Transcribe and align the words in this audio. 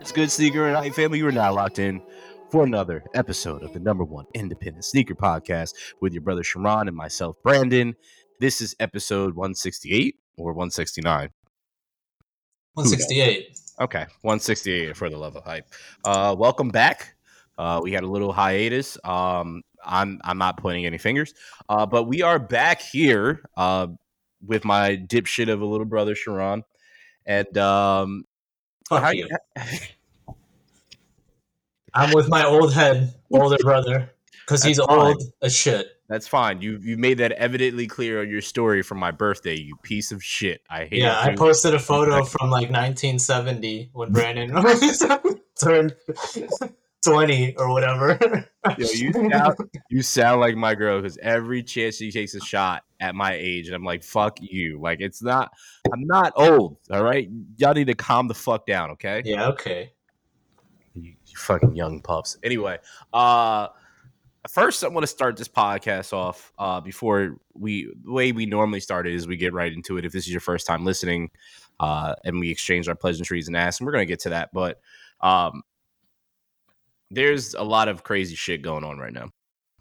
It's 0.00 0.12
good, 0.12 0.30
sneaker 0.30 0.66
and 0.66 0.76
hype 0.76 0.94
family. 0.94 1.18
You 1.18 1.26
are 1.26 1.32
now 1.32 1.52
locked 1.52 1.78
in 1.78 2.00
for 2.50 2.64
another 2.64 3.04
episode 3.12 3.62
of 3.62 3.74
the 3.74 3.80
number 3.80 4.04
one 4.04 4.24
independent 4.32 4.86
sneaker 4.86 5.14
podcast 5.14 5.74
with 6.00 6.14
your 6.14 6.22
brother 6.22 6.42
Sharon 6.42 6.88
and 6.88 6.96
myself, 6.96 7.36
Brandon. 7.42 7.94
This 8.40 8.62
is 8.62 8.74
episode 8.80 9.34
168 9.34 10.16
or 10.38 10.54
169. 10.54 11.28
168. 12.74 13.61
Okay, 13.80 14.06
168 14.22 14.96
for 14.96 15.08
the 15.08 15.16
love 15.16 15.34
of 15.36 15.44
hype. 15.44 15.66
Uh, 16.04 16.34
welcome 16.38 16.68
back. 16.68 17.14
Uh, 17.58 17.80
we 17.82 17.92
had 17.92 18.04
a 18.04 18.06
little 18.06 18.32
hiatus. 18.32 18.98
Um, 19.04 19.62
I'm 19.84 20.20
I'm 20.24 20.38
not 20.38 20.56
pointing 20.58 20.86
any 20.86 20.98
fingers, 20.98 21.34
uh, 21.68 21.86
but 21.86 22.04
we 22.04 22.22
are 22.22 22.38
back 22.38 22.80
here 22.80 23.42
uh, 23.56 23.88
with 24.46 24.64
my 24.64 24.96
dipshit 24.96 25.50
of 25.50 25.60
a 25.60 25.64
little 25.66 25.86
brother 25.86 26.14
Sharon, 26.14 26.62
and 27.26 27.58
um, 27.58 28.24
Fuck 28.88 29.02
how 29.02 29.10
you. 29.10 29.28
you- 29.56 29.64
I'm 31.94 32.14
with 32.14 32.28
my 32.28 32.44
old 32.46 32.72
head, 32.72 33.12
older 33.30 33.58
brother, 33.58 34.10
because 34.46 34.62
he's 34.62 34.78
fine. 34.78 34.98
old 34.98 35.22
as 35.42 35.54
shit. 35.54 35.88
That's 36.12 36.28
fine. 36.28 36.60
You 36.60 36.78
you 36.82 36.98
made 36.98 37.16
that 37.18 37.32
evidently 37.32 37.86
clear 37.86 38.20
on 38.20 38.28
your 38.28 38.42
story 38.42 38.82
from 38.82 38.98
my 38.98 39.12
birthday. 39.12 39.54
You 39.54 39.76
piece 39.76 40.12
of 40.12 40.22
shit. 40.22 40.60
I 40.68 40.84
hate 40.84 41.00
Yeah, 41.00 41.18
I 41.18 41.34
posted 41.34 41.72
a 41.72 41.78
photo 41.92 42.22
from 42.22 42.50
like 42.50 42.68
1970 42.68 43.88
when 43.94 44.12
Brandon 44.12 44.50
turned 45.58 45.96
20 47.02 47.56
or 47.56 47.72
whatever. 47.72 48.46
Yo, 48.76 48.86
you 48.92 49.12
sound 49.14 49.56
you 49.88 50.02
sound 50.02 50.42
like 50.42 50.54
my 50.54 50.74
girl 50.74 51.00
because 51.00 51.16
every 51.16 51.62
chance 51.62 51.96
she 51.96 52.12
takes 52.12 52.34
a 52.34 52.40
shot 52.40 52.82
at 53.00 53.14
my 53.14 53.32
age, 53.32 53.68
and 53.68 53.74
I'm 53.74 53.84
like, 53.84 54.04
fuck 54.04 54.36
you. 54.38 54.82
Like 54.82 55.00
it's 55.00 55.22
not. 55.22 55.50
I'm 55.90 56.06
not 56.06 56.34
old. 56.36 56.76
All 56.90 57.02
right, 57.02 57.26
y'all 57.56 57.72
need 57.72 57.86
to 57.86 57.94
calm 57.94 58.28
the 58.28 58.34
fuck 58.34 58.66
down. 58.66 58.90
Okay. 58.90 59.22
yeah, 59.24 59.48
okay. 59.48 59.92
You, 60.94 61.14
you 61.24 61.36
fucking 61.38 61.74
young 61.74 62.02
pups. 62.02 62.36
Anyway, 62.42 62.80
uh 63.14 63.68
first 64.48 64.82
I 64.82 64.88
want 64.88 65.04
to 65.04 65.08
start 65.08 65.36
this 65.36 65.48
podcast 65.48 66.12
off 66.12 66.52
uh 66.58 66.80
before 66.80 67.36
we 67.54 67.92
the 68.04 68.12
way 68.12 68.32
we 68.32 68.46
normally 68.46 68.80
start 68.80 69.06
it 69.06 69.14
is 69.14 69.26
we 69.26 69.36
get 69.36 69.52
right 69.52 69.72
into 69.72 69.98
it. 69.98 70.04
If 70.04 70.12
this 70.12 70.26
is 70.26 70.32
your 70.32 70.40
first 70.40 70.66
time 70.66 70.84
listening, 70.84 71.30
uh 71.80 72.14
and 72.24 72.40
we 72.40 72.50
exchange 72.50 72.88
our 72.88 72.94
pleasantries 72.94 73.46
and 73.48 73.56
ask, 73.56 73.80
and 73.80 73.86
we're 73.86 73.92
gonna 73.92 74.06
get 74.06 74.20
to 74.20 74.30
that, 74.30 74.50
but 74.52 74.80
um 75.20 75.62
there's 77.10 77.54
a 77.54 77.62
lot 77.62 77.88
of 77.88 78.02
crazy 78.02 78.34
shit 78.34 78.62
going 78.62 78.84
on 78.84 78.98
right 78.98 79.12
now. 79.12 79.30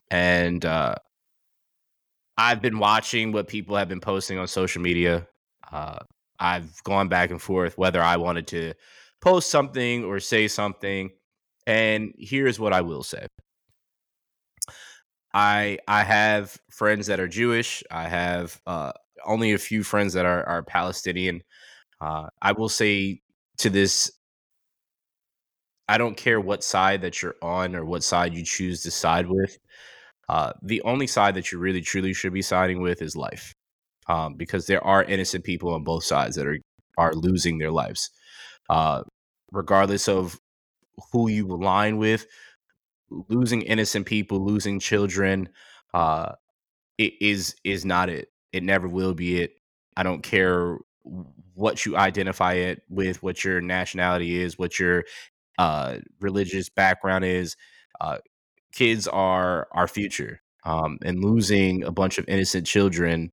And 0.09 0.63
uh 0.65 0.95
I've 2.37 2.61
been 2.61 2.79
watching 2.79 3.31
what 3.31 3.47
people 3.47 3.75
have 3.75 3.89
been 3.89 3.99
posting 4.01 4.37
on 4.37 4.47
social 4.47 4.81
media. 4.81 5.27
Uh 5.71 5.99
I've 6.39 6.83
gone 6.83 7.07
back 7.07 7.29
and 7.31 7.41
forth 7.41 7.77
whether 7.77 8.01
I 8.01 8.17
wanted 8.17 8.47
to 8.47 8.73
post 9.21 9.49
something 9.51 10.03
or 10.03 10.19
say 10.19 10.47
something. 10.47 11.11
And 11.67 12.13
here's 12.17 12.59
what 12.59 12.73
I 12.73 12.81
will 12.81 13.03
say. 13.03 13.27
I 15.33 15.79
I 15.87 16.03
have 16.03 16.57
friends 16.69 17.07
that 17.07 17.19
are 17.19 17.27
Jewish. 17.27 17.83
I 17.91 18.07
have 18.07 18.59
uh, 18.65 18.91
only 19.25 19.53
a 19.53 19.57
few 19.57 19.83
friends 19.83 20.13
that 20.13 20.25
are, 20.25 20.43
are 20.47 20.63
Palestinian. 20.63 21.43
Uh, 21.99 22.27
I 22.41 22.51
will 22.53 22.69
say 22.69 23.21
to 23.59 23.69
this, 23.69 24.11
I 25.87 25.97
don't 25.97 26.17
care 26.17 26.39
what 26.41 26.63
side 26.63 27.01
that 27.01 27.21
you're 27.21 27.35
on 27.41 27.75
or 27.75 27.85
what 27.85 28.03
side 28.03 28.33
you 28.33 28.43
choose 28.43 28.83
to 28.83 28.91
side 28.91 29.27
with. 29.29 29.57
Uh, 30.29 30.53
the 30.61 30.81
only 30.83 31.07
side 31.07 31.35
that 31.35 31.51
you 31.51 31.59
really 31.59 31.81
truly 31.81 32.13
should 32.13 32.33
be 32.33 32.41
siding 32.41 32.81
with 32.81 33.01
is 33.01 33.15
life, 33.15 33.53
um, 34.07 34.35
because 34.35 34.65
there 34.65 34.83
are 34.83 35.03
innocent 35.03 35.43
people 35.43 35.73
on 35.73 35.83
both 35.83 36.03
sides 36.03 36.35
that 36.35 36.47
are 36.47 36.57
are 36.97 37.13
losing 37.13 37.57
their 37.57 37.71
lives, 37.71 38.09
uh, 38.69 39.03
regardless 39.51 40.07
of 40.07 40.39
who 41.11 41.29
you 41.29 41.47
align 41.47 41.97
with. 41.97 42.25
Losing 43.29 43.61
innocent 43.63 44.05
people, 44.05 44.39
losing 44.45 44.79
children, 44.79 45.49
uh, 45.93 46.33
it 46.97 47.13
is 47.21 47.55
is 47.63 47.85
not 47.85 48.09
it. 48.09 48.29
It 48.53 48.63
never 48.63 48.87
will 48.87 49.13
be 49.13 49.41
it. 49.41 49.53
I 49.97 50.03
don't 50.03 50.23
care 50.23 50.77
what 51.53 51.85
you 51.85 51.97
identify 51.97 52.53
it 52.53 52.83
with, 52.89 53.23
what 53.23 53.43
your 53.43 53.61
nationality 53.61 54.41
is, 54.41 54.57
what 54.59 54.79
your 54.79 55.05
uh, 55.59 55.97
religious 56.21 56.69
background 56.69 57.25
is. 57.25 57.57
Uh, 58.01 58.17
kids 58.73 59.07
are 59.07 59.67
our 59.73 59.87
future, 59.87 60.41
um, 60.65 60.99
and 61.03 61.23
losing 61.23 61.83
a 61.83 61.91
bunch 61.91 62.17
of 62.17 62.25
innocent 62.29 62.67
children 62.67 63.31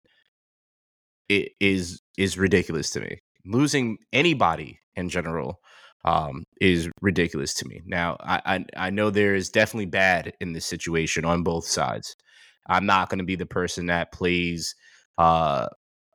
i- 1.31 1.49
is 1.61 2.01
is 2.17 2.39
ridiculous 2.39 2.91
to 2.91 3.01
me. 3.01 3.19
Losing 3.45 3.99
anybody 4.13 4.81
in 4.97 5.09
general 5.09 5.61
um, 6.09 6.45
is 6.59 6.89
ridiculous 7.03 7.53
to 7.53 7.69
me. 7.69 7.83
Now, 7.85 8.17
I, 8.21 8.41
I 8.47 8.87
I 8.87 8.91
know 8.91 9.11
there 9.11 9.35
is 9.35 9.51
definitely 9.51 9.87
bad 9.87 10.33
in 10.41 10.55
this 10.55 10.65
situation 10.65 11.27
on 11.27 11.43
both 11.43 11.67
sides. 11.67 12.17
I'm 12.67 12.87
not 12.87 13.11
going 13.11 13.19
to 13.19 13.27
be 13.27 13.37
the 13.37 13.45
person 13.45 13.87
that 13.87 14.11
plays, 14.11 14.75
uh, 15.19 15.69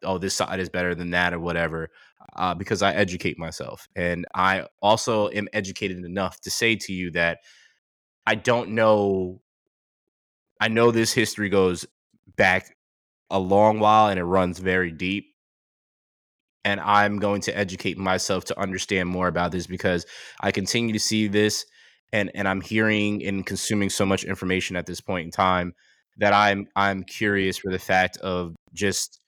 oh, 0.03 0.17
this 0.17 0.33
side 0.33 0.59
is 0.59 0.69
better 0.69 0.95
than 0.95 1.11
that 1.11 1.33
or 1.33 1.39
whatever, 1.39 1.89
uh, 2.35 2.55
because 2.55 2.81
I 2.81 2.93
educate 2.93 3.37
myself, 3.37 3.87
and 3.95 4.25
I 4.33 4.65
also 4.81 5.29
am 5.29 5.47
educated 5.53 6.03
enough 6.03 6.41
to 6.41 6.49
say 6.49 6.75
to 6.75 6.91
you 6.91 7.11
that 7.11 7.39
I 8.25 8.33
don't 8.33 8.71
know. 8.71 9.41
I 10.59 10.69
know 10.69 10.89
this 10.89 11.13
history 11.13 11.49
goes 11.49 11.85
back 12.35 12.75
a 13.29 13.37
long 13.37 13.79
while 13.79 14.07
and 14.07 14.19
it 14.19 14.23
runs 14.23 14.59
very 14.59 14.91
deep 14.91 15.32
and 16.65 16.79
I'm 16.79 17.19
going 17.19 17.41
to 17.41 17.57
educate 17.57 17.97
myself 17.97 18.45
to 18.45 18.59
understand 18.59 19.09
more 19.09 19.27
about 19.27 19.51
this 19.51 19.67
because 19.67 20.05
I 20.41 20.51
continue 20.51 20.93
to 20.93 20.99
see 20.99 21.27
this 21.27 21.65
and 22.11 22.31
and 22.35 22.47
I'm 22.47 22.61
hearing 22.61 23.23
and 23.25 23.45
consuming 23.45 23.89
so 23.89 24.05
much 24.05 24.23
information 24.23 24.75
at 24.75 24.85
this 24.85 25.01
point 25.01 25.25
in 25.25 25.31
time 25.31 25.73
that 26.17 26.33
I'm 26.33 26.67
I'm 26.75 27.03
curious 27.03 27.57
for 27.57 27.71
the 27.71 27.79
fact 27.79 28.17
of 28.17 28.55
just 28.73 29.19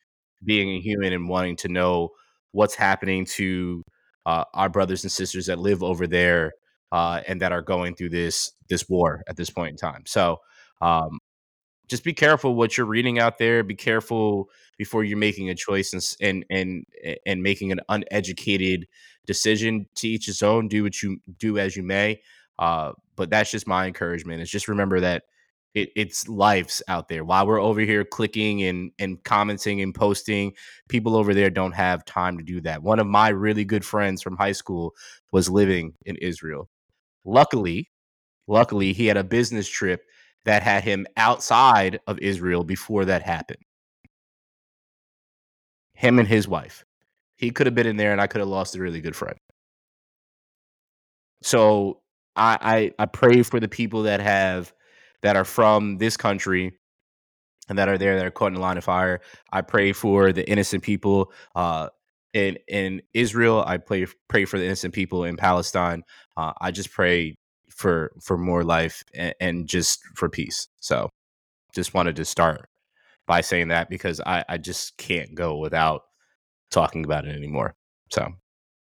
being 0.44 0.70
a 0.70 0.80
human 0.80 1.14
and 1.14 1.28
wanting 1.28 1.56
to 1.58 1.68
know 1.68 2.10
what's 2.52 2.76
happening 2.76 3.26
to 3.26 3.82
uh, 4.26 4.46
our 4.54 4.70
brothers 4.70 5.04
and 5.04 5.12
sisters 5.12 5.48
that 5.48 5.60
live 5.60 5.84
over 5.84 6.08
there 6.08 6.54
uh, 6.92 7.22
and 7.28 7.42
that 7.42 7.52
are 7.52 7.62
going 7.62 7.96
through 7.96 8.10
this 8.10 8.52
this 8.70 8.88
war 8.88 9.22
at 9.28 9.36
this 9.36 9.50
point 9.50 9.72
in 9.72 9.78
time. 9.78 10.04
So 10.06 10.38
um, 10.82 11.20
just 11.88 12.04
be 12.04 12.14
careful 12.14 12.56
what 12.56 12.78
you're 12.78 12.88
reading 12.88 13.20
out 13.20 13.38
there. 13.38 13.64
Be 13.64 13.76
careful 13.76 14.50
before 14.78 15.04
you're 15.04 15.18
making 15.18 15.50
a 15.50 15.56
choice 15.56 15.94
and 15.94 16.18
and 16.20 16.46
and 16.50 17.18
and 17.26 17.44
making 17.44 17.72
an 17.72 17.82
uneducated 17.90 18.88
decision. 19.26 19.88
To 19.96 20.08
each 20.08 20.26
his 20.26 20.42
own. 20.42 20.68
Do 20.68 20.84
what 20.84 21.02
you 21.02 21.18
do 21.38 21.58
as 21.58 21.76
you 21.76 21.84
may. 21.84 22.22
Uh, 22.58 22.94
but 23.16 23.30
that's 23.30 23.52
just 23.52 23.68
my 23.68 23.88
encouragement. 23.88 24.42
Is 24.42 24.50
just 24.50 24.68
remember 24.68 25.00
that 25.02 25.24
it, 25.76 25.90
it's 25.96 26.28
lives 26.28 26.82
out 26.88 27.10
there. 27.10 27.24
While 27.24 27.46
we're 27.46 27.62
over 27.62 27.82
here 27.82 28.04
clicking 28.06 28.64
and 28.64 28.92
and 28.98 29.24
commenting 29.24 29.82
and 29.82 29.94
posting, 29.94 30.54
people 30.88 31.16
over 31.16 31.34
there 31.34 31.50
don't 31.50 31.74
have 31.74 32.06
time 32.06 32.38
to 32.38 32.44
do 32.44 32.62
that. 32.62 32.82
One 32.82 33.00
of 33.00 33.08
my 33.08 33.30
really 33.30 33.66
good 33.66 33.86
friends 33.86 34.22
from 34.22 34.38
high 34.38 34.54
school 34.54 34.94
was 35.32 35.50
living 35.50 35.94
in 36.06 36.16
Israel. 36.18 36.70
Luckily, 37.26 37.92
luckily 38.48 38.94
he 38.94 39.08
had 39.08 39.18
a 39.18 39.24
business 39.24 39.68
trip 39.68 40.04
that 40.46 40.64
had 40.64 40.84
him 40.84 41.06
outside 41.18 42.00
of 42.08 42.20
Israel 42.20 42.64
before 42.64 43.06
that 43.06 43.24
happened. 43.24 43.62
Him 45.94 46.20
and 46.20 46.28
his 46.28 46.48
wife. 46.48 46.86
He 47.36 47.52
could 47.52 47.68
have 47.68 47.76
been 47.76 47.88
in 47.88 47.98
there 47.98 48.12
and 48.12 48.22
I 48.22 48.28
could 48.28 48.40
have 48.40 48.48
lost 48.48 48.76
a 48.76 48.80
really 48.80 49.02
good 49.02 49.16
friend. 49.16 49.38
So 51.42 52.02
I, 52.36 52.92
I 52.98 53.04
I 53.04 53.06
pray 53.06 53.44
for 53.44 53.60
the 53.60 53.68
people 53.68 54.04
that 54.04 54.20
have 54.20 54.74
that 55.22 55.36
are 55.36 55.46
from 55.46 55.98
this 55.98 56.18
country 56.18 56.74
and 57.70 57.78
that 57.78 57.90
are 57.90 57.98
there 57.98 58.18
that 58.18 58.26
are 58.26 58.32
caught 58.32 58.48
in 58.48 58.54
the 58.56 58.60
line 58.62 58.78
of 58.78 58.84
fire. 58.84 59.22
I 59.52 59.62
pray 59.62 59.92
for 59.92 60.32
the 60.32 60.48
innocent 60.50 60.84
people 60.84 61.32
uh, 61.56 61.90
in 62.34 62.58
in 62.68 63.02
Israel. 63.14 63.64
I 63.66 63.78
pray 63.78 64.08
pray 64.28 64.46
for 64.46 64.58
the 64.58 64.66
innocent 64.66 64.94
people 64.94 65.24
in 65.24 65.38
Palestine. 65.38 66.04
Uh, 66.38 66.54
I 66.60 66.72
just 66.72 66.92
pray 66.92 67.36
for 67.76 68.12
for 68.22 68.38
more 68.38 68.64
life 68.64 69.04
and, 69.14 69.36
and 69.40 69.68
just 69.68 70.02
for 70.16 70.30
peace. 70.30 70.68
So, 70.80 71.10
just 71.74 71.94
wanted 71.94 72.16
to 72.16 72.26
start 72.26 72.68
by 73.28 73.42
saying 73.42 73.68
that 73.68 73.90
because 73.90 74.20
I 74.22 74.44
I 74.50 74.58
just 74.58 74.98
can't 74.98 75.36
go 75.36 75.58
without 75.58 76.04
talking 76.72 77.06
about 77.06 77.26
it 77.26 77.36
anymore. 77.36 77.76
So, 78.12 78.34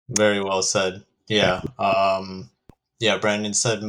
Very 0.10 0.42
well 0.42 0.62
said. 0.62 1.06
Yeah. 1.28 1.62
Um, 1.78 2.50
yeah, 3.00 3.18
Brandon 3.18 3.54
said 3.54 3.82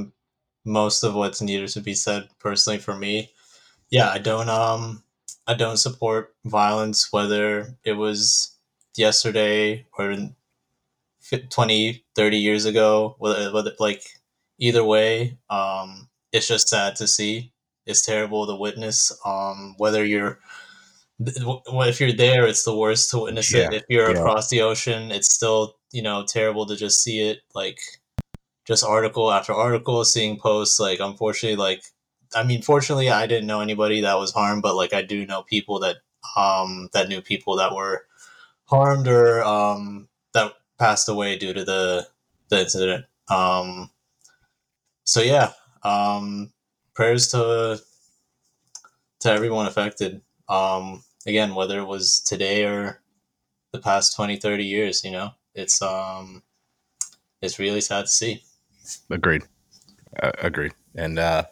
most 0.64 1.02
of 1.02 1.14
what's 1.14 1.40
needed 1.40 1.68
to 1.70 1.80
be 1.80 1.94
said 1.94 2.28
personally 2.38 2.78
for 2.78 2.94
me. 2.94 3.30
Yeah, 3.90 4.10
I 4.10 4.18
don't 4.18 4.48
um 4.48 5.02
I 5.46 5.54
don't 5.54 5.78
support 5.78 6.34
violence 6.44 7.12
whether 7.12 7.76
it 7.84 7.94
was 7.94 8.52
yesterday 8.96 9.86
or 9.98 10.10
in 10.10 10.36
20 11.48 12.04
30 12.14 12.36
years 12.36 12.64
ago 12.64 13.14
whether, 13.18 13.52
whether 13.52 13.72
like 13.78 14.02
either 14.60 14.84
way, 14.84 15.38
um, 15.48 16.08
it's 16.32 16.46
just 16.46 16.68
sad 16.68 16.94
to 16.96 17.08
see. 17.08 17.52
It's 17.86 18.06
terrible 18.06 18.46
to 18.46 18.54
witness. 18.54 19.10
Um, 19.24 19.74
whether 19.78 20.04
you're 20.04 20.38
if 21.18 22.00
you're 22.00 22.12
there, 22.12 22.46
it's 22.46 22.64
the 22.64 22.76
worst 22.76 23.10
to 23.10 23.18
witness 23.18 23.52
yeah, 23.52 23.66
it. 23.66 23.74
If 23.74 23.84
you're 23.88 24.10
yeah. 24.10 24.18
across 24.18 24.48
the 24.48 24.62
ocean, 24.62 25.10
it's 25.10 25.32
still 25.32 25.76
you 25.92 26.02
know 26.02 26.24
terrible 26.24 26.66
to 26.66 26.76
just 26.76 27.02
see 27.02 27.20
it. 27.28 27.40
Like 27.54 27.80
just 28.66 28.84
article 28.84 29.32
after 29.32 29.52
article, 29.52 30.04
seeing 30.04 30.38
posts. 30.38 30.78
Like 30.78 31.00
unfortunately, 31.00 31.56
like 31.56 31.82
I 32.34 32.44
mean, 32.44 32.62
fortunately, 32.62 33.10
I 33.10 33.26
didn't 33.26 33.48
know 33.48 33.60
anybody 33.60 34.02
that 34.02 34.18
was 34.18 34.32
harmed, 34.32 34.62
but 34.62 34.76
like 34.76 34.92
I 34.92 35.02
do 35.02 35.26
know 35.26 35.42
people 35.42 35.80
that 35.80 35.96
um 36.36 36.88
that 36.92 37.08
knew 37.08 37.20
people 37.20 37.56
that 37.56 37.74
were 37.74 38.06
harmed 38.66 39.08
or 39.08 39.42
um 39.42 40.08
that 40.32 40.52
passed 40.78 41.08
away 41.08 41.36
due 41.36 41.52
to 41.52 41.64
the 41.64 42.06
the 42.50 42.60
incident. 42.60 43.06
Um, 43.28 43.90
so 45.10 45.22
yeah, 45.22 45.50
um, 45.82 46.52
prayers 46.94 47.26
to 47.32 47.80
to 49.18 49.30
everyone 49.30 49.66
affected. 49.66 50.20
Um, 50.48 51.02
again, 51.26 51.56
whether 51.56 51.80
it 51.80 51.84
was 51.84 52.20
today 52.20 52.64
or 52.64 53.02
the 53.72 53.80
past 53.80 54.14
20, 54.14 54.36
30 54.36 54.64
years, 54.64 55.02
you 55.02 55.10
know, 55.10 55.30
it's 55.52 55.82
um, 55.82 56.44
it's 57.42 57.58
really 57.58 57.80
sad 57.80 58.02
to 58.02 58.06
see. 58.06 58.44
Agreed. 59.10 59.42
Uh, 60.22 60.30
agreed. 60.38 60.74
And 60.94 61.18
uh, 61.18 61.42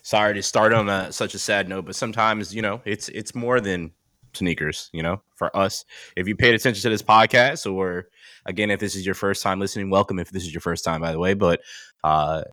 sorry 0.00 0.32
to 0.32 0.42
start 0.42 0.72
on 0.72 0.88
a, 0.88 1.12
such 1.12 1.34
a 1.34 1.38
sad 1.38 1.68
note, 1.68 1.84
but 1.84 1.96
sometimes 1.96 2.54
you 2.54 2.62
know 2.62 2.80
it's 2.86 3.10
it's 3.10 3.34
more 3.34 3.60
than 3.60 3.90
sneakers. 4.32 4.88
You 4.94 5.02
know, 5.02 5.20
for 5.36 5.54
us, 5.54 5.84
if 6.16 6.26
you 6.26 6.36
paid 6.36 6.54
attention 6.54 6.80
to 6.80 6.88
this 6.88 7.02
podcast, 7.02 7.70
or 7.70 8.08
again, 8.46 8.70
if 8.70 8.80
this 8.80 8.96
is 8.96 9.04
your 9.04 9.14
first 9.14 9.42
time 9.42 9.60
listening, 9.60 9.90
welcome. 9.90 10.18
If 10.18 10.30
this 10.30 10.44
is 10.44 10.54
your 10.54 10.62
first 10.62 10.86
time, 10.86 11.02
by 11.02 11.12
the 11.12 11.18
way, 11.18 11.34
but 11.34 11.60
uh, 12.02 12.44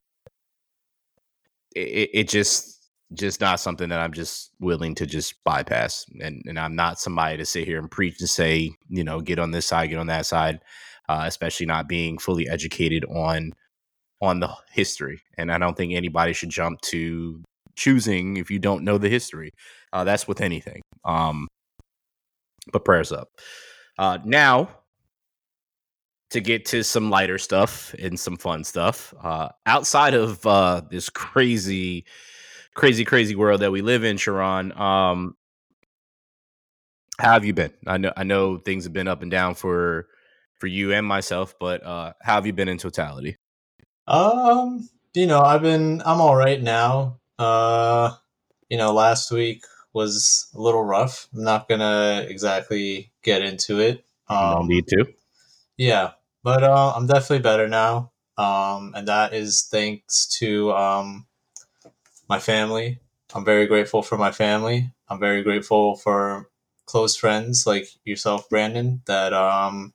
it, 1.76 2.10
it 2.14 2.30
just 2.30 2.78
just 3.14 3.42
not 3.42 3.60
something 3.60 3.90
that 3.90 4.00
I'm 4.00 4.14
just 4.14 4.52
willing 4.60 4.96
to 4.96 5.06
just 5.06 5.44
bypass. 5.44 6.06
And 6.22 6.44
and 6.46 6.60
I'm 6.60 6.76
not 6.76 7.00
somebody 7.00 7.38
to 7.38 7.46
sit 7.46 7.68
here 7.68 7.80
and 7.80 7.92
preach 7.92 8.20
and 8.20 8.30
say, 8.30 8.72
you 8.90 9.04
know, 9.04 9.22
get 9.22 9.40
on 9.40 9.52
this 9.52 9.68
side, 9.68 9.90
get 9.90 10.00
on 10.00 10.08
that 10.08 10.26
side, 10.26 10.60
uh, 11.10 11.24
especially 11.26 11.66
not 11.66 11.88
being 11.90 12.18
fully 12.18 12.48
educated 12.48 13.06
on 13.06 13.54
on 14.22 14.40
the 14.40 14.50
history. 14.72 15.22
And 15.38 15.52
I 15.52 15.58
don't 15.58 15.76
think 15.76 15.94
anybody 15.94 16.34
should 16.34 16.50
jump 16.50 16.82
to 16.82 17.44
choosing 17.76 18.38
if 18.38 18.52
you 18.52 18.60
don't 18.60 18.84
know 18.84 18.98
the 18.98 19.10
history. 19.10 19.52
Uh, 19.92 20.04
that's 20.04 20.28
with 20.28 20.42
anything. 20.42 20.82
Um, 21.04 21.48
but 22.72 22.86
prayers 22.86 23.12
up. 23.12 23.30
Uh, 23.98 24.20
now 24.24 24.70
to 26.32 26.42
get 26.42 26.66
to 26.66 26.84
some 26.84 27.10
lighter 27.10 27.38
stuff 27.38 27.94
and 28.00 28.20
some 28.20 28.38
fun 28.38 28.64
stuff. 28.64 29.14
Uh, 29.22 29.50
outside 29.66 30.14
of 30.14 30.46
uh, 30.46 30.82
this 30.90 31.10
crazy, 31.10 32.06
crazy, 32.74 33.06
crazy 33.06 33.36
world 33.36 33.62
that 33.62 33.72
we 33.72 33.82
live 33.82 34.04
in, 34.04 34.18
Sharon, 34.18 34.72
um, 34.78 35.36
how 37.20 37.34
have 37.34 37.46
you 37.46 37.54
been? 37.54 37.72
I 37.86 37.98
know 37.98 38.12
I 38.18 38.24
know 38.24 38.58
things 38.58 38.86
have 38.86 38.94
been 38.94 39.08
up 39.08 39.22
and 39.22 39.30
down 39.30 39.54
for 39.54 40.08
for 40.56 40.68
you 40.68 40.92
and 40.94 41.06
myself, 41.06 41.54
but 41.60 41.84
uh, 41.86 42.14
how 42.22 42.36
have 42.36 42.48
you 42.48 42.54
been 42.54 42.68
in 42.68 42.78
totality? 42.78 43.38
Um, 44.08 44.90
you 45.14 45.28
know, 45.28 45.42
I've 45.42 45.62
been 45.62 46.02
I'm 46.04 46.22
all 46.22 46.36
right 46.36 46.62
now. 46.62 47.20
Uh, 47.38 48.16
you 48.70 48.78
know, 48.78 48.94
last 48.94 49.32
week 49.32 49.66
was 49.94 50.50
a 50.56 50.62
little 50.62 50.84
rough. 50.84 51.28
I'm 51.36 51.44
not 51.44 51.70
gonna 51.70 52.26
exactly 52.28 53.12
get 53.22 53.44
into 53.44 53.80
it. 53.80 54.04
Um, 54.28 54.54
no 54.54 54.62
need 54.64 54.88
to. 54.88 55.06
Yeah, 55.78 56.12
but 56.44 56.64
uh, 56.64 56.94
I'm 56.96 57.08
definitely 57.08 57.40
better 57.40 57.68
now, 57.68 58.12
um, 58.38 58.94
and 58.96 59.08
that 59.08 59.34
is 59.34 59.68
thanks 59.72 60.28
to 60.40 60.72
um, 60.74 61.28
my 62.30 62.40
family. 62.40 63.00
I'm 63.34 63.46
very 63.46 63.68
grateful 63.68 64.02
for 64.02 64.18
my 64.18 64.32
family. 64.32 64.92
I'm 65.10 65.20
very 65.20 65.44
grateful 65.44 65.96
for 65.98 66.50
close 66.86 67.16
friends 67.16 67.66
like 67.68 67.88
yourself, 68.04 68.50
Brandon, 68.50 69.02
that 69.06 69.34
um, 69.34 69.94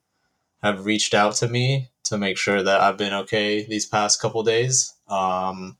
have 0.63 0.85
reached 0.85 1.13
out 1.13 1.35
to 1.35 1.47
me 1.47 1.89
to 2.05 2.17
make 2.17 2.37
sure 2.37 2.63
that 2.63 2.81
I've 2.81 2.97
been 2.97 3.13
okay 3.13 3.65
these 3.65 3.85
past 3.85 4.21
couple 4.21 4.43
days. 4.43 4.93
Um, 5.07 5.77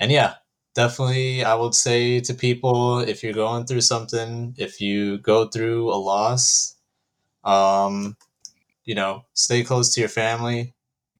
and 0.00 0.10
yeah, 0.10 0.34
definitely, 0.74 1.44
I 1.44 1.54
would 1.54 1.74
say 1.74 2.20
to 2.20 2.34
people 2.34 2.98
if 2.98 3.22
you're 3.22 3.32
going 3.32 3.66
through 3.66 3.82
something, 3.82 4.54
if 4.58 4.80
you 4.80 5.18
go 5.18 5.46
through 5.48 5.92
a 5.92 5.96
loss, 5.96 6.74
um, 7.44 8.16
you 8.84 8.94
know, 8.94 9.24
stay 9.34 9.62
close 9.62 9.94
to 9.94 10.00
your 10.00 10.08
family, 10.08 10.74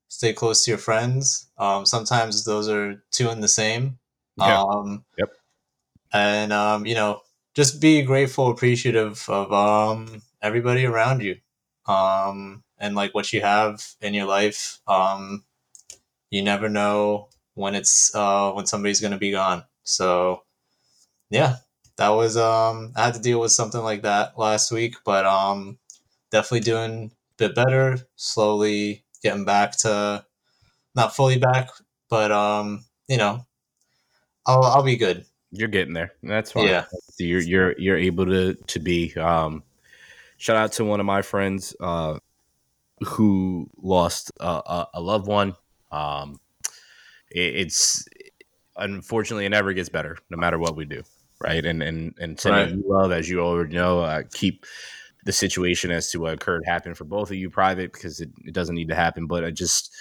stay 0.08 0.32
close 0.32 0.64
to 0.64 0.70
your 0.70 0.78
friends. 0.78 1.50
Um, 1.58 1.86
sometimes 1.86 2.44
those 2.44 2.68
are 2.68 3.02
two 3.10 3.30
in 3.30 3.40
the 3.40 3.48
same. 3.48 3.98
Yeah. 4.36 4.62
Um, 4.62 5.04
yep. 5.18 5.28
And 6.12 6.52
um, 6.52 6.86
you 6.86 6.94
know, 6.94 7.22
just 7.54 7.80
be 7.80 8.02
grateful, 8.02 8.50
appreciative 8.50 9.24
of 9.28 9.52
um, 9.52 10.22
everybody 10.42 10.84
around 10.84 11.22
you, 11.22 11.36
um, 11.86 12.62
and 12.78 12.94
like 12.94 13.14
what 13.14 13.32
you 13.32 13.40
have 13.40 13.86
in 14.00 14.14
your 14.14 14.26
life. 14.26 14.80
Um, 14.86 15.44
you 16.30 16.42
never 16.42 16.68
know 16.68 17.28
when 17.54 17.74
it's 17.74 18.14
uh, 18.14 18.52
when 18.52 18.66
somebody's 18.66 19.00
gonna 19.00 19.18
be 19.18 19.30
gone. 19.32 19.64
So, 19.84 20.42
yeah, 21.30 21.56
that 21.96 22.10
was 22.10 22.36
um, 22.36 22.92
I 22.96 23.04
had 23.04 23.14
to 23.14 23.20
deal 23.20 23.40
with 23.40 23.52
something 23.52 23.82
like 23.82 24.02
that 24.02 24.38
last 24.38 24.72
week, 24.72 24.96
but 25.04 25.24
um, 25.26 25.78
definitely 26.30 26.60
doing 26.60 27.12
bit 27.36 27.54
better, 27.54 27.98
slowly 28.16 29.04
getting 29.22 29.44
back 29.44 29.76
to 29.78 30.24
not 30.94 31.14
fully 31.14 31.38
back, 31.38 31.70
but 32.08 32.30
um, 32.30 32.84
you 33.08 33.16
know, 33.16 33.46
I'll 34.46 34.62
I'll 34.62 34.82
be 34.82 34.96
good. 34.96 35.24
You're 35.50 35.68
getting 35.68 35.94
there. 35.94 36.12
That's 36.22 36.52
fine. 36.52 36.68
Yeah. 36.68 36.84
You're 37.18 37.40
you're 37.40 37.78
you're 37.78 37.98
able 37.98 38.26
to 38.26 38.54
to 38.54 38.78
be 38.78 39.14
um 39.14 39.62
shout 40.38 40.56
out 40.56 40.72
to 40.72 40.84
one 40.84 41.00
of 41.00 41.06
my 41.06 41.22
friends 41.22 41.76
uh 41.80 42.18
who 43.00 43.68
lost 43.76 44.30
a, 44.40 44.86
a 44.94 45.00
loved 45.00 45.26
one. 45.26 45.54
Um 45.90 46.40
it, 47.30 47.56
it's 47.56 48.06
unfortunately 48.76 49.46
it 49.46 49.50
never 49.50 49.72
gets 49.72 49.88
better 49.88 50.16
no 50.30 50.36
matter 50.36 50.58
what 50.58 50.76
we 50.76 50.84
do 50.84 51.02
right 51.40 51.66
and 51.66 51.82
and 51.82 52.14
and 52.18 52.40
sending 52.40 52.76
right. 52.76 52.88
love 52.88 53.12
as 53.12 53.28
you 53.28 53.40
already 53.40 53.74
know 53.74 54.00
uh, 54.00 54.22
keep 54.32 54.64
the 55.24 55.32
situation 55.32 55.90
as 55.90 56.10
to 56.10 56.18
what 56.18 56.34
occurred 56.34 56.64
happened 56.66 56.96
for 56.96 57.04
both 57.04 57.30
of 57.30 57.36
you 57.36 57.50
private 57.50 57.92
because 57.92 58.20
it, 58.20 58.30
it 58.44 58.52
doesn't 58.54 58.74
need 58.74 58.88
to 58.88 58.94
happen. 58.94 59.26
But 59.26 59.44
I 59.44 59.50
just 59.50 59.94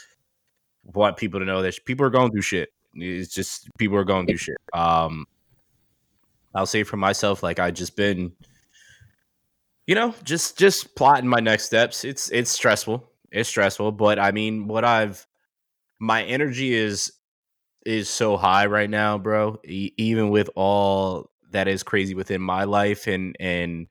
want 0.83 1.17
people 1.17 1.39
to 1.39 1.45
know 1.45 1.61
that 1.61 1.83
people 1.85 2.05
are 2.05 2.09
going 2.09 2.31
through 2.31 2.41
shit. 2.41 2.69
It's 2.95 3.33
just 3.33 3.69
people 3.77 3.97
are 3.97 4.03
going 4.03 4.25
through 4.27 4.37
shit. 4.37 4.57
Um, 4.73 5.25
I'll 6.53 6.65
say 6.65 6.83
for 6.83 6.97
myself, 6.97 7.43
like 7.43 7.59
I 7.59 7.71
just 7.71 7.95
been, 7.95 8.33
you 9.87 9.95
know, 9.95 10.13
just 10.23 10.57
just 10.57 10.95
plotting 10.95 11.29
my 11.29 11.39
next 11.39 11.65
steps. 11.65 12.03
It's 12.03 12.29
it's 12.31 12.51
stressful. 12.51 13.09
It's 13.31 13.47
stressful, 13.47 13.93
but 13.93 14.19
I 14.19 14.31
mean, 14.31 14.67
what 14.67 14.83
I've 14.83 15.25
my 15.99 16.23
energy 16.23 16.73
is 16.73 17.13
is 17.85 18.09
so 18.09 18.37
high 18.37 18.65
right 18.65 18.89
now, 18.89 19.17
bro. 19.17 19.59
E- 19.63 19.93
even 19.97 20.29
with 20.29 20.49
all 20.55 21.29
that 21.51 21.67
is 21.67 21.83
crazy 21.83 22.13
within 22.13 22.41
my 22.41 22.65
life 22.65 23.07
and 23.07 23.35
and 23.39 23.87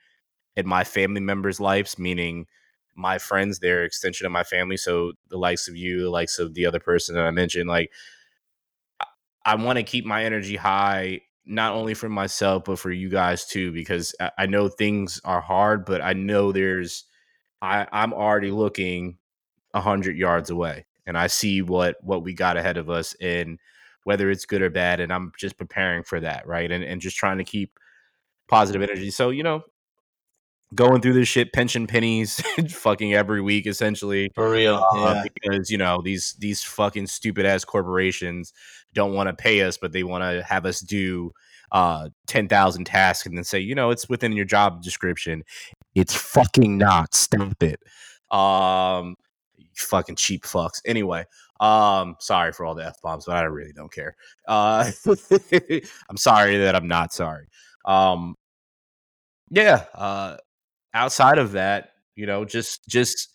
in 0.56 0.66
my 0.66 0.84
family 0.84 1.20
members' 1.20 1.60
lives, 1.60 1.98
meaning 1.98 2.46
my 2.94 3.18
friends, 3.18 3.58
they're 3.58 3.84
extension 3.84 4.26
of 4.26 4.32
my 4.32 4.44
family. 4.44 4.76
So 4.76 5.12
the 5.28 5.38
likes 5.38 5.68
of 5.68 5.76
you, 5.76 6.02
the 6.02 6.10
likes 6.10 6.38
of 6.38 6.54
the 6.54 6.66
other 6.66 6.80
person 6.80 7.14
that 7.14 7.24
I 7.24 7.30
mentioned, 7.30 7.68
like 7.68 7.90
I, 9.00 9.06
I 9.44 9.54
want 9.56 9.78
to 9.78 9.82
keep 9.82 10.04
my 10.04 10.24
energy 10.24 10.56
high, 10.56 11.22
not 11.46 11.72
only 11.72 11.94
for 11.94 12.08
myself, 12.08 12.64
but 12.64 12.78
for 12.78 12.90
you 12.90 13.08
guys 13.08 13.46
too, 13.46 13.72
because 13.72 14.14
I, 14.20 14.30
I 14.38 14.46
know 14.46 14.68
things 14.68 15.20
are 15.24 15.40
hard, 15.40 15.84
but 15.84 16.02
I 16.02 16.12
know 16.12 16.52
there's 16.52 17.04
I, 17.62 17.86
I'm 17.92 18.12
already 18.12 18.50
looking 18.50 19.18
a 19.74 19.80
hundred 19.80 20.16
yards 20.16 20.50
away 20.50 20.86
and 21.06 21.16
I 21.16 21.26
see 21.26 21.62
what 21.62 21.96
what 22.02 22.22
we 22.22 22.34
got 22.34 22.56
ahead 22.56 22.76
of 22.76 22.90
us 22.90 23.14
and 23.20 23.58
whether 24.04 24.30
it's 24.30 24.46
good 24.46 24.62
or 24.62 24.70
bad. 24.70 25.00
And 25.00 25.12
I'm 25.12 25.32
just 25.38 25.58
preparing 25.58 26.02
for 26.02 26.20
that, 26.20 26.46
right? 26.46 26.70
And 26.70 26.84
and 26.84 27.00
just 27.00 27.16
trying 27.16 27.38
to 27.38 27.44
keep 27.44 27.78
positive 28.48 28.82
energy. 28.82 29.10
So, 29.10 29.30
you 29.30 29.42
know, 29.42 29.62
going 30.74 31.00
through 31.00 31.14
this 31.14 31.28
shit, 31.28 31.52
pension 31.52 31.86
pennies, 31.86 32.40
fucking 32.70 33.14
every 33.14 33.40
week, 33.40 33.66
essentially. 33.66 34.30
For 34.34 34.50
real, 34.50 34.84
uh, 34.92 35.14
yeah. 35.14 35.24
Because 35.34 35.70
you 35.70 35.78
know 35.78 36.00
these 36.02 36.34
these 36.38 36.62
fucking 36.62 37.06
stupid 37.06 37.46
ass 37.46 37.64
corporations 37.64 38.52
don't 38.94 39.14
want 39.14 39.28
to 39.28 39.34
pay 39.34 39.62
us, 39.62 39.76
but 39.76 39.92
they 39.92 40.02
want 40.02 40.22
to 40.22 40.42
have 40.42 40.66
us 40.66 40.80
do 40.80 41.32
uh 41.72 42.08
ten 42.26 42.48
thousand 42.48 42.84
tasks 42.84 43.26
and 43.26 43.36
then 43.36 43.44
say, 43.44 43.58
you 43.58 43.74
know, 43.74 43.90
it's 43.90 44.08
within 44.08 44.32
your 44.32 44.44
job 44.44 44.82
description. 44.82 45.42
It's 45.94 46.14
fucking 46.14 46.78
not. 46.78 47.14
Stop 47.14 47.62
it. 47.62 47.80
Um, 48.30 49.16
fucking 49.76 50.16
cheap 50.16 50.44
fucks. 50.44 50.80
Anyway, 50.84 51.24
um, 51.58 52.16
sorry 52.20 52.52
for 52.52 52.64
all 52.64 52.74
the 52.74 52.86
f 52.86 53.00
bombs, 53.02 53.24
but 53.26 53.36
I 53.36 53.42
really 53.42 53.72
don't 53.72 53.92
care. 53.92 54.16
Uh, 54.46 54.90
I'm 56.08 56.16
sorry 56.16 56.58
that 56.58 56.76
I'm 56.76 56.88
not 56.88 57.12
sorry. 57.12 57.48
Um, 57.84 58.36
yeah, 59.50 59.84
uh, 59.94 60.36
outside 60.94 61.38
of 61.38 61.52
that, 61.52 61.90
you 62.14 62.26
know, 62.26 62.44
just 62.44 62.86
just 62.88 63.28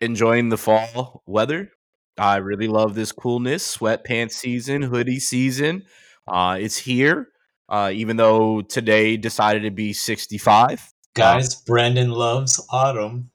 enjoying 0.00 0.48
the 0.48 0.58
fall 0.58 1.22
weather. 1.26 1.70
I 2.16 2.36
really 2.36 2.68
love 2.68 2.94
this 2.94 3.12
coolness. 3.12 3.76
Sweatpants 3.76 4.32
season, 4.32 4.82
hoodie 4.82 5.20
season. 5.20 5.84
Uh, 6.26 6.58
it's 6.60 6.76
here. 6.76 7.28
Uh, 7.68 7.90
even 7.92 8.16
though 8.16 8.62
today 8.62 9.16
decided 9.16 9.62
to 9.62 9.70
be 9.70 9.92
65. 9.92 10.92
Guys, 11.14 11.54
uh, 11.54 11.58
Brandon 11.66 12.10
loves 12.10 12.64
autumn. 12.70 13.30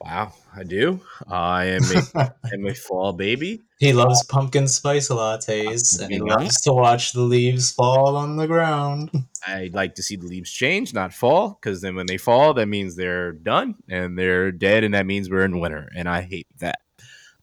Wow, 0.00 0.34
I 0.54 0.64
do. 0.64 1.00
I 1.26 1.66
am 1.66 1.82
a, 1.82 2.34
am 2.52 2.66
a 2.66 2.74
fall 2.74 3.12
baby. 3.12 3.64
He 3.78 3.92
loves 3.92 4.24
pumpkin 4.24 4.66
spice 4.66 5.08
lattes, 5.08 6.00
and 6.00 6.12
he 6.12 6.18
loves 6.18 6.60
to 6.62 6.72
watch 6.72 7.12
the 7.12 7.20
leaves 7.20 7.70
fall 7.70 8.16
on 8.16 8.36
the 8.36 8.48
ground. 8.48 9.10
I 9.46 9.70
like 9.72 9.94
to 9.94 10.02
see 10.02 10.16
the 10.16 10.26
leaves 10.26 10.50
change, 10.50 10.92
not 10.92 11.14
fall, 11.14 11.50
because 11.50 11.80
then 11.80 11.94
when 11.94 12.06
they 12.06 12.16
fall, 12.16 12.54
that 12.54 12.66
means 12.66 12.96
they're 12.96 13.30
done 13.32 13.76
and 13.88 14.18
they're 14.18 14.50
dead, 14.50 14.82
and 14.82 14.94
that 14.94 15.06
means 15.06 15.30
we're 15.30 15.44
in 15.44 15.60
winter, 15.60 15.88
and 15.94 16.08
I 16.08 16.22
hate 16.22 16.48
that. 16.58 16.80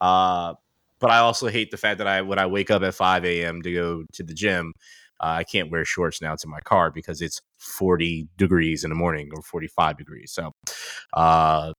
Uh, 0.01 0.55
but 0.99 1.09
I 1.09 1.19
also 1.19 1.47
hate 1.47 1.71
the 1.71 1.77
fact 1.77 1.99
that 1.99 2.07
I 2.07 2.21
when 2.21 2.37
I 2.37 2.47
wake 2.47 2.69
up 2.69 2.83
at 2.83 2.95
5 2.95 3.23
a.m. 3.23 3.61
to 3.61 3.73
go 3.73 4.03
to 4.11 4.23
the 4.23 4.33
gym, 4.33 4.73
uh, 5.21 5.35
I 5.39 5.45
can't 5.45 5.71
wear 5.71 5.85
shorts 5.85 6.21
now 6.21 6.35
to 6.35 6.47
my 6.49 6.59
car 6.59 6.91
because 6.91 7.21
it's 7.21 7.41
40 7.59 8.27
degrees 8.35 8.83
in 8.83 8.89
the 8.89 8.95
morning 8.95 9.29
or 9.33 9.41
45 9.41 9.97
degrees. 9.97 10.33
So, 10.33 10.51
uh, 11.13 11.71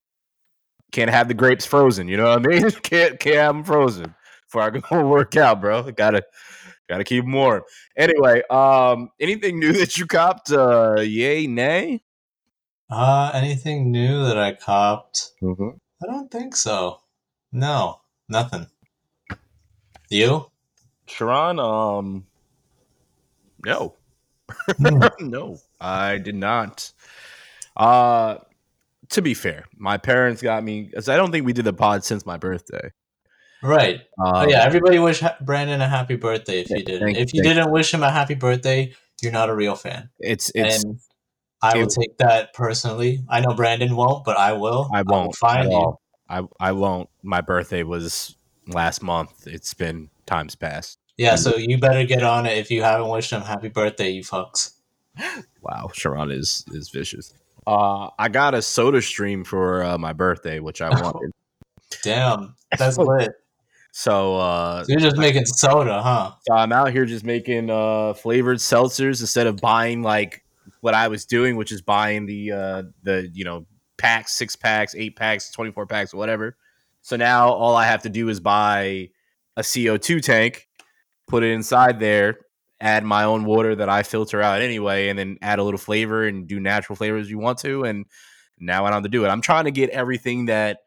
can't 0.93 1.11
have 1.11 1.29
the 1.29 1.35
grapes 1.35 1.67
frozen. 1.67 2.09
You 2.09 2.17
know 2.17 2.31
what 2.31 2.47
I 2.47 2.49
mean? 2.49 2.71
can't 2.83 3.21
can't 3.21 3.37
have 3.37 3.55
them 3.55 3.65
frozen 3.65 4.15
before 4.47 4.63
I 4.63 4.71
go 4.71 5.09
work 5.09 5.37
out, 5.37 5.61
bro. 5.61 5.83
Gotta 5.93 6.25
gotta 6.89 7.05
keep 7.05 7.25
them 7.25 7.33
warm. 7.33 7.63
Anyway, 7.97 8.43
um, 8.51 9.11
anything 9.21 9.59
new 9.59 9.73
that 9.73 9.97
you 9.99 10.07
copped? 10.07 10.51
Uh, 10.51 11.01
yay, 11.01 11.47
nay? 11.47 12.03
Uh, 12.91 13.31
anything 13.35 13.91
new 13.91 14.25
that 14.25 14.39
I 14.39 14.55
copped? 14.55 15.33
Mm-hmm. 15.43 15.71
I 16.03 16.13
don't 16.13 16.31
think 16.31 16.55
so. 16.55 17.01
No, 17.53 18.01
nothing. 18.29 18.67
You? 20.09 20.51
Sharon, 21.07 21.59
um, 21.59 22.27
no. 23.65 23.95
Mm. 24.71 25.11
no, 25.21 25.59
I 25.81 26.19
did 26.19 26.37
not. 26.37 26.93
Uh 27.77 28.39
to 29.11 29.23
be 29.23 29.35
fair, 29.35 29.65
my 29.77 29.97
parents 29.97 30.43
got 30.43 30.65
me 30.65 30.83
because 30.83 31.09
I 31.09 31.17
don't 31.17 31.31
think 31.31 31.47
we 31.47 31.53
did 31.53 31.65
the 31.65 31.73
pod 31.73 32.05
since 32.05 32.27
my 32.27 32.37
birthday. 32.37 32.91
Right. 33.67 34.01
Um, 34.19 34.33
oh, 34.35 34.49
yeah. 34.49 34.65
Everybody 34.65 34.99
wish 34.99 35.23
Brandon 35.41 35.81
a 35.81 35.89
happy 35.89 36.17
birthday 36.17 36.61
if 36.61 36.71
you 36.71 36.85
didn't. 36.85 37.17
If 37.17 37.35
you 37.35 37.43
didn't 37.43 37.71
wish 37.71 37.93
him 37.93 38.03
a 38.03 38.11
happy 38.11 38.35
birthday, 38.35 38.95
you're 39.23 39.33
not 39.33 39.49
a 39.49 39.55
real 39.55 39.75
fan. 39.75 40.11
It's 40.21 40.51
it's. 40.55 40.85
And 40.85 41.01
I 41.63 41.77
will 41.77 41.87
take 41.87 42.19
that 42.19 42.53
personally. 42.53 43.25
I 43.29 43.41
know 43.41 43.55
Brandon 43.55 43.97
won't, 43.97 44.25
but 44.25 44.37
I 44.37 44.53
will. 44.53 44.91
I 44.93 45.03
won't. 45.03 45.13
I 45.13 45.27
will 45.27 45.33
find 45.33 45.73
you. 45.73 45.99
I 46.29 46.43
I 46.61 46.73
won't. 46.73 47.09
My 47.23 47.41
birthday 47.41 47.83
was 47.83 48.37
last 48.69 49.03
month. 49.03 49.47
It's 49.47 49.75
been 49.75 50.11
times 50.27 50.55
past. 50.55 50.99
Yeah, 51.17 51.37
so 51.37 51.57
you 51.57 51.79
better 51.79 52.05
get 52.05 52.23
on 52.23 52.45
it 52.45 52.59
if 52.59 52.71
you 52.71 52.83
haven't 52.83 53.09
wished 53.09 53.33
him 53.33 53.41
happy 53.41 53.69
birthday, 53.69 54.11
you 54.11 54.23
fucks. 54.23 54.73
Wow, 55.63 55.91
Sharon 55.93 56.31
is 56.31 56.65
is 56.69 56.91
vicious. 56.91 57.35
Uh, 57.67 58.11
I 58.21 58.29
got 58.29 58.55
a 58.55 58.63
soda 58.63 59.03
stream 59.03 59.43
for 59.43 59.83
uh, 59.83 59.99
my 59.99 60.13
birthday, 60.13 60.61
which 60.61 60.81
I 60.81 60.91
wanted. 60.91 61.33
Damn, 62.05 62.55
that's 62.79 62.97
lit. 62.99 63.33
So, 63.99 64.37
uh, 64.37 64.85
so 64.85 64.91
you're 64.91 65.01
just 65.01 65.17
making 65.17 65.47
soda, 65.47 66.03
huh? 66.03 66.33
So 66.43 66.55
I'm 66.55 66.71
out 66.71 66.93
here 66.93 67.07
just 67.07 67.25
making 67.25 67.71
uh, 67.71 68.13
flavored 68.13 68.59
seltzers 68.59 69.23
instead 69.23 69.47
of 69.47 69.57
buying 69.57 70.03
like 70.03 70.45
what 70.83 70.93
I 70.93 71.09
was 71.09 71.25
doing, 71.25 71.57
which 71.57 71.73
is 71.73 71.81
buying 71.81 72.27
the 72.27 72.53
uh, 72.53 72.83
the 73.05 73.31
you 73.33 73.47
know 73.47 73.65
packs, 73.97 74.33
six 74.33 74.55
packs, 74.55 74.95
eight 74.95 75.17
packs, 75.17 75.51
twenty 75.51 75.71
four 75.71 75.87
packs, 75.87 76.13
whatever. 76.13 76.59
So 77.01 77.17
now 77.17 77.49
all 77.49 77.75
I 77.75 77.87
have 77.87 78.03
to 78.03 78.11
do 78.11 78.29
is 78.29 78.39
buy 78.39 79.09
a 79.57 79.63
CO2 79.63 80.21
tank, 80.21 80.69
put 81.27 81.43
it 81.43 81.53
inside 81.53 81.99
there, 81.99 82.41
add 82.83 83.03
my 83.03 83.25
own 83.25 83.47
water 83.47 83.75
that 83.77 83.89
I 83.89 84.03
filter 84.03 84.43
out 84.43 84.61
anyway, 84.61 85.09
and 85.09 85.19
then 85.19 85.39
add 85.41 85.59
a 85.59 85.65
little 85.65 85.79
flavor 85.79 86.27
and 86.27 86.47
do 86.47 86.61
natural 86.61 86.97
flavors 86.97 87.31
you 87.31 87.39
want 87.39 87.61
to. 87.61 87.85
And 87.85 88.05
now 88.59 88.85
I 88.85 88.91
don't 88.91 88.97
have 88.97 89.03
to 89.05 89.09
do 89.09 89.25
it. 89.25 89.29
I'm 89.29 89.41
trying 89.41 89.65
to 89.65 89.71
get 89.71 89.89
everything 89.89 90.47
that 90.47 90.81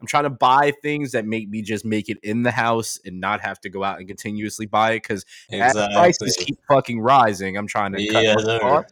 I'm 0.00 0.06
trying 0.06 0.24
to 0.24 0.30
buy 0.30 0.72
things 0.82 1.12
that 1.12 1.26
make 1.26 1.48
me 1.48 1.62
just 1.62 1.84
make 1.84 2.08
it 2.08 2.18
in 2.22 2.42
the 2.42 2.50
house 2.50 2.98
and 3.04 3.20
not 3.20 3.40
have 3.40 3.60
to 3.60 3.68
go 3.68 3.84
out 3.84 3.98
and 3.98 4.08
continuously 4.08 4.66
buy 4.66 4.92
it 4.92 5.02
because 5.02 5.26
exactly. 5.50 5.94
prices 5.94 6.36
keep 6.38 6.58
fucking 6.66 7.00
rising. 7.00 7.56
I'm 7.56 7.66
trying 7.66 7.92
to 7.92 8.06
cut 8.08 8.24
yeah, 8.24 8.82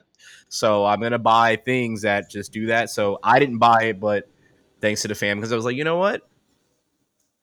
So 0.48 0.84
I'm 0.84 1.00
gonna 1.00 1.18
buy 1.18 1.56
things 1.56 2.02
that 2.02 2.30
just 2.30 2.52
do 2.52 2.66
that. 2.66 2.90
So 2.90 3.18
I 3.22 3.38
didn't 3.38 3.58
buy 3.58 3.84
it, 3.84 4.00
but 4.00 4.28
thanks 4.80 5.02
to 5.02 5.08
the 5.08 5.14
fam 5.14 5.38
because 5.38 5.52
I 5.52 5.56
was 5.56 5.64
like, 5.64 5.76
you 5.76 5.84
know 5.84 5.96
what? 5.96 6.28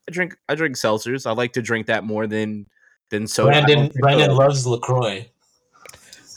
I 0.08 0.12
drink 0.12 0.36
I 0.48 0.56
drink 0.56 0.76
seltzers. 0.76 1.26
I 1.26 1.32
like 1.32 1.54
to 1.54 1.62
drink 1.62 1.88
that 1.88 2.04
more 2.04 2.28
than 2.28 2.68
than 3.10 3.28
soda. 3.28 3.52
Brandon 3.52 3.92
Brandon 4.00 4.36
loves 4.36 4.68
Lacroix. 4.68 5.30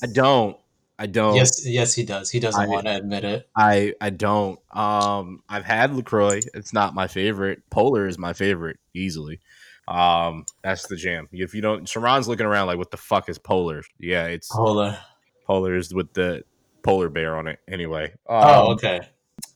I 0.03 0.07
don't. 0.07 0.57
I 0.99 1.07
don't. 1.07 1.37
Yes, 1.37 1.65
yes, 1.65 1.95
he 1.95 2.05
does. 2.05 2.31
He 2.31 2.41
doesn't 2.41 2.61
I, 2.61 2.67
want 2.67 2.87
to 2.87 2.97
admit 2.97 3.25
it. 3.25 3.49
I 3.57 3.95
I 4.01 4.11
don't. 4.11 4.59
Um, 4.73 5.43
I've 5.49 5.65
had 5.65 5.95
Lacroix. 5.95 6.41
It's 6.55 6.73
not 6.73 6.95
my 6.95 7.07
favorite. 7.07 7.63
Polar 7.71 8.09
is 8.09 8.19
my 8.19 8.33
favorite 8.33 8.79
easily. 8.95 9.41
Um, 9.87 10.45
that's 10.63 10.87
the 10.89 10.97
jam. 10.97 11.29
If 11.33 11.55
you 11.55 11.63
don't, 11.63 11.89
Sharon's 11.89 12.29
looking 12.29 12.47
around 12.47 12.67
like, 12.67 12.79
what 12.79 12.91
the 12.91 12.97
fuck 12.97 13.29
is 13.29 13.39
Polar? 13.39 13.83
Yeah, 13.99 14.27
it's 14.27 14.49
Polar. 14.49 14.99
Polar 15.47 15.77
is 15.77 15.95
with 15.95 16.13
the 16.13 16.43
polar 16.83 17.09
bear 17.09 17.37
on 17.37 17.47
it. 17.47 17.61
Anyway. 17.69 18.13
Um, 18.29 18.43
oh, 18.43 18.73
okay. 18.73 19.01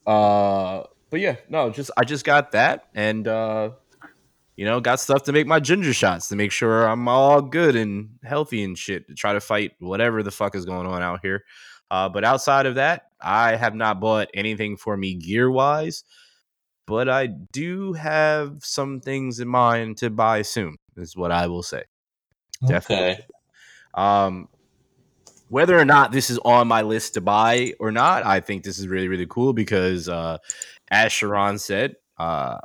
Uh, 0.06 0.84
but 1.10 1.20
yeah, 1.20 1.36
no, 1.48 1.70
just 1.70 1.90
I 1.96 2.04
just 2.04 2.24
got 2.24 2.52
that, 2.52 2.88
and 2.94 3.28
uh, 3.28 3.70
you 4.56 4.64
know, 4.64 4.80
got 4.80 5.00
stuff 5.00 5.22
to 5.24 5.32
make 5.32 5.46
my 5.46 5.60
ginger 5.60 5.92
shots 5.92 6.28
to 6.28 6.36
make 6.36 6.52
sure 6.52 6.86
I'm 6.86 7.08
all 7.08 7.40
good 7.40 7.74
and 7.74 8.10
healthy 8.22 8.62
and 8.62 8.76
shit 8.76 9.08
to 9.08 9.14
try 9.14 9.32
to 9.32 9.40
fight 9.40 9.72
whatever 9.78 10.22
the 10.22 10.30
fuck 10.30 10.54
is 10.54 10.64
going 10.64 10.86
on 10.86 11.02
out 11.02 11.20
here. 11.22 11.44
Uh, 11.90 12.08
but 12.08 12.24
outside 12.24 12.66
of 12.66 12.76
that, 12.76 13.08
I 13.20 13.56
have 13.56 13.74
not 13.74 14.00
bought 14.00 14.28
anything 14.34 14.76
for 14.76 14.96
me 14.96 15.14
gear 15.14 15.50
wise, 15.50 16.04
but 16.86 17.08
I 17.08 17.26
do 17.26 17.92
have 17.94 18.58
some 18.60 19.00
things 19.00 19.40
in 19.40 19.48
mind 19.48 19.98
to 19.98 20.10
buy 20.10 20.42
soon, 20.42 20.76
is 20.96 21.16
what 21.16 21.32
I 21.32 21.46
will 21.46 21.62
say. 21.62 21.84
Okay. 22.64 22.72
Definitely. 22.72 23.24
Um, 23.94 24.48
whether 25.48 25.78
or 25.78 25.84
not 25.84 26.12
this 26.12 26.30
is 26.30 26.38
on 26.46 26.66
my 26.66 26.80
list 26.80 27.14
to 27.14 27.20
buy 27.20 27.74
or 27.78 27.92
not, 27.92 28.24
I 28.24 28.40
think 28.40 28.64
this 28.64 28.78
is 28.78 28.88
really, 28.88 29.08
really 29.08 29.26
cool 29.28 29.52
because, 29.52 30.08
uh, 30.08 30.38
as 30.90 31.12
Sharon 31.12 31.58
said, 31.58 31.96
uh, 32.18 32.58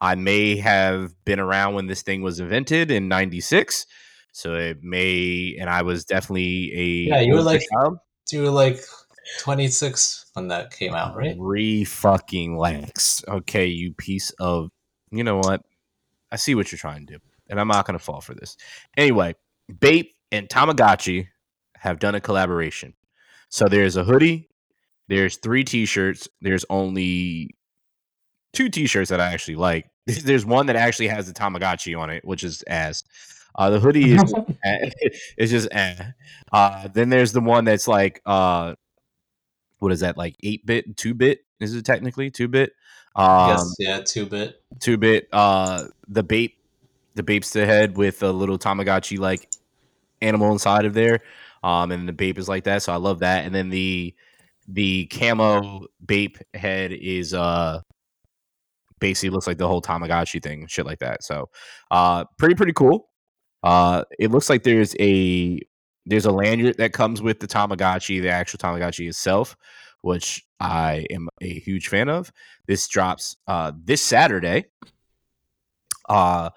I 0.00 0.14
may 0.14 0.56
have 0.56 1.12
been 1.24 1.40
around 1.40 1.74
when 1.74 1.86
this 1.86 2.02
thing 2.02 2.22
was 2.22 2.40
invented 2.40 2.90
in 2.90 3.08
'96, 3.08 3.86
so 4.32 4.54
it 4.54 4.78
may, 4.82 5.56
and 5.58 5.68
I 5.68 5.82
was 5.82 6.04
definitely 6.04 6.72
a 6.74 6.84
yeah. 7.08 7.20
You 7.20 7.34
were 7.34 7.42
like 7.42 7.62
child. 7.72 7.98
you 8.30 8.42
were 8.42 8.50
like 8.50 8.80
26 9.40 10.26
when 10.34 10.48
that 10.48 10.70
came 10.70 10.94
out, 10.94 11.16
right? 11.16 11.36
Three 11.36 11.84
fucking 11.84 12.56
legs. 12.56 13.24
Okay, 13.26 13.66
you 13.66 13.94
piece 13.94 14.30
of. 14.38 14.70
You 15.10 15.24
know 15.24 15.38
what? 15.38 15.62
I 16.30 16.36
see 16.36 16.54
what 16.54 16.70
you're 16.70 16.78
trying 16.78 17.06
to 17.06 17.14
do, 17.14 17.18
and 17.48 17.58
I'm 17.58 17.68
not 17.68 17.86
going 17.86 17.98
to 17.98 18.04
fall 18.04 18.20
for 18.20 18.34
this. 18.34 18.56
Anyway, 18.96 19.34
Bape 19.80 20.14
and 20.30 20.48
Tamagotchi 20.48 21.28
have 21.78 21.98
done 21.98 22.14
a 22.14 22.20
collaboration. 22.20 22.94
So 23.48 23.68
there's 23.68 23.96
a 23.96 24.04
hoodie, 24.04 24.50
there's 25.08 25.38
three 25.38 25.64
T-shirts, 25.64 26.28
there's 26.40 26.66
only 26.68 27.56
two 28.52 28.68
T-shirts 28.68 29.10
that 29.10 29.20
I 29.20 29.32
actually 29.32 29.56
like. 29.56 29.90
There's 30.06 30.46
one 30.46 30.66
that 30.66 30.76
actually 30.76 31.08
has 31.08 31.26
the 31.26 31.34
Tamagotchi 31.34 31.98
on 31.98 32.10
it, 32.10 32.24
which 32.24 32.44
is 32.44 32.64
ass. 32.66 33.04
Uh, 33.54 33.70
the 33.70 33.80
hoodie 33.80 34.12
is 34.12 34.34
it's 35.36 35.50
just 35.50 35.68
eh. 35.72 35.96
Uh, 36.52 36.88
then 36.88 37.08
there's 37.08 37.32
the 37.32 37.40
one 37.40 37.64
that's 37.64 37.88
like 37.88 38.22
uh, 38.24 38.74
what 39.80 39.90
is 39.90 40.00
that 40.00 40.16
like 40.16 40.36
eight 40.42 40.64
bit, 40.64 40.96
two 40.96 41.12
bit? 41.12 41.44
Is 41.60 41.74
it 41.74 41.84
technically 41.84 42.30
two 42.30 42.46
bit? 42.46 42.72
Um, 43.16 43.48
yes, 43.50 43.74
yeah, 43.78 44.00
two 44.00 44.26
bit, 44.26 44.62
two 44.78 44.96
bit. 44.96 45.28
Uh, 45.32 45.86
the 46.06 46.22
Bape, 46.22 46.56
the 47.16 47.24
Bape's 47.24 47.50
the 47.50 47.66
head 47.66 47.96
with 47.96 48.22
a 48.22 48.30
little 48.30 48.58
Tamagotchi 48.58 49.18
like 49.18 49.50
animal 50.22 50.52
inside 50.52 50.84
of 50.84 50.94
there. 50.94 51.20
Um, 51.64 51.90
and 51.90 52.08
the 52.08 52.12
Bape 52.12 52.38
is 52.38 52.48
like 52.48 52.64
that, 52.64 52.84
so 52.84 52.92
I 52.92 52.96
love 52.96 53.18
that. 53.20 53.44
And 53.44 53.52
then 53.52 53.70
the 53.70 54.14
the 54.68 55.06
camo 55.06 55.86
Bape 56.04 56.38
head 56.54 56.92
is 56.92 57.34
uh 57.34 57.80
basically 59.00 59.30
looks 59.30 59.46
like 59.46 59.58
the 59.58 59.68
whole 59.68 59.82
Tamagotchi 59.82 60.42
thing, 60.42 60.66
shit 60.66 60.86
like 60.86 60.98
that. 61.00 61.22
So, 61.22 61.48
uh, 61.90 62.24
pretty 62.38 62.54
pretty 62.54 62.72
cool. 62.72 63.08
Uh, 63.62 64.04
it 64.18 64.30
looks 64.30 64.48
like 64.48 64.62
there's 64.62 64.94
a 65.00 65.60
there's 66.06 66.26
a 66.26 66.32
lanyard 66.32 66.76
that 66.78 66.92
comes 66.92 67.20
with 67.20 67.40
the 67.40 67.46
Tamagotchi, 67.46 68.22
the 68.22 68.30
actual 68.30 68.58
Tamagotchi 68.58 69.08
itself, 69.08 69.56
which 70.02 70.44
I 70.60 71.06
am 71.10 71.28
a 71.42 71.58
huge 71.58 71.88
fan 71.88 72.08
of. 72.08 72.32
This 72.66 72.88
drops 72.88 73.36
uh, 73.46 73.72
this 73.84 74.02
Saturday. 74.02 74.66
Uh, 76.08 76.48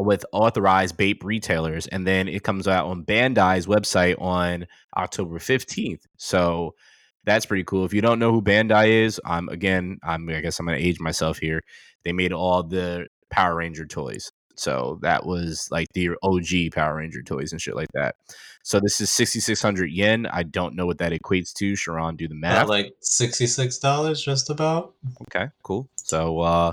with 0.00 0.24
authorized 0.32 0.96
Bape 0.96 1.22
retailers, 1.22 1.86
and 1.88 2.06
then 2.06 2.28
it 2.28 2.42
comes 2.42 2.66
out 2.66 2.86
on 2.86 3.04
Bandai's 3.04 3.66
website 3.66 4.20
on 4.20 4.66
October 4.96 5.38
15th. 5.38 6.02
So 6.16 6.74
that's 7.24 7.46
pretty 7.46 7.64
cool. 7.64 7.84
If 7.84 7.94
you 7.94 8.00
don't 8.00 8.18
know 8.18 8.32
who 8.32 8.42
Bandai 8.42 9.04
is, 9.04 9.20
I'm 9.24 9.48
again, 9.48 9.98
I'm 10.02 10.28
I 10.28 10.40
guess 10.40 10.58
I'm 10.58 10.66
gonna 10.66 10.78
age 10.78 11.00
myself 11.00 11.38
here. 11.38 11.62
They 12.04 12.12
made 12.12 12.32
all 12.32 12.62
the 12.62 13.06
Power 13.30 13.56
Ranger 13.56 13.86
toys. 13.86 14.30
So 14.54 14.98
that 15.02 15.24
was 15.24 15.68
like 15.70 15.88
the 15.92 16.10
OG 16.22 16.72
Power 16.74 16.96
Ranger 16.96 17.22
toys 17.22 17.52
and 17.52 17.60
shit 17.60 17.74
like 17.74 17.90
that. 17.94 18.16
So 18.62 18.78
this 18.78 19.00
is 19.00 19.10
6,600 19.10 19.90
yen. 19.90 20.26
I 20.26 20.44
don't 20.44 20.76
know 20.76 20.86
what 20.86 20.98
that 20.98 21.12
equates 21.12 21.52
to. 21.54 21.74
Sharon, 21.74 22.16
do 22.16 22.28
the 22.28 22.34
math. 22.34 22.58
About 22.58 22.68
like 22.68 22.94
$66 23.02 24.22
just 24.22 24.50
about. 24.50 24.94
Okay, 25.22 25.48
cool. 25.62 25.88
So 25.96 26.40
uh, 26.40 26.72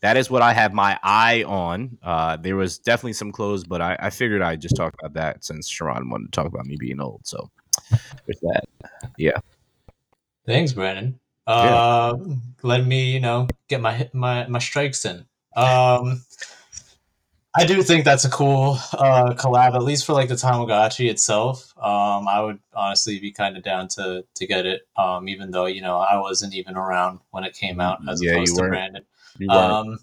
that 0.00 0.16
is 0.16 0.30
what 0.30 0.42
I 0.42 0.52
have 0.52 0.74
my 0.74 0.98
eye 1.02 1.44
on. 1.44 1.96
Uh, 2.02 2.36
there 2.36 2.56
was 2.56 2.78
definitely 2.78 3.14
some 3.14 3.32
clothes, 3.32 3.64
but 3.64 3.80
I, 3.80 3.96
I 3.98 4.10
figured 4.10 4.42
I'd 4.42 4.60
just 4.60 4.76
talk 4.76 4.94
about 5.00 5.14
that 5.14 5.44
since 5.44 5.68
Sharon 5.68 6.10
wanted 6.10 6.26
to 6.26 6.30
talk 6.32 6.46
about 6.46 6.66
me 6.66 6.76
being 6.78 7.00
old. 7.00 7.22
So 7.24 7.50
there's 7.90 8.40
that. 8.42 8.64
Yeah. 9.16 9.38
Thanks, 10.46 10.72
Brandon. 10.72 11.18
Uh, 11.46 12.16
yeah. 12.16 12.34
let 12.62 12.86
me, 12.86 13.12
you 13.12 13.20
know, 13.20 13.48
get 13.68 13.80
my 13.80 14.08
my 14.12 14.46
my 14.46 14.58
strikes 14.58 15.04
in. 15.04 15.24
Um, 15.56 16.24
I 17.54 17.66
do 17.66 17.82
think 17.82 18.04
that's 18.04 18.24
a 18.24 18.30
cool 18.30 18.78
uh, 18.94 19.34
collab, 19.34 19.74
at 19.74 19.82
least 19.82 20.06
for 20.06 20.14
like 20.14 20.28
the 20.28 20.34
Tamagotchi 20.34 21.10
itself. 21.10 21.74
Um, 21.76 22.26
I 22.26 22.40
would 22.40 22.58
honestly 22.72 23.18
be 23.18 23.30
kind 23.30 23.56
of 23.56 23.62
down 23.62 23.88
to 23.88 24.24
to 24.34 24.46
get 24.46 24.64
it, 24.64 24.82
um, 24.96 25.28
even 25.28 25.50
though 25.50 25.66
you 25.66 25.82
know 25.82 25.98
I 25.98 26.18
wasn't 26.18 26.54
even 26.54 26.76
around 26.76 27.20
when 27.30 27.44
it 27.44 27.54
came 27.54 27.80
out, 27.80 27.98
as 28.08 28.22
yeah, 28.22 28.32
opposed 28.32 28.56
to 28.56 28.68
Brandon. 28.68 29.04
Um, 29.50 29.98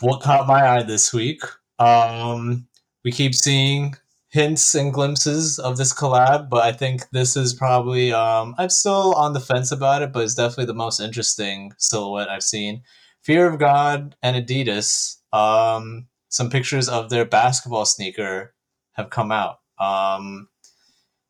what 0.00 0.20
caught 0.20 0.46
my 0.46 0.68
eye 0.68 0.82
this 0.82 1.12
week? 1.12 1.40
Um, 1.78 2.66
we 3.02 3.10
keep 3.10 3.34
seeing 3.34 3.94
hints 4.34 4.74
and 4.74 4.92
glimpses 4.92 5.60
of 5.60 5.76
this 5.76 5.94
collab, 5.94 6.50
but 6.50 6.64
I 6.64 6.72
think 6.72 7.08
this 7.10 7.36
is 7.36 7.54
probably 7.54 8.12
um, 8.12 8.56
I'm 8.58 8.68
still 8.68 9.14
on 9.14 9.32
the 9.32 9.38
fence 9.38 9.70
about 9.70 10.02
it, 10.02 10.12
but 10.12 10.24
it's 10.24 10.34
definitely 10.34 10.64
the 10.66 10.74
most 10.74 10.98
interesting 10.98 11.72
silhouette 11.78 12.28
I've 12.28 12.42
seen. 12.42 12.82
Fear 13.22 13.46
of 13.46 13.60
God 13.60 14.16
and 14.24 14.36
Adidas. 14.36 15.18
Um, 15.32 16.08
some 16.30 16.50
pictures 16.50 16.88
of 16.88 17.10
their 17.10 17.24
basketball 17.24 17.84
sneaker 17.84 18.54
have 18.94 19.08
come 19.08 19.30
out. 19.30 19.58
Um, 19.78 20.48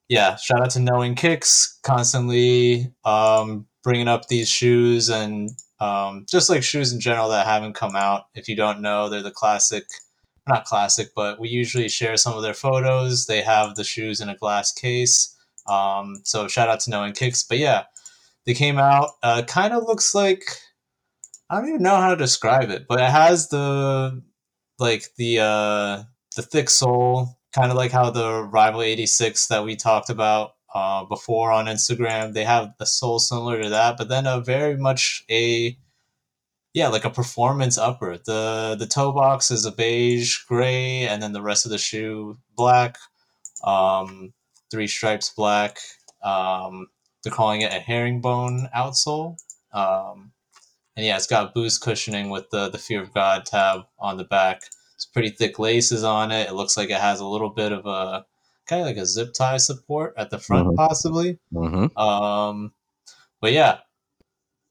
yeah, 0.09 0.37
shout 0.37 0.63
out 0.63 0.71
to 0.71 0.81
Knowing 0.81 1.15
Kicks, 1.15 1.79
constantly 1.83 2.91
um, 3.05 3.67
bringing 3.83 4.09
up 4.09 4.29
these 4.29 4.49
shoes 4.49 5.11
and 5.11 5.51
um, 5.79 6.25
just 6.27 6.49
like 6.49 6.63
shoes 6.63 6.91
in 6.91 7.01
general 7.01 7.29
that 7.29 7.47
haven't 7.47 7.75
come 7.75 7.97
out. 7.97 8.23
If 8.35 8.49
you 8.49 8.57
don't 8.57 8.81
know, 8.81 9.11
they're 9.11 9.23
the 9.23 9.31
classic, 9.31 9.85
not 10.47 10.65
classic, 10.65 11.11
but 11.15 11.41
we 11.41 11.49
usually 11.49 11.89
share 11.89 12.17
some 12.17 12.35
of 12.35 12.43
their 12.43 12.55
photos. 12.55 13.27
They 13.27 13.43
have 13.43 13.75
the 13.75 13.85
shoes 13.85 14.21
in 14.21 14.29
a 14.29 14.37
glass 14.37 14.73
case. 14.73 15.35
Um, 15.67 16.21
so 16.25 16.49
shout 16.49 16.69
out 16.69 16.81
to 16.81 16.91
No 16.91 17.01
Knowing 17.01 17.15
Kicks. 17.15 17.43
But 17.43 17.59
yeah, 17.59 17.85
they 18.47 18.55
came 18.55 18.79
out. 18.79 19.11
Uh, 19.23 19.43
kind 19.43 19.73
of 19.73 19.85
looks 19.85 20.15
like 20.15 20.45
I 21.51 21.61
don't 21.61 21.69
even 21.69 21.83
know 21.83 21.97
how 21.97 22.11
to 22.11 22.17
describe 22.17 22.71
it, 22.71 22.87
but 22.89 23.01
it 23.01 23.11
has 23.11 23.49
the 23.49 24.23
like 24.79 25.09
the 25.17 25.41
uh, 25.41 26.03
the 26.37 26.43
thick 26.43 26.71
sole, 26.71 27.39
kind 27.53 27.71
of 27.71 27.77
like 27.77 27.93
how 27.93 28.11
the 28.11 28.43
Rival 28.43 28.83
eighty 28.83 29.07
six 29.07 29.47
that 29.49 29.65
we 29.65 29.77
talked 29.77 30.11
about 30.11 30.55
uh, 30.75 31.05
before 31.05 31.53
on 31.53 31.67
Instagram. 31.67 32.33
They 32.33 32.45
have 32.45 32.75
a 32.81 32.87
sole 32.87 33.19
similar 33.19 33.63
to 33.63 33.69
that, 33.71 33.97
but 33.97 34.09
then 34.09 34.27
a 34.27 34.41
very 34.41 34.77
much 34.77 35.25
a 35.31 35.79
yeah, 36.75 36.89
like 36.89 37.05
a 37.05 37.11
performance 37.11 37.79
upper. 37.79 38.19
The 38.19 38.77
the 38.79 38.87
toe 38.87 39.13
box 39.13 39.51
is 39.53 39.65
a 39.65 39.73
beige 39.73 40.39
gray, 40.49 41.07
and 41.07 41.23
then 41.23 41.33
the 41.33 41.43
rest 41.43 41.65
of 41.65 41.71
the 41.71 41.79
shoe 41.79 42.37
black. 42.57 42.99
Um, 43.63 44.35
three 44.71 44.89
stripes 44.89 45.33
black. 45.35 45.79
Um, 46.23 46.89
they're 47.23 47.33
calling 47.33 47.63
it 47.63 47.73
a 47.73 47.79
herringbone 47.79 48.69
outsole. 48.77 49.37
Um, 49.73 50.33
and 50.97 51.07
yeah, 51.07 51.17
it's 51.17 51.29
got 51.29 51.55
boost 51.55 51.81
cushioning 51.81 52.29
with 52.29 52.51
the 52.51 52.69
the 52.69 52.79
Fear 52.79 53.03
of 53.03 53.15
God 53.15 53.47
tab 53.47 53.83
on 54.01 54.17
the 54.17 54.25
back. 54.25 54.63
It's 54.97 55.07
pretty 55.07 55.31
thick 55.31 55.61
laces 55.61 56.03
on 56.03 56.33
it. 56.33 56.49
It 56.49 56.55
looks 56.55 56.77
like 56.77 56.91
it 56.91 57.01
has 57.01 57.21
a 57.21 57.27
little 57.27 57.51
bit 57.51 57.71
of 57.71 57.87
a 57.87 58.27
kind 58.67 58.81
of 58.81 58.87
like 58.87 58.97
a 58.97 59.07
zip 59.07 59.33
tie 59.33 59.59
support 59.59 60.15
at 60.17 60.31
the 60.31 60.39
front, 60.39 60.69
mm-hmm. 60.69 60.77
possibly. 60.77 61.39
Mm-hmm. 61.53 61.97
Um, 61.97 62.73
but 63.41 63.53
yeah, 63.53 63.79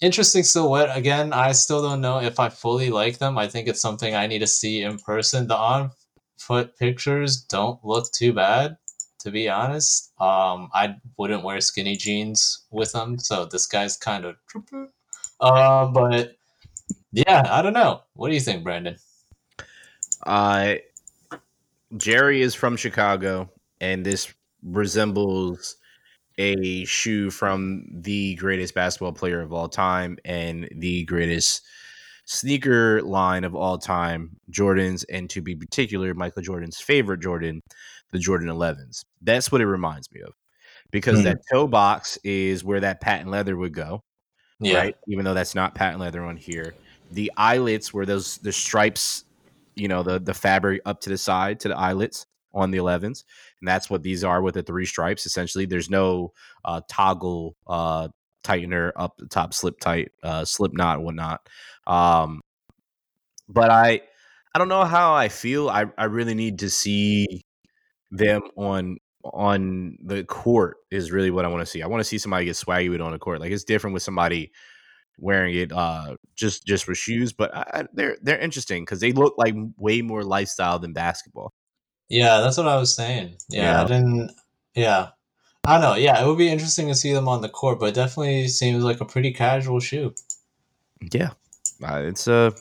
interesting 0.03 0.43
silhouette. 0.43 0.95
Again, 0.95 1.31
I 1.31 1.53
still 1.53 1.81
don't 1.81 2.01
know 2.01 2.19
if 2.19 2.39
I 2.39 2.49
fully 2.49 2.89
like 2.89 3.17
them. 3.17 3.37
I 3.37 3.47
think 3.47 3.67
it's 3.67 3.81
something 3.81 4.13
I 4.13 4.27
need 4.27 4.39
to 4.39 4.47
see 4.47 4.83
in 4.83 4.99
person. 4.99 5.47
The 5.47 5.55
on 5.55 5.91
foot 6.37 6.77
pictures 6.77 7.41
don't 7.41 7.83
look 7.85 8.11
too 8.11 8.33
bad, 8.33 8.77
to 9.19 9.31
be 9.31 9.47
honest. 9.49 10.11
Um, 10.19 10.69
I 10.73 10.95
wouldn't 11.17 11.43
wear 11.43 11.61
skinny 11.61 11.95
jeans 11.95 12.65
with 12.69 12.91
them, 12.91 13.17
so 13.17 13.45
this 13.45 13.65
guy's 13.65 13.95
kind 13.95 14.25
of. 14.25 14.35
Uh, 15.39 15.87
but 15.87 16.35
yeah, 17.13 17.47
I 17.49 17.61
don't 17.61 17.73
know. 17.73 18.01
What 18.13 18.27
do 18.27 18.33
you 18.33 18.41
think, 18.41 18.63
Brandon? 18.63 18.97
Uh, 20.25 20.75
Jerry 21.95 22.41
is 22.41 22.55
from 22.55 22.75
Chicago 22.75 23.49
and 23.79 24.05
this 24.05 24.33
resembles 24.63 25.77
a 26.38 26.86
shoe 26.86 27.30
from 27.30 27.86
the 27.91 28.36
greatest 28.36 28.74
basketball 28.74 29.13
player 29.13 29.41
of 29.41 29.54
all 29.54 29.69
time 29.69 30.17
and 30.26 30.67
the 30.76 31.04
greatest 31.06 31.63
sneaker 32.26 33.02
line 33.02 33.43
of 33.43 33.56
all 33.56 33.78
time, 33.78 34.38
Jordans, 34.52 35.06
and 35.12 35.30
to 35.30 35.41
be 35.41 35.56
particular, 35.56 36.13
Michael 36.13 36.41
Jordan's 36.41 36.80
favorite 36.80 37.22
Jordan, 37.22 37.62
the 38.12 38.19
Jordan 38.19 38.50
11s. 38.50 39.04
That's 39.22 39.52
what 39.52 39.62
it 39.62 39.67
reminds 39.67 40.12
me 40.12 40.22
of 40.22 40.34
because 40.91 41.15
mm-hmm. 41.15 41.26
that 41.26 41.38
toe 41.52 41.67
box 41.67 42.17
is 42.24 42.63
where 42.63 42.80
that 42.80 43.02
patent 43.02 43.30
leather 43.30 43.58
would 43.58 43.74
go. 43.74 44.02
Yeah. 44.60 44.78
Right. 44.78 44.96
Even 45.08 45.26
though 45.26 45.34
that's 45.34 45.56
not 45.56 45.76
patent 45.76 46.00
leather 46.00 46.24
on 46.24 46.38
here. 46.38 46.74
The 47.12 47.32
eyelets 47.36 47.93
where 47.93 48.06
those 48.06 48.38
the 48.38 48.52
stripes, 48.52 49.26
you 49.76 49.88
know, 49.88 50.04
the 50.04 50.19
the 50.19 50.34
fabric 50.34 50.82
up 50.86 51.02
to 51.02 51.10
the 51.10 51.17
side 51.17 51.60
to 51.62 51.67
the 51.67 51.78
eyelets 51.78 52.26
on 52.54 52.72
the 52.72 52.78
11s 52.78 53.24
and 53.63 53.67
that's 53.69 53.89
what 53.89 54.04
these 54.04 54.26
are 54.26 54.41
with 54.41 54.56
the 54.56 54.62
three 54.62 54.86
stripes 54.86 55.26
essentially. 55.26 55.65
There's 55.65 55.89
no 55.89 56.34
uh, 56.65 56.82
toggle 56.89 57.56
uh, 57.65 58.10
tightener 58.43 58.91
up 58.97 59.15
the 59.17 59.26
top 59.26 59.54
slip 59.54 59.80
tight 59.80 60.12
uh, 60.21 60.43
slip 60.43 60.73
knot 60.73 61.02
whatnot. 61.02 61.47
Um, 61.88 62.41
but 63.47 63.69
i 63.69 64.02
i 64.54 64.60
don't 64.60 64.67
know 64.67 64.84
how 64.84 65.13
i 65.13 65.30
feel. 65.30 65.69
I, 65.69 65.86
I 65.97 66.06
really 66.06 66.34
need 66.34 66.60
to 66.60 66.69
see 66.69 67.26
them 68.12 68.41
on 68.58 68.97
on 69.23 69.97
the 70.04 70.26
court 70.26 70.78
is 70.91 71.13
really 71.13 71.32
what 71.32 71.45
i 71.45 71.47
want 71.47 71.62
to 71.62 71.65
see. 71.65 71.82
I 71.82 71.88
want 71.88 72.02
to 72.02 72.06
see 72.06 72.17
somebody 72.17 72.43
get 72.45 72.56
swaggy 72.56 72.89
with 72.89 72.99
on 72.99 73.13
the 73.13 73.19
court. 73.19 73.39
Like 73.39 73.52
it's 73.54 73.63
different 73.63 73.93
with 73.93 74.04
somebody 74.04 74.52
wearing 75.17 75.56
it 75.56 75.71
uh 75.71 76.17
just 76.36 76.65
just 76.65 76.84
for 76.84 76.95
shoes 76.95 77.34
but 77.34 77.56
I, 77.56 77.86
they're 77.93 78.17
they're 78.23 78.39
interesting 78.39 78.82
because 78.84 78.99
they 78.99 79.12
look 79.12 79.36
like 79.38 79.54
way 79.78 80.02
more 80.02 80.23
lifestyle 80.23 80.80
than 80.80 80.91
basketball 80.91 81.54
yeah, 82.13 82.41
that's 82.41 82.58
what 82.58 82.67
I 82.67 82.78
was 82.78 82.93
saying. 82.93 83.38
Yeah, 83.49 83.63
yeah, 83.63 83.82
I 83.82 83.88
didn't. 83.88 84.32
Yeah, 84.76 85.10
I 85.65 85.73
don't 85.73 85.82
know. 85.82 85.95
Yeah, 85.95 86.21
it 86.21 86.28
would 86.28 86.38
be 86.38 86.47
interesting 86.47 86.88
to 86.88 86.95
see 86.95 87.12
them 87.12 87.28
on 87.28 87.41
the 87.41 87.49
court, 87.49 87.80
but 87.80 87.95
definitely 87.95 88.47
seems 88.49 88.84
like 88.84 89.02
a 89.02 89.06
pretty 89.06 89.34
casual 89.34 89.80
shoe. 89.80 90.13
Yeah, 91.12 91.32
uh, 91.84 92.04
it's 92.06 92.28
a 92.28 92.54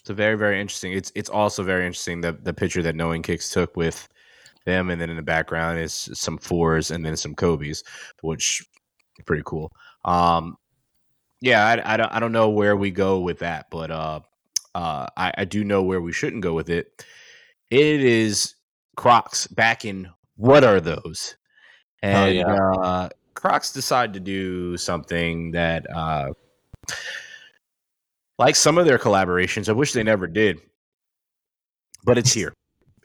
it's 0.00 0.08
a 0.08 0.14
very 0.14 0.36
very 0.38 0.62
interesting. 0.62 0.94
It's 0.94 1.12
it's 1.14 1.28
also 1.28 1.62
very 1.62 1.84
interesting 1.84 2.22
the 2.22 2.32
the 2.32 2.54
picture 2.54 2.82
that 2.82 2.96
Knowing 2.96 3.20
Kicks 3.20 3.50
took 3.50 3.76
with 3.76 4.08
them, 4.64 4.88
and 4.88 4.98
then 4.98 5.10
in 5.10 5.16
the 5.16 5.22
background 5.22 5.78
is 5.78 6.08
some 6.14 6.38
fours 6.38 6.90
and 6.90 7.04
then 7.04 7.18
some 7.18 7.34
Kobe's, 7.34 7.84
which 8.22 8.66
pretty 9.26 9.42
cool. 9.44 9.72
Um, 10.06 10.56
yeah, 11.42 11.66
I, 11.66 11.94
I 11.94 11.96
don't 11.98 12.12
I 12.14 12.18
don't 12.18 12.32
know 12.32 12.48
where 12.48 12.78
we 12.78 12.92
go 12.92 13.20
with 13.20 13.40
that, 13.40 13.66
but 13.70 13.90
uh, 13.90 14.20
uh, 14.74 15.06
I, 15.18 15.32
I 15.36 15.44
do 15.44 15.64
know 15.64 15.82
where 15.82 16.00
we 16.00 16.12
shouldn't 16.12 16.42
go 16.42 16.54
with 16.54 16.70
it 16.70 17.04
it 17.70 18.00
is 18.00 18.54
Crocs 18.96 19.46
back 19.46 19.84
in 19.84 20.08
what 20.36 20.64
are 20.64 20.80
those? 20.80 21.36
And 22.02 22.16
oh, 22.16 22.26
yeah. 22.28 22.72
uh, 22.82 23.08
Crocs 23.34 23.72
decide 23.72 24.12
to 24.14 24.20
do 24.20 24.76
something 24.76 25.52
that, 25.52 25.86
uh, 25.94 26.32
like 28.38 28.56
some 28.56 28.78
of 28.78 28.86
their 28.86 28.98
collaborations, 28.98 29.68
I 29.68 29.72
wish 29.72 29.92
they 29.92 30.02
never 30.02 30.26
did, 30.26 30.60
but 32.04 32.18
it's 32.18 32.32
here. 32.32 32.52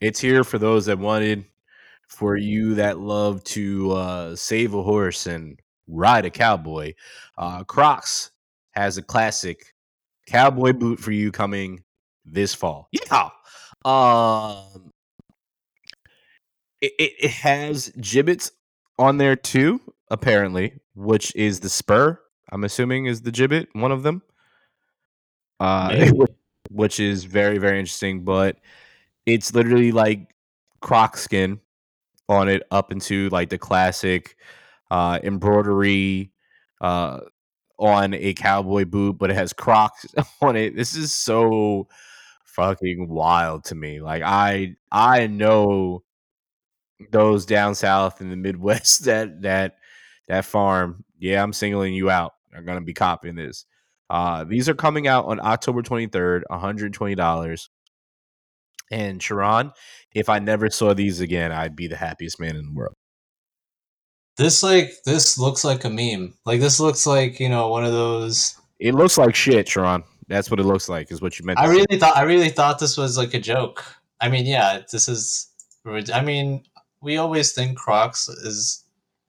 It's 0.02 0.20
here 0.20 0.44
for 0.44 0.58
those 0.58 0.86
that 0.86 1.00
wanted, 1.00 1.46
for 2.08 2.36
you 2.36 2.76
that 2.76 3.00
love 3.00 3.44
to 3.46 3.92
uh, 3.92 4.36
save 4.36 4.74
a 4.74 4.84
horse 4.84 5.26
and 5.26 5.60
ride 5.88 6.26
a 6.26 6.30
cowboy. 6.30 6.94
Uh, 7.38 7.64
Crocs 7.64 8.32
has 8.72 8.98
a 8.98 9.02
classic 9.02 9.74
cowboy 10.28 10.74
boot 10.74 11.00
for 11.00 11.12
you 11.12 11.32
coming 11.32 11.84
this 12.26 12.54
fall. 12.54 12.88
Yeah. 12.92 13.30
Um, 13.86 14.92
it, 16.82 16.94
it, 16.98 17.32
has 17.32 17.90
Jibbitz 17.98 18.52
on 18.98 19.18
there 19.18 19.36
too, 19.36 19.82
apparently, 20.10 20.80
which 20.96 21.36
is 21.36 21.60
the 21.60 21.70
spur. 21.70 22.20
I'm 22.52 22.64
assuming 22.64 23.06
is 23.06 23.22
the 23.22 23.32
Jibbit, 23.32 23.68
one 23.74 23.92
of 23.92 24.04
them. 24.04 24.22
Uh, 25.60 26.12
which 26.70 27.00
is 27.00 27.26
very 27.26 27.58
very 27.58 27.80
interesting, 27.80 28.24
but 28.24 28.58
it's 29.26 29.54
literally 29.54 29.92
like 29.92 30.34
croc 30.82 31.18
skin 31.18 31.60
on 32.30 32.50
it 32.50 32.64
up 32.72 32.92
into 32.92 33.30
like 33.30 33.50
the 33.50 33.58
classic 33.58 34.38
uh, 34.92 35.20
embroidery 35.24 36.32
uh, 36.82 37.20
on 37.80 38.14
a 38.14 38.34
cowboy 38.34 38.86
boot, 38.86 39.18
but 39.18 39.30
it 39.30 39.34
has 39.34 39.54
Crocs 39.54 40.06
on 40.42 40.56
it. 40.56 40.76
This 40.76 40.96
is 40.96 41.14
so 41.14 41.88
fucking 42.56 43.10
wild 43.10 43.66
to 43.66 43.76
me. 43.76 44.02
Like 44.02 44.24
I 44.24 44.76
I 44.92 45.28
know 45.28 46.04
those 47.12 47.46
down 47.46 47.76
south 47.76 48.22
in 48.22 48.30
the 48.30 48.36
Midwest 48.36 49.06
that 49.06 49.42
that 49.42 49.76
that 50.28 50.46
farm. 50.46 51.04
Yeah, 51.20 51.42
I'm 51.42 51.54
singling 51.54 51.94
you 51.94 52.10
out. 52.10 52.34
I'm 52.56 52.66
gonna 52.66 52.82
be 52.82 52.94
copying 52.94 53.36
this. 53.36 53.66
Uh, 54.10 54.44
these 54.44 54.70
are 54.70 54.76
coming 54.76 55.08
out 55.08 55.26
on 55.26 55.40
October 55.40 55.82
23rd, 55.82 56.44
$120. 56.52 57.70
And 58.92 59.24
Sharon, 59.24 59.72
if 60.14 60.30
I 60.30 60.38
never 60.38 60.70
saw 60.70 60.94
these 60.94 61.20
again, 61.20 61.52
I'd 61.52 61.76
be 61.76 61.88
the 61.88 61.96
happiest 61.96 62.40
man 62.40 62.56
in 62.56 62.66
the 62.66 62.74
world. 62.74 62.94
This 64.38 64.62
like 64.62 64.92
this 65.06 65.38
looks 65.38 65.64
like 65.64 65.84
a 65.84 65.90
meme. 65.90 66.36
Like 66.46 66.60
this 66.60 66.80
looks 66.80 67.06
like 67.06 67.40
you 67.40 67.50
know 67.50 67.70
one 67.70 67.86
of 67.86 67.92
those. 67.92 68.56
It 68.80 68.94
looks 68.94 69.18
like 69.18 69.36
shit, 69.36 69.68
Sharon. 69.68 70.04
That's 70.28 70.50
what 70.50 70.60
it 70.60 70.64
looks 70.64 70.90
like. 70.90 71.12
Is 71.12 71.22
what 71.22 71.40
you 71.40 71.46
meant. 71.46 71.60
I 71.60 71.68
really 71.68 71.86
say. 71.92 72.00
thought. 72.00 72.18
I 72.18 72.24
really 72.24 72.50
thought 72.50 72.80
this 72.80 72.98
was 72.98 73.18
like 73.18 73.34
a 73.34 73.40
joke. 73.40 73.84
I 74.22 74.30
mean, 74.30 74.46
yeah, 74.46 74.82
this 74.92 75.08
is. 75.10 75.48
I 75.86 76.22
mean, 76.22 76.64
we 77.02 77.18
always 77.18 77.54
think 77.54 77.78
Crocs 77.78 78.30
is. 78.30 78.84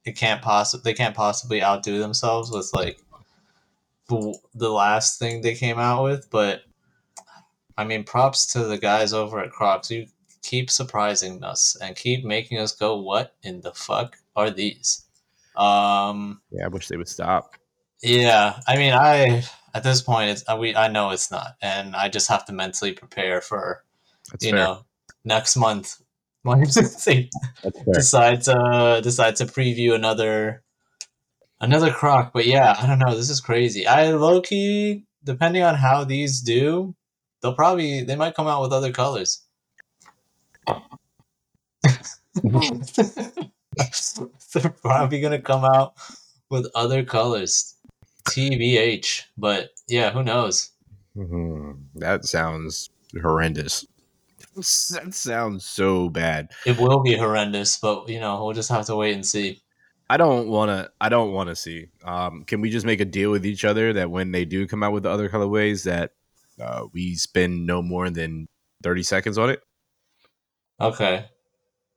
It 0.05 0.17
can't 0.17 0.43
possibly. 0.43 0.93
They 0.93 0.97
can't 0.97 1.15
possibly 1.15 1.63
outdo 1.63 1.99
themselves 1.99 2.51
with 2.51 2.71
like. 2.75 2.99
The, 4.07 4.39
the 4.55 4.69
last 4.69 5.19
thing 5.19 5.41
they 5.41 5.55
came 5.55 5.79
out 5.79 6.05
with, 6.05 6.29
but 6.29 6.61
I 7.79 7.85
mean, 7.85 8.05
props 8.05 8.45
to 8.53 8.65
the 8.65 8.77
guys 8.77 9.15
over 9.15 9.41
at 9.41 9.51
Crocs. 9.51 9.91
You 9.91 10.07
keep 10.43 10.71
surprising 10.71 11.43
us 11.43 11.77
and 11.81 11.97
keep 11.97 12.25
making 12.25 12.59
us 12.59 12.73
go, 12.73 12.97
"What 12.97 13.35
in 13.43 13.63
the 13.63 13.73
fuck 13.73 14.19
are 14.37 14.51
these?" 14.51 15.07
Um, 15.57 16.41
yeah, 16.51 16.67
I 16.67 16.69
wish 16.69 16.89
they 16.89 16.97
would 16.97 17.09
stop. 17.09 17.55
Yeah, 18.03 18.61
I 18.69 18.77
mean, 18.77 18.93
I 18.93 19.45
at 19.75 19.83
this 19.83 20.01
point, 20.01 20.31
it's 20.31 20.45
uh, 20.49 20.57
we 20.57 20.75
I 20.75 20.89
know 20.89 21.11
it's 21.11 21.31
not, 21.31 21.57
and 21.61 21.97
I 21.97 22.09
just 22.09 22.29
have 22.29 22.45
to 22.47 22.53
mentally 22.53 22.93
prepare 22.93 23.41
for, 23.41 23.83
That's 24.31 24.45
you 24.45 24.53
fair. 24.53 24.61
know, 24.61 24.85
next 25.25 25.57
month 25.57 26.01
when 26.43 26.65
they 27.07 27.29
decide 27.93 28.43
to 28.43 29.01
decide 29.03 29.37
to 29.37 29.47
preview 29.47 29.95
another 29.95 30.63
another 31.61 31.91
croc. 31.91 32.33
But 32.33 32.47
yeah, 32.47 32.77
I 32.79 32.87
don't 32.87 33.01
know. 33.01 33.17
This 33.17 33.31
is 33.31 33.41
crazy. 33.41 33.87
I 33.87 34.13
low 34.13 34.41
key, 34.41 35.05
depending 35.25 35.63
on 35.63 35.75
how 35.75 36.05
these 36.05 36.41
do, 36.41 36.95
they'll 37.43 37.55
probably 37.55 38.05
they 38.05 38.17
might 38.17 38.37
come 38.37 38.47
out 38.47 38.63
with 38.63 38.73
other 38.73 38.93
colors. 38.93 39.43
They're 44.55 44.71
probably 44.71 45.21
gonna 45.21 45.43
come 45.43 45.65
out 45.65 45.95
with 46.51 46.71
other 46.75 47.05
colors. 47.05 47.74
TBH. 48.29 49.23
But 49.37 49.71
yeah, 49.89 50.11
who 50.11 50.23
knows? 50.23 50.71
Mm-hmm. 51.17 51.73
That 51.97 52.25
sounds 52.25 52.91
horrendous. 53.21 53.87
That 54.57 55.15
sounds 55.15 55.65
so 55.65 56.09
bad. 56.09 56.51
It 56.65 56.79
will 56.79 57.03
be 57.03 57.17
horrendous, 57.17 57.77
but 57.79 58.09
you 58.09 58.21
know, 58.21 58.45
we'll 58.45 58.55
just 58.55 58.71
have 58.71 58.87
to 58.87 58.97
wait 58.97 59.15
and 59.15 59.27
see. 59.27 59.63
I 60.09 60.17
don't 60.17 60.49
want 60.49 60.71
to. 60.71 60.91
I 61.01 61.09
don't 61.09 61.33
want 61.33 61.49
to 61.49 61.57
see. 61.57 61.89
Um, 62.05 62.45
can 62.45 62.61
we 62.61 62.71
just 62.71 62.87
make 62.87 63.01
a 63.01 63.05
deal 63.05 63.31
with 63.31 63.47
each 63.47 63.65
other 63.65 63.93
that 63.95 64.11
when 64.11 64.33
they 64.33 64.45
do 64.45 64.67
come 64.67 64.83
out 64.83 64.93
with 64.93 65.05
the 65.05 65.11
other 65.11 65.29
colorways, 65.29 65.85
that 65.85 66.13
uh, 66.61 66.87
we 66.93 67.15
spend 67.15 67.67
no 67.67 67.83
more 67.83 68.11
than 68.11 68.49
thirty 68.83 69.03
seconds 69.03 69.39
on 69.39 69.51
it? 69.51 69.63
Okay, 70.81 71.25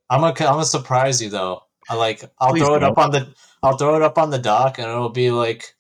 I'm 0.09 0.21
gonna. 0.21 0.31
I'm 0.31 0.53
gonna 0.53 0.65
surprise 0.65 1.21
you 1.21 1.29
though. 1.29 1.61
I 1.89 1.95
like. 1.95 2.23
I'll 2.39 2.51
Please 2.51 2.61
throw 2.61 2.79
don't. 2.79 2.83
it 2.83 2.91
up 2.91 2.97
on 2.97 3.11
the. 3.11 3.33
I'll 3.61 3.77
throw 3.77 3.95
it 3.95 4.01
up 4.01 4.17
on 4.17 4.29
the 4.29 4.39
dock, 4.39 4.77
and 4.79 4.87
it'll 4.87 5.09
be 5.09 5.31
like, 5.31 5.75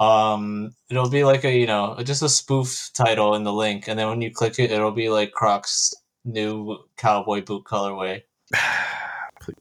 um, 0.00 0.74
it'll 0.90 1.10
be 1.10 1.24
like 1.24 1.44
a 1.44 1.52
you 1.52 1.66
know 1.66 1.96
just 2.04 2.22
a 2.22 2.28
spoof 2.28 2.90
title 2.94 3.34
in 3.34 3.44
the 3.44 3.52
link, 3.52 3.88
and 3.88 3.98
then 3.98 4.08
when 4.08 4.22
you 4.22 4.32
click 4.32 4.58
it, 4.58 4.70
it'll 4.70 4.92
be 4.92 5.08
like 5.08 5.32
Crocs 5.32 5.94
new 6.24 6.78
cowboy 6.96 7.42
boot 7.42 7.64
colorway. 7.64 8.22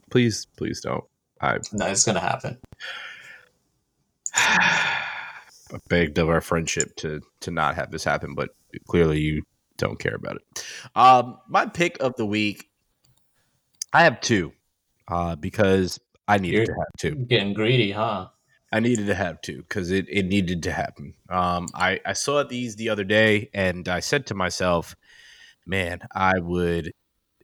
please, 0.10 0.48
please 0.58 0.82
don't. 0.82 1.04
I 1.42 1.58
no, 1.74 1.88
it's 1.88 2.04
gonna 2.04 2.20
happen. 2.20 2.58
I 4.36 5.80
begged 5.90 6.18
of 6.18 6.30
our 6.30 6.42
friendship 6.42 6.96
to 6.98 7.22
to 7.42 7.52
not 7.52 7.76
have 7.76 7.92
this 7.92 8.04
happen, 8.04 8.36
but 8.36 8.50
clearly 8.88 9.20
you 9.20 9.44
don't 9.78 10.00
care 10.00 10.16
about 10.16 10.38
it. 10.38 10.66
Um, 10.96 11.38
my 11.48 11.66
pick 11.66 11.98
of 12.00 12.16
the 12.16 12.26
week, 12.26 12.70
I 13.94 14.04
have 14.04 14.22
two, 14.22 14.52
uh, 15.08 15.36
because 15.36 16.00
I 16.28 16.38
needed 16.38 16.58
You're 16.58 16.66
to 16.66 16.74
have 16.74 16.88
two. 16.98 17.16
Getting 17.26 17.54
greedy, 17.54 17.92
huh? 17.92 18.28
I 18.72 18.80
needed 18.80 19.08
to 19.08 19.16
have 19.16 19.42
two 19.42 19.58
because 19.58 19.92
it, 19.92 20.08
it 20.10 20.26
needed 20.26 20.64
to 20.64 20.72
happen. 20.72 21.14
Um, 21.30 21.68
I, 21.74 22.00
I 22.06 22.14
saw 22.14 22.44
these 22.44 22.76
the 22.76 22.90
other 22.90 23.04
day 23.04 23.50
and 23.54 23.88
I 23.88 24.02
said 24.02 24.26
to 24.28 24.36
myself, 24.36 24.96
man, 25.66 26.00
I 26.14 26.40
would 26.40 26.92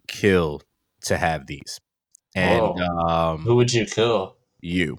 kill 0.08 0.62
to 1.06 1.18
have 1.18 1.48
these. 1.48 1.80
And 2.36 2.82
um, 2.82 3.40
who 3.40 3.56
would 3.56 3.72
you 3.72 3.86
kill? 3.86 4.36
You. 4.62 4.98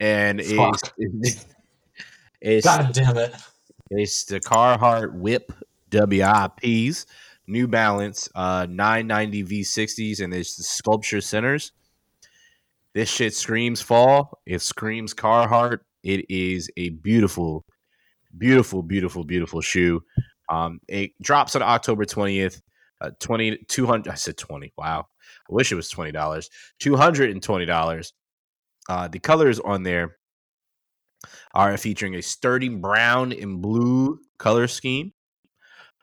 And 0.00 0.44
Fuck. 0.44 0.92
it's, 0.98 1.46
it's 2.40 2.66
God 2.66 2.92
damn 2.92 3.16
it. 3.16 3.34
It's 3.90 4.24
the 4.24 4.40
Carhartt 4.40 5.14
Whip 5.14 5.52
WIPs, 5.90 7.06
New 7.46 7.68
Balance 7.68 8.28
uh, 8.34 8.66
990 8.68 9.44
V60s, 9.44 10.20
and 10.20 10.34
it's 10.34 10.56
the 10.56 10.62
sculpture 10.62 11.20
centers. 11.20 11.72
This 12.94 13.08
shit 13.08 13.34
screams 13.34 13.80
fall. 13.80 14.38
It 14.46 14.62
screams 14.62 15.12
Carhartt. 15.14 15.80
It 16.04 16.30
is 16.30 16.70
a 16.76 16.90
beautiful, 16.90 17.64
beautiful, 18.38 18.82
beautiful, 18.82 19.24
beautiful 19.24 19.60
shoe. 19.60 20.02
Um, 20.48 20.80
it 20.88 21.10
drops 21.20 21.56
on 21.56 21.62
October 21.62 22.04
20th. 22.04 22.60
Uh, 23.00 23.10
20 23.18 23.58
200 23.68 24.10
I 24.10 24.14
said 24.14 24.36
20. 24.36 24.72
Wow. 24.78 25.06
I 25.50 25.52
wish 25.52 25.72
it 25.72 25.74
was 25.74 25.90
$20. 25.90 26.12
$220. 26.80 28.12
Uh, 28.88 29.08
the 29.08 29.18
colors 29.18 29.60
on 29.60 29.82
there 29.82 30.16
are 31.54 31.76
featuring 31.76 32.14
a 32.14 32.22
sturdy 32.22 32.68
brown 32.68 33.32
and 33.32 33.60
blue 33.60 34.20
color 34.38 34.68
scheme, 34.68 35.12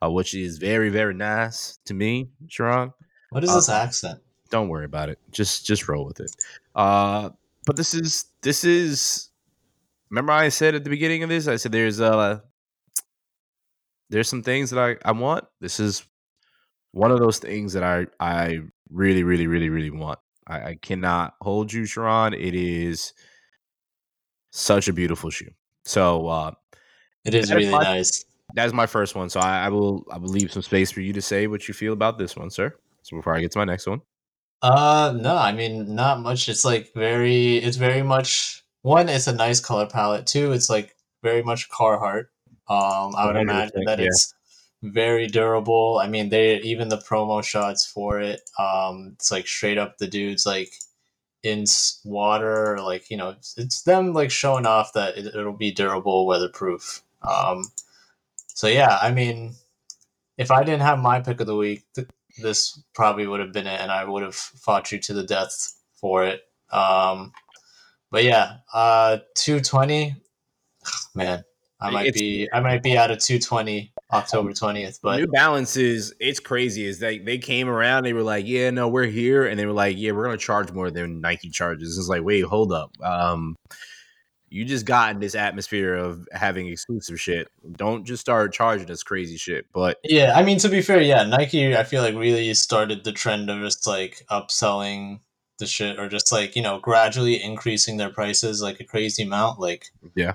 uh, 0.04 0.12
which 0.12 0.34
is 0.34 0.58
very, 0.58 0.90
very 0.90 1.14
nice 1.14 1.78
to 1.86 1.94
me, 1.94 2.30
Sharon. 2.48 2.92
What 3.30 3.44
is 3.44 3.54
this 3.54 3.70
uh, 3.70 3.76
accent? 3.76 4.20
Don't 4.52 4.68
worry 4.68 4.86
about 4.86 5.10
it. 5.10 5.18
Just 5.32 5.66
just 5.66 5.88
roll 5.88 6.06
with 6.06 6.20
it. 6.20 6.36
Uh, 6.76 7.32
but 7.66 7.76
this 7.76 7.94
is 7.94 8.26
this 8.44 8.64
is. 8.64 9.30
Remember, 10.10 10.34
I 10.34 10.50
said 10.50 10.76
at 10.76 10.84
the 10.84 10.90
beginning 10.90 11.24
of 11.24 11.30
this, 11.30 11.48
I 11.48 11.56
said 11.56 11.72
there's 11.72 12.02
uh 12.02 12.42
there's 14.10 14.30
some 14.30 14.44
things 14.44 14.70
that 14.70 14.80
I 14.80 14.98
I 15.08 15.14
want. 15.14 15.46
This 15.62 15.80
is 15.80 16.04
one 16.92 17.12
of 17.12 17.20
those 17.20 17.40
things 17.40 17.74
that 17.74 17.84
I 17.84 18.08
I 18.20 18.60
really 18.90 19.24
really 19.24 19.48
really 19.48 19.70
really 19.70 19.90
want. 19.90 20.20
I, 20.48 20.62
I 20.62 20.76
cannot 20.82 21.36
hold 21.42 21.72
you, 21.72 21.86
Sharon. 21.86 22.34
It 22.34 22.54
is 22.54 23.14
such 24.52 24.90
a 24.90 24.94
beautiful 24.94 25.30
shoe. 25.30 25.52
So 25.86 26.28
uh, 26.28 26.52
it 27.24 27.34
is 27.34 27.52
really 27.54 27.72
my, 27.72 27.84
nice. 27.84 28.26
That's 28.54 28.74
my 28.74 28.86
first 28.86 29.16
one. 29.16 29.30
So 29.30 29.40
I, 29.40 29.66
I 29.66 29.70
will 29.70 30.06
I 30.12 30.18
will 30.18 30.28
leave 30.30 30.52
some 30.52 30.62
space 30.62 30.92
for 30.92 31.00
you 31.00 31.14
to 31.14 31.22
say 31.22 31.48
what 31.48 31.70
you 31.70 31.74
feel 31.74 31.94
about 31.94 32.18
this 32.18 32.36
one, 32.36 32.50
sir. 32.50 32.76
So 33.04 33.16
before 33.16 33.34
I 33.34 33.40
get 33.40 33.52
to 33.54 33.60
my 33.60 33.66
next 33.66 33.88
one. 33.88 34.02
Uh, 34.62 35.14
no, 35.20 35.36
I 35.36 35.52
mean 35.52 35.96
not 35.96 36.22
much. 36.22 36.48
It's 36.50 36.66
like 36.66 36.94
very, 36.94 37.58
it's 37.58 37.78
very 37.78 38.04
much 38.04 38.64
one. 38.84 39.10
It's 39.10 39.28
a 39.28 39.34
nice 39.34 39.60
color 39.60 39.88
palette. 39.88 40.28
Two, 40.28 40.52
it's 40.52 40.70
like 40.70 40.96
very 41.24 41.44
much 41.44 41.70
Carhartt. 41.70 42.26
Um, 42.70 43.16
I 43.16 43.26
would 43.26 43.36
imagine 43.36 43.84
that 43.86 44.00
yeah. 44.00 44.06
it's 44.06 44.34
very 44.84 45.28
durable. 45.28 46.00
I 46.02 46.08
mean, 46.08 46.30
they 46.30 46.58
even 46.62 46.90
the 46.90 46.98
promo 46.98 47.44
shots 47.44 47.86
for 47.86 48.20
it. 48.20 48.42
Um, 48.58 49.12
it's 49.16 49.32
like 49.32 49.48
straight 49.48 49.78
up 49.78 49.98
the 49.98 50.08
dudes 50.08 50.46
like 50.46 50.74
in 51.44 51.66
water, 52.04 52.80
like 52.82 53.10
you 53.10 53.18
know, 53.18 53.30
it's, 53.30 53.58
it's 53.58 53.82
them 53.84 54.14
like 54.14 54.32
showing 54.32 54.66
off 54.66 54.94
that 54.94 55.18
it, 55.18 55.28
it'll 55.28 55.54
be 55.54 55.72
durable, 55.72 56.26
weatherproof. 56.26 57.02
Um, 57.28 57.66
so 58.48 58.68
yeah, 58.68 59.00
I 59.02 59.12
mean, 59.12 59.56
if 60.38 60.52
I 60.52 60.64
didn't 60.64 60.82
have 60.82 61.00
my 61.00 61.20
pick 61.20 61.42
of 61.42 61.48
the 61.48 61.56
week, 61.56 61.84
th- 61.96 62.08
this 62.38 62.82
probably 62.94 63.28
would 63.28 63.40
have 63.40 63.54
been 63.54 63.68
it, 63.68 63.80
and 63.80 63.92
I 63.92 64.06
would 64.06 64.24
have 64.24 64.36
fought 64.36 64.92
you 64.92 65.00
to 65.00 65.14
the 65.14 65.24
death 65.24 65.74
for 65.96 66.26
it. 66.26 66.42
Um, 66.72 67.32
but 68.12 68.24
yeah, 68.24 68.58
uh, 68.74 69.20
two 69.36 69.60
twenty, 69.60 70.16
man, 71.16 71.44
I 71.80 71.90
might 71.90 72.08
it's, 72.08 72.20
be 72.20 72.50
I 72.54 72.60
might 72.60 72.84
be 72.84 72.98
out 72.98 73.12
of 73.12 73.20
two 73.20 73.40
twenty 73.40 73.94
October 74.12 74.54
twentieth. 74.54 75.00
But 75.02 75.20
New 75.20 75.28
Balance 75.28 75.78
is 75.78 76.14
it's 76.20 76.40
crazy. 76.40 76.86
Is 76.86 77.00
they 77.00 77.18
they 77.18 77.38
came 77.38 77.70
around, 77.70 78.04
they 78.04 78.14
were 78.14 78.24
like, 78.24 78.46
yeah, 78.48 78.70
no, 78.70 78.88
we're 78.88 79.06
here, 79.06 79.46
and 79.46 79.60
they 79.60 79.66
were 79.66 79.74
like, 79.74 79.98
yeah, 79.98 80.12
we're 80.12 80.26
gonna 80.26 80.38
charge 80.38 80.72
more 80.72 80.92
than 80.92 81.22
Nike 81.22 81.50
charges. 81.50 81.98
It's 81.98 82.08
like, 82.08 82.24
wait, 82.24 82.46
hold 82.46 82.72
up. 82.72 82.92
Um, 83.02 83.56
you 84.52 84.66
just 84.66 84.86
got 84.86 85.12
in 85.12 85.20
this 85.22 85.34
atmosphere 85.34 85.96
of 85.96 86.28
having 86.34 86.68
exclusive 86.68 87.20
shit. 87.20 87.48
Don't 87.78 88.04
just 88.04 88.20
start 88.20 88.54
charging 88.54 88.92
us 88.92 89.02
crazy 89.02 89.38
shit. 89.38 89.66
But 89.74 89.98
yeah, 90.04 90.34
I 90.36 90.44
mean 90.44 90.60
to 90.60 90.68
be 90.68 90.82
fair, 90.82 91.02
yeah, 91.02 91.24
Nike 91.24 91.74
I 91.76 91.86
feel 91.86 92.04
like 92.04 92.16
really 92.16 92.54
started 92.54 93.06
the 93.06 93.14
trend 93.14 93.50
of 93.50 93.62
just 93.62 93.88
like 93.88 94.26
upselling 94.30 95.22
the 95.58 95.66
shit 95.66 95.98
or 95.98 96.10
just 96.10 96.34
like, 96.34 96.58
you 96.58 96.62
know, 96.62 96.80
gradually 96.80 97.42
increasing 97.42 97.96
their 97.96 98.10
prices 98.10 98.62
like 98.62 98.82
a 98.82 98.84
crazy 98.84 99.24
amount. 99.24 99.60
Like 99.60 99.86
Yeah. 100.16 100.34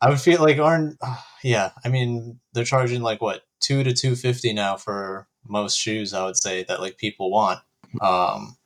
I 0.00 0.08
would 0.08 0.20
feel 0.20 0.40
like 0.40 0.58
aren't 0.58 0.96
uh, 1.02 1.16
yeah, 1.44 1.72
I 1.84 1.90
mean 1.90 2.40
they're 2.54 2.64
charging 2.64 3.02
like 3.02 3.20
what, 3.20 3.42
two 3.60 3.84
to 3.84 3.92
two 3.92 4.16
fifty 4.16 4.54
now 4.54 4.78
for 4.78 5.28
most 5.46 5.76
shoes. 5.76 6.14
I 6.14 6.24
would 6.24 6.38
say 6.38 6.64
that 6.64 6.80
like 6.80 6.96
people 6.96 7.30
want. 7.30 7.60
Um, 8.00 8.56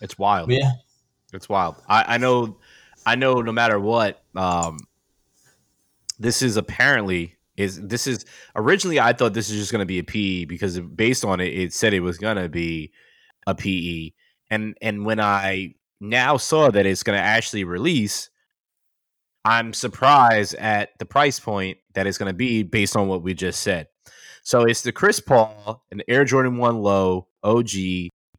It's 0.00 0.18
wild. 0.18 0.50
yeah, 0.50 0.72
It's 1.32 1.48
wild. 1.48 1.76
I, 1.88 2.14
I 2.14 2.18
know. 2.18 2.58
I 3.08 3.14
know. 3.14 3.40
No 3.40 3.52
matter 3.52 3.80
what, 3.80 4.22
um, 4.36 4.76
this 6.18 6.42
is 6.42 6.58
apparently 6.58 7.36
is 7.56 7.80
this 7.80 8.06
is 8.06 8.26
originally. 8.54 9.00
I 9.00 9.14
thought 9.14 9.32
this 9.32 9.48
is 9.48 9.58
just 9.58 9.72
going 9.72 9.80
to 9.80 9.86
be 9.86 9.98
a 9.98 10.04
PE 10.04 10.44
because 10.44 10.78
based 10.78 11.24
on 11.24 11.40
it, 11.40 11.48
it 11.48 11.72
said 11.72 11.94
it 11.94 12.00
was 12.00 12.18
going 12.18 12.36
to 12.36 12.50
be 12.50 12.92
a 13.46 13.54
PE, 13.54 14.10
and 14.50 14.76
and 14.82 15.06
when 15.06 15.20
I 15.20 15.74
now 16.02 16.36
saw 16.36 16.70
that 16.70 16.84
it's 16.84 17.02
going 17.02 17.16
to 17.16 17.24
actually 17.24 17.64
release, 17.64 18.28
I'm 19.42 19.72
surprised 19.72 20.54
at 20.56 20.90
the 20.98 21.06
price 21.06 21.40
point 21.40 21.78
that 21.94 22.06
it's 22.06 22.18
going 22.18 22.30
to 22.30 22.36
be 22.36 22.62
based 22.62 22.94
on 22.94 23.08
what 23.08 23.22
we 23.22 23.32
just 23.32 23.62
said. 23.62 23.88
So 24.42 24.64
it's 24.64 24.82
the 24.82 24.92
Chris 24.92 25.18
Paul 25.18 25.82
and 25.90 26.00
the 26.00 26.10
Air 26.10 26.26
Jordan 26.26 26.58
One 26.58 26.82
Low 26.82 27.28
OG. 27.42 27.70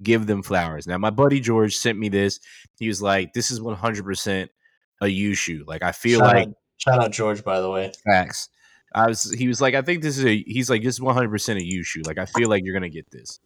Give 0.03 0.27
them 0.27 0.43
flowers. 0.43 0.85
Now 0.85 0.99
my 0.99 1.09
buddy 1.09 1.39
George 1.39 1.75
sent 1.75 1.97
me 1.97 2.07
this. 2.07 2.39
He 2.77 2.87
was 2.87 3.01
like, 3.01 3.33
"This 3.33 3.49
is 3.49 3.59
100 3.59 4.05
percent 4.05 4.51
a 5.01 5.07
U 5.07 5.35
shoe." 5.35 5.63
Like 5.67 5.83
I 5.83 5.91
feel 5.91 6.19
shout 6.19 6.35
like 6.35 6.47
out, 6.47 6.53
shout 6.77 7.03
out 7.03 7.11
George 7.11 7.43
by 7.43 7.61
the 7.61 7.69
way. 7.69 7.91
facts. 8.05 8.49
I 8.93 9.07
was. 9.07 9.31
He 9.31 9.47
was 9.47 9.61
like, 9.61 9.75
"I 9.75 9.81
think 9.81 10.01
this 10.01 10.17
is 10.17 10.25
a." 10.25 10.43
He's 10.43 10.69
like, 10.69 10.83
"This 10.83 10.95
is 10.95 11.01
100 11.01 11.29
percent 11.29 11.59
a 11.59 11.63
U 11.63 11.83
shoe." 11.83 12.01
Like 12.05 12.17
I 12.17 12.25
feel 12.25 12.49
like 12.49 12.63
you're 12.65 12.73
gonna 12.73 12.89
get 12.89 13.09
this. 13.11 13.39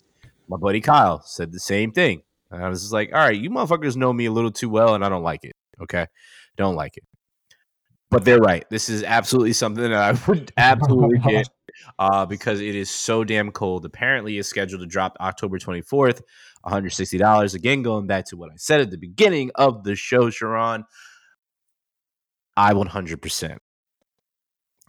My 0.48 0.58
buddy 0.58 0.82
Kyle 0.82 1.22
said 1.22 1.52
the 1.52 1.60
same 1.60 1.92
thing. 1.92 2.24
And 2.52 2.64
I 2.64 2.70
was 2.70 2.82
just 2.82 2.94
like, 2.94 3.12
"All 3.14 3.20
right, 3.20 3.40
you 3.40 3.50
motherfuckers 3.50 3.96
know 3.96 4.14
me 4.14 4.26
a 4.26 4.32
little 4.32 4.52
too 4.52 4.70
well, 4.70 4.96
and 4.96 5.04
I 5.04 5.10
don't 5.10 5.24
like 5.24 5.44
it. 5.44 5.56
Okay, 5.82 6.08
don't 6.56 6.76
like 6.76 6.98
it." 6.98 7.04
But 8.10 8.26
they're 8.26 8.38
right. 8.38 8.64
This 8.70 8.90
is 8.90 9.04
absolutely 9.04 9.54
something 9.54 9.84
that 9.84 9.94
I 9.94 10.12
would 10.28 10.54
absolutely 10.56 11.18
get 11.18 11.50
uh, 12.00 12.28
because 12.28 12.62
it 12.62 12.76
is 12.76 12.90
so 12.90 13.24
damn 13.24 13.52
cold. 13.52 13.86
Apparently, 13.86 14.38
it's 14.38 14.48
scheduled 14.48 14.82
to 14.82 14.88
drop 14.88 15.18
October 15.20 15.58
24th, 15.58 16.22
$160. 16.64 17.56
Again, 17.56 17.82
going 17.82 18.06
back 18.06 18.26
to 18.26 18.38
what 18.38 18.52
I 18.52 18.56
said 18.58 18.82
at 18.82 18.92
the 18.92 19.00
beginning 19.00 19.50
of 19.56 19.84
the 19.84 19.96
show, 19.96 20.30
Sharon, 20.30 20.86
I 22.56 22.74
100% 22.74 23.58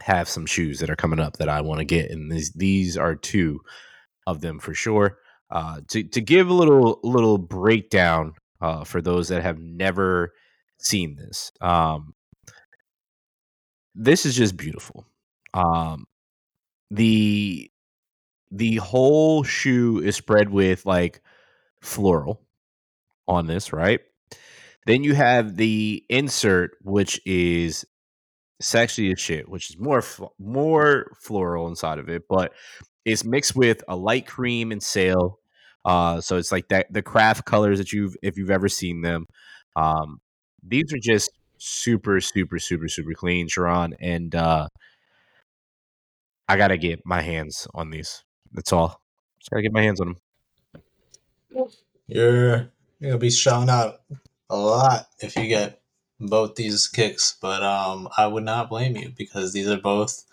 have 0.01 0.29
some 0.29 0.45
shoes 0.45 0.79
that 0.79 0.89
are 0.89 0.95
coming 0.95 1.19
up 1.19 1.37
that 1.37 1.49
I 1.49 1.61
want 1.61 1.79
to 1.79 1.85
get. 1.85 2.11
And 2.11 2.31
these, 2.31 2.51
these 2.51 2.97
are 2.97 3.15
two 3.15 3.61
of 4.27 4.41
them 4.41 4.59
for 4.59 4.73
sure. 4.73 5.17
Uh, 5.49 5.81
to, 5.89 6.03
to 6.03 6.21
give 6.21 6.49
a 6.49 6.53
little 6.53 6.99
little 7.03 7.37
breakdown 7.37 8.33
uh, 8.61 8.83
for 8.83 8.99
those 8.99 9.27
that 9.27 9.43
have 9.43 9.59
never 9.59 10.33
seen 10.79 11.15
this, 11.15 11.51
um, 11.61 12.13
this 13.93 14.25
is 14.25 14.35
just 14.35 14.57
beautiful. 14.57 15.05
Um, 15.53 16.05
the 16.89 17.69
the 18.51 18.77
whole 18.77 19.43
shoe 19.43 19.99
is 19.99 20.15
spread 20.15 20.49
with 20.49 20.85
like 20.85 21.21
floral 21.81 22.41
on 23.27 23.47
this, 23.47 23.71
right? 23.71 24.01
Then 24.85 25.03
you 25.03 25.15
have 25.15 25.55
the 25.55 26.03
insert, 26.09 26.71
which 26.81 27.19
is 27.25 27.85
sexy 28.61 29.11
as 29.11 29.19
shit, 29.19 29.49
which 29.49 29.69
is 29.69 29.77
more 29.77 30.03
more 30.39 31.11
floral 31.19 31.67
inside 31.67 31.99
of 31.99 32.09
it, 32.09 32.23
but 32.29 32.53
it's 33.03 33.23
mixed 33.23 33.55
with 33.55 33.83
a 33.87 33.95
light 33.95 34.27
cream 34.27 34.71
and 34.71 34.81
sail. 34.81 35.39
Uh, 35.83 36.19
so 36.19 36.37
it's 36.37 36.51
like 36.51 36.67
that 36.69 36.91
the 36.91 37.01
craft 37.01 37.45
colors 37.45 37.77
that 37.77 37.91
you've 37.91 38.15
if 38.21 38.37
you've 38.37 38.51
ever 38.51 38.69
seen 38.69 39.01
them. 39.01 39.27
Um, 39.75 40.19
these 40.63 40.93
are 40.93 40.99
just 40.99 41.31
super, 41.57 42.19
super, 42.21 42.59
super, 42.59 42.87
super 42.87 43.13
clean, 43.13 43.47
Sharon, 43.47 43.95
and 43.99 44.33
uh, 44.33 44.67
I 46.47 46.57
gotta 46.57 46.77
get 46.77 47.05
my 47.05 47.21
hands 47.21 47.67
on 47.73 47.89
these. 47.89 48.23
That's 48.51 48.73
all. 48.73 49.01
Just 49.39 49.51
gotta 49.51 49.63
get 49.63 49.73
my 49.73 49.83
hands 49.83 49.99
on 49.99 50.15
them. 51.51 51.69
You're 52.07 52.71
gonna 53.01 53.17
be 53.17 53.29
showing 53.29 53.69
out 53.69 54.01
a 54.49 54.57
lot 54.57 55.07
if 55.19 55.35
you 55.35 55.47
get 55.47 55.81
both 56.19 56.55
these 56.55 56.87
kicks, 56.87 57.37
but 57.41 57.63
um, 57.63 58.07
I 58.17 58.27
would 58.27 58.43
not 58.43 58.69
blame 58.69 58.95
you 58.95 59.11
because 59.17 59.53
these 59.53 59.67
are 59.67 59.77
both 59.77 60.23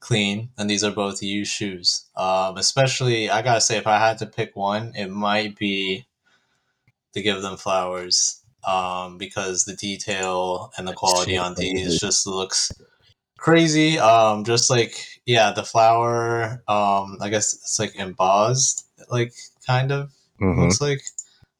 clean 0.00 0.50
and 0.58 0.68
these 0.68 0.84
are 0.84 0.90
both 0.90 1.22
used 1.22 1.52
shoes. 1.52 2.06
Um, 2.16 2.56
especially, 2.58 3.30
I 3.30 3.42
gotta 3.42 3.60
say, 3.60 3.76
if 3.78 3.86
I 3.86 3.98
had 3.98 4.18
to 4.18 4.26
pick 4.26 4.56
one, 4.56 4.92
it 4.94 5.08
might 5.08 5.56
be 5.56 6.06
to 7.14 7.22
give 7.22 7.42
them 7.42 7.56
flowers 7.56 8.42
um, 8.66 9.18
because 9.18 9.64
the 9.64 9.74
detail 9.74 10.72
and 10.76 10.86
the 10.86 10.92
quality 10.92 11.36
on 11.36 11.54
these 11.54 11.98
just 12.00 12.26
looks 12.26 12.72
crazy. 13.38 13.98
Um, 13.98 14.44
just 14.44 14.70
like 14.70 14.94
yeah, 15.24 15.52
the 15.52 15.64
flower. 15.64 16.62
Um, 16.68 17.18
I 17.20 17.28
guess 17.30 17.54
it's 17.54 17.78
like 17.78 17.94
embossed, 17.96 18.86
like 19.10 19.32
kind 19.66 19.92
of 19.92 20.12
Mhm. 20.40 20.58
looks 20.62 20.80
like. 20.80 21.02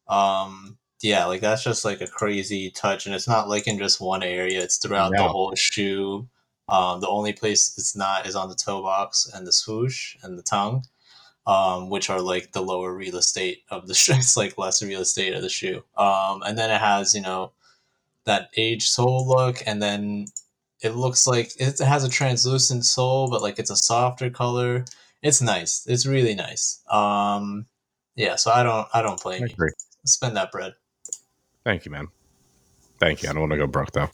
Um, 0.08 0.78
yeah, 1.02 1.26
like 1.26 1.40
that's 1.40 1.64
just 1.64 1.84
like 1.84 2.00
a 2.00 2.06
crazy 2.06 2.70
touch, 2.70 3.06
and 3.06 3.14
it's 3.14 3.26
not 3.26 3.48
like 3.48 3.66
in 3.66 3.76
just 3.76 4.00
one 4.00 4.22
area; 4.22 4.62
it's 4.62 4.76
throughout 4.76 5.10
the 5.10 5.28
whole 5.28 5.54
shoe. 5.56 6.28
Um, 6.68 7.00
the 7.00 7.08
only 7.08 7.32
place 7.32 7.76
it's 7.76 7.96
not 7.96 8.26
is 8.26 8.36
on 8.36 8.48
the 8.48 8.54
toe 8.54 8.82
box 8.82 9.28
and 9.34 9.44
the 9.44 9.52
swoosh 9.52 10.16
and 10.22 10.38
the 10.38 10.44
tongue, 10.44 10.84
um, 11.44 11.90
which 11.90 12.08
are 12.08 12.20
like 12.20 12.52
the 12.52 12.62
lower 12.62 12.94
real 12.94 13.16
estate 13.16 13.64
of 13.68 13.88
the 13.88 13.94
shoe. 14.02 14.14
It's 14.14 14.36
like 14.36 14.56
less 14.56 14.80
real 14.80 15.00
estate 15.00 15.34
of 15.34 15.42
the 15.42 15.48
shoe. 15.48 15.82
Um, 15.96 16.42
and 16.42 16.56
then 16.56 16.70
it 16.70 16.80
has 16.80 17.14
you 17.14 17.20
know 17.20 17.52
that 18.24 18.50
aged 18.56 18.88
sole 18.88 19.26
look, 19.28 19.60
and 19.66 19.82
then 19.82 20.26
it 20.82 20.94
looks 20.94 21.26
like 21.26 21.50
it 21.58 21.80
has 21.80 22.04
a 22.04 22.08
translucent 22.08 22.84
sole, 22.84 23.28
but 23.28 23.42
like 23.42 23.58
it's 23.58 23.70
a 23.70 23.76
softer 23.76 24.30
color. 24.30 24.84
It's 25.20 25.42
nice. 25.42 25.84
It's 25.88 26.06
really 26.06 26.36
nice. 26.36 26.80
Um, 26.88 27.66
yeah, 28.14 28.36
so 28.36 28.52
I 28.52 28.62
don't 28.62 28.86
I 28.94 29.02
don't 29.02 29.20
blame 29.20 29.42
I 29.42 29.46
you. 29.46 29.70
Spend 30.04 30.36
that 30.36 30.52
bread. 30.52 30.74
Thank 31.64 31.84
you, 31.84 31.90
man. 31.92 32.08
Thank 32.98 33.22
you. 33.22 33.28
I 33.28 33.32
don't 33.32 33.40
want 33.42 33.52
to 33.52 33.58
go 33.58 33.66
broke 33.66 33.92
though. 33.92 34.08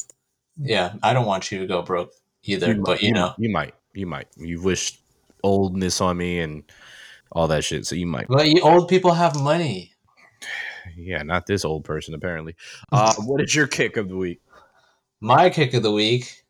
Yeah, 0.61 0.95
I 1.03 1.13
don't 1.13 1.27
want 1.27 1.53
you 1.53 1.61
to 1.61 1.67
go 1.67 1.83
broke 1.83 2.13
either, 2.43 2.69
You 2.69 2.83
but 2.83 2.89
might- 2.93 3.03
you 3.03 3.13
know. 3.13 3.35
you 3.39 3.49
might, 3.51 3.75
you 3.93 4.07
might. 4.07 4.29
You've 4.37 4.65
wished 4.65 5.01
oldness 5.45 6.01
on 6.01 6.17
me 6.17 6.41
and 6.41 6.65
all 7.33 7.47
that 7.49 7.65
shit, 7.65 7.87
so 7.87 7.95
you 7.95 8.07
might. 8.07 8.27
But 8.29 8.49
you 8.49 8.61
old 8.63 8.89
people 8.89 9.13
have 9.13 9.37
money. 9.41 9.93
Yeah, 10.97 11.23
not 11.23 11.47
this 11.47 11.65
old 11.65 11.85
person 11.85 12.15
apparently. 12.15 12.57
Uh, 12.91 13.15
what 13.19 13.41
is 13.43 13.55
your 13.55 13.67
kick 13.67 13.97
of 13.97 14.09
the 14.09 14.17
week? 14.17 14.41
My 15.21 15.51
kick 15.51 15.75
of 15.75 15.83
the 15.83 15.93
week 15.93 16.45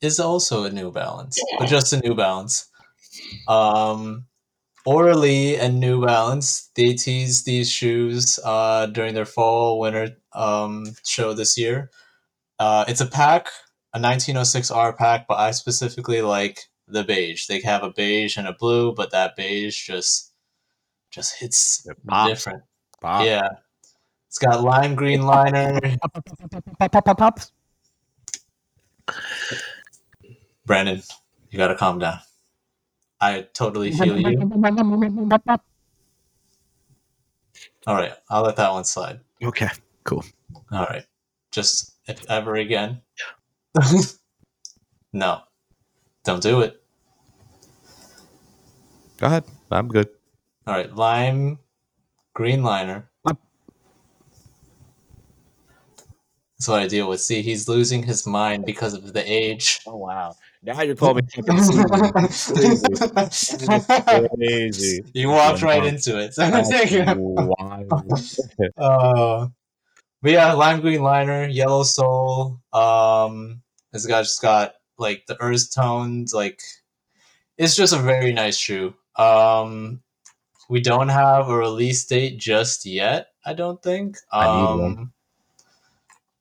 is 0.00 0.20
also 0.20 0.64
a 0.64 0.70
New 0.70 0.90
Balance, 0.92 1.40
but 1.58 1.66
just 1.66 1.92
a 1.92 2.00
New 2.00 2.14
Balance. 2.14 2.66
Um, 3.48 4.26
Auralee 4.86 5.58
and 5.58 5.80
New 5.80 6.04
Balance 6.04 6.70
they 6.76 6.92
teased 6.94 7.46
these 7.46 7.70
shoes 7.70 8.38
uh, 8.44 8.86
during 8.86 9.14
their 9.14 9.24
fall 9.24 9.78
winter 9.80 10.16
um, 10.32 10.84
show 11.06 11.32
this 11.32 11.56
year. 11.56 11.90
Uh, 12.58 12.84
it's 12.86 13.00
a 13.00 13.06
pack, 13.06 13.48
a 13.94 13.98
1906R 13.98 14.96
pack, 14.96 15.26
but 15.26 15.38
I 15.38 15.50
specifically 15.52 16.22
like 16.22 16.58
the 16.86 17.02
beige. 17.02 17.46
They 17.46 17.60
have 17.62 17.82
a 17.82 17.90
beige 17.90 18.36
and 18.36 18.46
a 18.46 18.52
blue, 18.52 18.94
but 18.94 19.10
that 19.12 19.36
beige 19.36 19.86
just 19.86 20.32
just 21.10 21.38
hits 21.38 21.86
It 21.88 21.96
pops. 22.06 22.30
different. 22.30 22.62
Bob. 23.00 23.24
Yeah, 23.24 23.48
it's 24.28 24.38
got 24.38 24.62
lime 24.62 24.94
green 24.94 25.22
liner. 25.22 25.80
Pop, 26.78 27.04
pop. 27.04 27.40
Brandon, 30.66 31.02
you 31.50 31.58
gotta 31.58 31.76
calm 31.76 31.98
down. 31.98 32.18
I 33.20 33.46
totally 33.52 33.90
mmm, 33.90 33.98
feel 33.98 34.18
you. 34.18 34.38
Mmm, 34.38 34.52
mmm, 34.52 35.60
All 37.86 37.94
right, 37.94 38.12
I'll 38.30 38.42
let 38.42 38.56
that 38.56 38.72
one 38.72 38.84
slide. 38.84 39.20
Okay, 39.42 39.68
cool. 40.04 40.24
All 40.72 40.84
right, 40.84 41.04
just 41.50 41.94
if 42.06 42.28
ever 42.30 42.56
again. 42.56 43.00
no, 45.12 45.40
don't 46.24 46.42
do 46.42 46.60
it. 46.60 46.82
Go 49.18 49.26
ahead. 49.26 49.44
I'm 49.70 49.88
good. 49.88 50.08
All 50.66 50.74
right, 50.74 50.94
lime 50.94 51.58
green 52.34 52.62
liner. 52.62 53.08
Up. 53.24 53.38
That's 56.58 56.68
what 56.68 56.80
I 56.80 56.88
deal 56.88 57.08
with. 57.08 57.20
See, 57.20 57.42
he's 57.42 57.68
losing 57.68 58.02
his 58.02 58.26
mind 58.26 58.66
because 58.66 58.94
of 58.94 59.12
the 59.12 59.22
age. 59.30 59.80
Oh 59.86 59.96
wow! 59.96 60.34
Now 60.64 60.80
you're 60.80 60.96
calling 60.96 61.16
me 61.16 61.42
fucking 61.42 61.58
crazy. 64.36 65.04
you 65.12 65.28
walked 65.28 65.60
right 65.60 65.84
into 65.84 66.18
it. 66.18 66.34
Wild. 66.38 67.92
Uh, 68.78 69.48
but 70.22 70.32
yeah, 70.32 70.52
lime 70.54 70.80
green 70.80 71.02
liner, 71.02 71.46
yellow 71.46 71.82
sole. 71.82 72.60
Um, 72.72 73.60
it's 73.92 74.06
got 74.06 74.22
just 74.22 74.40
got 74.40 74.76
like 74.96 75.26
the 75.26 75.38
earth 75.40 75.74
tones. 75.74 76.32
Like, 76.32 76.62
it's 77.58 77.76
just 77.76 77.92
a 77.92 77.98
very 77.98 78.32
nice 78.32 78.56
shoe. 78.56 78.94
Um, 79.16 80.00
we 80.70 80.80
don't 80.80 81.10
have 81.10 81.50
a 81.50 81.56
release 81.56 82.06
date 82.06 82.38
just 82.38 82.86
yet. 82.86 83.28
I 83.44 83.52
don't 83.52 83.82
think. 83.82 84.16
Um, 84.32 84.40
I 84.42 84.56
need 84.56 84.80
one. 84.80 85.12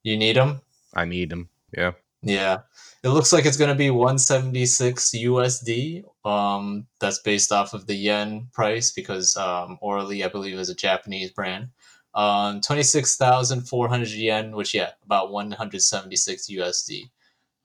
You 0.03 0.17
need 0.17 0.35
them. 0.37 0.61
I 0.93 1.03
need 1.03 1.29
them. 1.29 1.49
Yeah. 1.75 1.91
Yeah. 2.21 2.59
It 3.03 3.09
looks 3.09 3.33
like 3.33 3.45
it's 3.45 3.57
going 3.57 3.69
to 3.69 3.75
be 3.75 3.89
176 3.89 5.11
USD. 5.11 6.03
Um, 6.25 6.87
that's 6.99 7.19
based 7.19 7.51
off 7.51 7.73
of 7.73 7.85
the 7.85 7.95
yen 7.95 8.47
price 8.53 8.91
because 8.91 9.35
um, 9.35 9.77
Auralee, 9.83 10.25
I 10.25 10.29
believe, 10.29 10.57
is 10.57 10.69
a 10.69 10.75
Japanese 10.75 11.31
brand. 11.31 11.67
Um, 12.15 12.61
26,400 12.61 14.09
yen, 14.09 14.55
which, 14.55 14.73
yeah, 14.73 14.91
about 15.03 15.31
176 15.31 16.47
USD. 16.47 17.09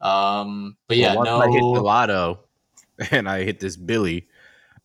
Um, 0.00 0.76
but 0.88 0.96
yeah, 0.96 1.14
well, 1.14 1.24
no. 1.24 1.40
I 1.40 1.50
hit 1.50 1.60
the 1.60 1.82
lotto 1.82 2.40
and 3.10 3.28
I 3.28 3.44
hit 3.44 3.60
this 3.60 3.76
Billy, 3.76 4.26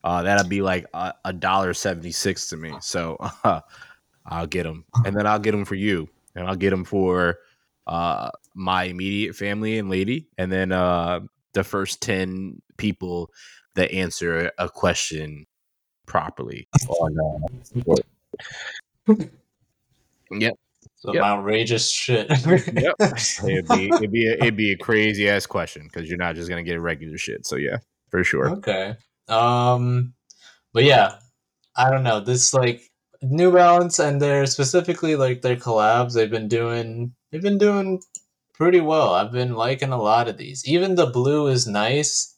uh, 0.03 0.21
that'd 0.21 0.49
be 0.49 0.61
like 0.61 0.85
a 0.93 1.31
dollar 1.31 1.73
seventy 1.73 2.11
six 2.11 2.47
to 2.49 2.57
me. 2.57 2.73
So 2.81 3.15
uh, 3.43 3.61
I'll 4.25 4.47
get 4.47 4.63
them, 4.63 4.85
and 5.05 5.15
then 5.15 5.25
I'll 5.25 5.39
get 5.39 5.51
them 5.51 5.65
for 5.65 5.75
you, 5.75 6.09
and 6.35 6.47
I'll 6.47 6.55
get 6.55 6.71
them 6.71 6.83
for 6.83 7.39
uh, 7.87 8.29
my 8.55 8.83
immediate 8.83 9.35
family 9.35 9.77
and 9.77 9.89
lady, 9.89 10.27
and 10.37 10.51
then 10.51 10.71
uh, 10.71 11.21
the 11.53 11.63
first 11.63 12.01
ten 12.01 12.61
people 12.77 13.29
that 13.75 13.91
answer 13.91 14.51
a 14.57 14.69
question 14.69 15.45
properly. 16.05 16.67
On, 16.89 17.49
uh, 19.07 19.15
yep. 20.31 20.53
Some 20.97 21.15
yep. 21.15 21.23
outrageous 21.23 21.89
shit. 21.89 22.29
yep. 22.29 22.95
It'd 22.99 23.67
be 23.67 23.89
it'd 23.89 24.11
be 24.11 24.27
a, 24.27 24.33
it'd 24.35 24.55
be 24.55 24.71
a 24.71 24.77
crazy 24.77 25.29
ass 25.29 25.45
question 25.45 25.83
because 25.83 26.07
you're 26.07 26.17
not 26.17 26.35
just 26.35 26.47
gonna 26.47 26.63
get 26.63 26.79
regular 26.79 27.17
shit. 27.17 27.45
So 27.45 27.57
yeah, 27.57 27.77
for 28.09 28.23
sure. 28.23 28.49
Okay. 28.51 28.95
Um, 29.27 30.13
but 30.71 30.85
yeah, 30.85 31.15
I 31.75 31.89
don't 31.89 32.03
know. 32.03 32.21
This 32.21 32.53
like 32.53 32.89
New 33.23 33.51
Balance 33.51 33.99
and 33.99 34.21
their 34.21 34.45
specifically 34.45 35.15
like 35.15 35.41
their 35.41 35.55
collabs. 35.55 36.13
They've 36.13 36.29
been 36.29 36.47
doing 36.47 37.13
they've 37.31 37.41
been 37.41 37.57
doing 37.57 38.01
pretty 38.53 38.81
well. 38.81 39.13
I've 39.13 39.31
been 39.31 39.53
liking 39.53 39.91
a 39.91 40.01
lot 40.01 40.27
of 40.27 40.37
these. 40.37 40.67
Even 40.67 40.95
the 40.95 41.07
blue 41.07 41.47
is 41.47 41.67
nice. 41.67 42.35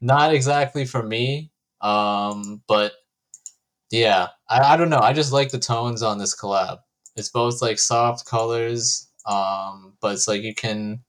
Not 0.00 0.34
exactly 0.34 0.84
for 0.84 1.02
me. 1.02 1.50
Um, 1.80 2.62
but 2.68 2.92
yeah, 3.90 4.28
I, 4.48 4.74
I 4.74 4.76
don't 4.76 4.90
know. 4.90 5.00
I 5.00 5.12
just 5.12 5.32
like 5.32 5.50
the 5.50 5.58
tones 5.58 6.02
on 6.02 6.18
this 6.18 6.38
collab. 6.38 6.78
It's 7.16 7.30
both 7.30 7.62
like 7.62 7.78
soft 7.78 8.26
colors, 8.26 9.08
um, 9.26 9.94
but 10.00 10.14
it's 10.14 10.28
like 10.28 10.42
you 10.42 10.54
can 10.54 11.04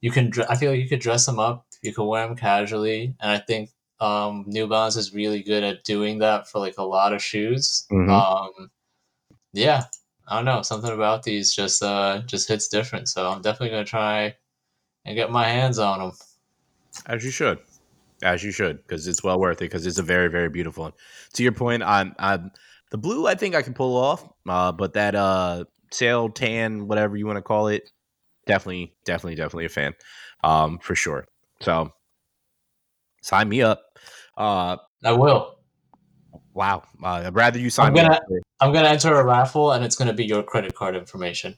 you 0.00 0.10
can. 0.10 0.32
I 0.48 0.56
feel 0.56 0.70
like 0.70 0.80
you 0.80 0.88
could 0.88 1.00
dress 1.00 1.26
them 1.26 1.38
up. 1.38 1.66
You 1.82 1.92
could 1.94 2.04
wear 2.04 2.26
them 2.26 2.36
casually, 2.36 3.16
and 3.20 3.30
I 3.30 3.38
think 3.38 3.70
um, 4.00 4.44
New 4.46 4.66
Balance 4.66 4.96
is 4.96 5.14
really 5.14 5.42
good 5.42 5.64
at 5.64 5.84
doing 5.84 6.18
that 6.18 6.48
for 6.48 6.58
like 6.58 6.78
a 6.78 6.84
lot 6.84 7.12
of 7.12 7.22
shoes. 7.22 7.86
Mm-hmm. 7.90 8.10
Um, 8.10 8.70
yeah, 9.52 9.84
I 10.28 10.36
don't 10.36 10.44
know. 10.44 10.62
Something 10.62 10.92
about 10.92 11.22
these 11.22 11.54
just 11.54 11.82
uh 11.82 12.22
just 12.26 12.48
hits 12.48 12.68
different. 12.68 13.08
So 13.08 13.28
I'm 13.28 13.42
definitely 13.42 13.70
gonna 13.70 13.84
try 13.84 14.34
and 15.04 15.16
get 15.16 15.30
my 15.30 15.48
hands 15.48 15.78
on 15.78 15.98
them. 15.98 16.12
As 17.06 17.24
you 17.24 17.30
should, 17.30 17.58
as 18.22 18.42
you 18.42 18.50
should, 18.50 18.82
because 18.82 19.06
it's 19.06 19.24
well 19.24 19.40
worth 19.40 19.58
it. 19.58 19.64
Because 19.64 19.86
it's 19.86 19.98
a 19.98 20.02
very 20.02 20.28
very 20.28 20.48
beautiful 20.48 20.84
one. 20.84 20.92
To 21.34 21.42
your 21.42 21.52
point, 21.52 21.82
I'm 21.82 22.14
I'm 22.18 22.50
the 22.90 22.98
blue. 22.98 23.26
I 23.26 23.34
think 23.34 23.54
I 23.54 23.62
can 23.62 23.74
pull 23.74 23.96
off, 23.96 24.28
uh, 24.48 24.72
but 24.72 24.92
that 24.94 25.14
uh 25.14 25.64
sail 25.90 26.28
tan, 26.28 26.86
whatever 26.86 27.16
you 27.16 27.26
want 27.26 27.38
to 27.38 27.42
call 27.42 27.68
it, 27.68 27.90
definitely 28.46 28.94
definitely 29.04 29.34
definitely 29.34 29.64
a 29.64 29.70
fan, 29.70 29.94
um 30.44 30.78
for 30.78 30.94
sure. 30.94 31.26
So 31.60 31.90
sign 33.28 33.48
me 33.48 33.62
up. 33.62 33.98
Uh, 34.36 34.76
I 35.04 35.12
will. 35.12 35.58
Wow, 36.54 36.82
uh, 37.02 37.22
I'd 37.26 37.34
rather 37.34 37.58
you 37.58 37.70
sign. 37.70 37.88
I'm 37.88 37.94
gonna 37.94 38.20
I'm 38.60 38.72
gonna 38.72 38.88
enter 38.88 39.14
a 39.14 39.24
raffle, 39.24 39.72
and 39.72 39.84
it's 39.84 39.94
gonna 39.94 40.12
be 40.12 40.24
your 40.24 40.42
credit 40.42 40.74
card 40.74 40.96
information. 40.96 41.56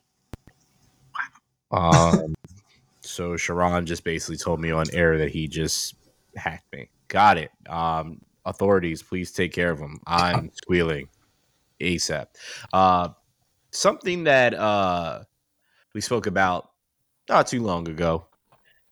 Um, 1.70 2.34
so 3.00 3.36
Sharon 3.36 3.86
just 3.86 4.04
basically 4.04 4.36
told 4.36 4.60
me 4.60 4.70
on 4.70 4.86
air 4.92 5.16
that 5.18 5.30
he 5.30 5.48
just 5.48 5.94
hacked 6.36 6.70
me. 6.72 6.90
Got 7.08 7.38
it. 7.38 7.50
Um, 7.68 8.20
authorities, 8.44 9.02
please 9.02 9.32
take 9.32 9.52
care 9.52 9.70
of 9.70 9.78
him. 9.78 10.00
I'm 10.06 10.50
squealing 10.54 11.08
ASAP. 11.80 12.26
Uh, 12.72 13.10
something 13.70 14.24
that 14.24 14.54
uh 14.54 15.20
we 15.94 16.00
spoke 16.00 16.26
about 16.26 16.70
not 17.28 17.46
too 17.46 17.62
long 17.62 17.88
ago. 17.88 18.26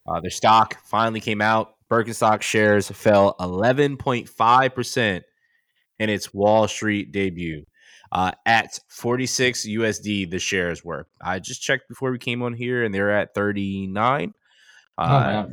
Uh, 0.06 0.20
their 0.20 0.30
stock 0.30 0.78
finally 0.86 1.20
came 1.20 1.42
out. 1.42 1.74
Birkenstock 1.90 2.42
shares 2.42 2.88
fell 2.90 3.34
11.5% 3.40 5.22
in 5.98 6.10
its 6.10 6.34
Wall 6.34 6.68
Street 6.68 7.12
debut. 7.12 7.64
Uh, 8.10 8.32
at 8.46 8.78
46 8.88 9.66
USD, 9.66 10.30
the 10.30 10.38
shares 10.38 10.84
were. 10.84 11.06
I 11.20 11.38
just 11.40 11.60
checked 11.60 11.88
before 11.88 12.10
we 12.10 12.18
came 12.18 12.42
on 12.42 12.54
here, 12.54 12.84
and 12.84 12.94
they're 12.94 13.10
at 13.10 13.34
39. 13.34 14.32
Uh, 14.96 15.44
oh, 15.46 15.52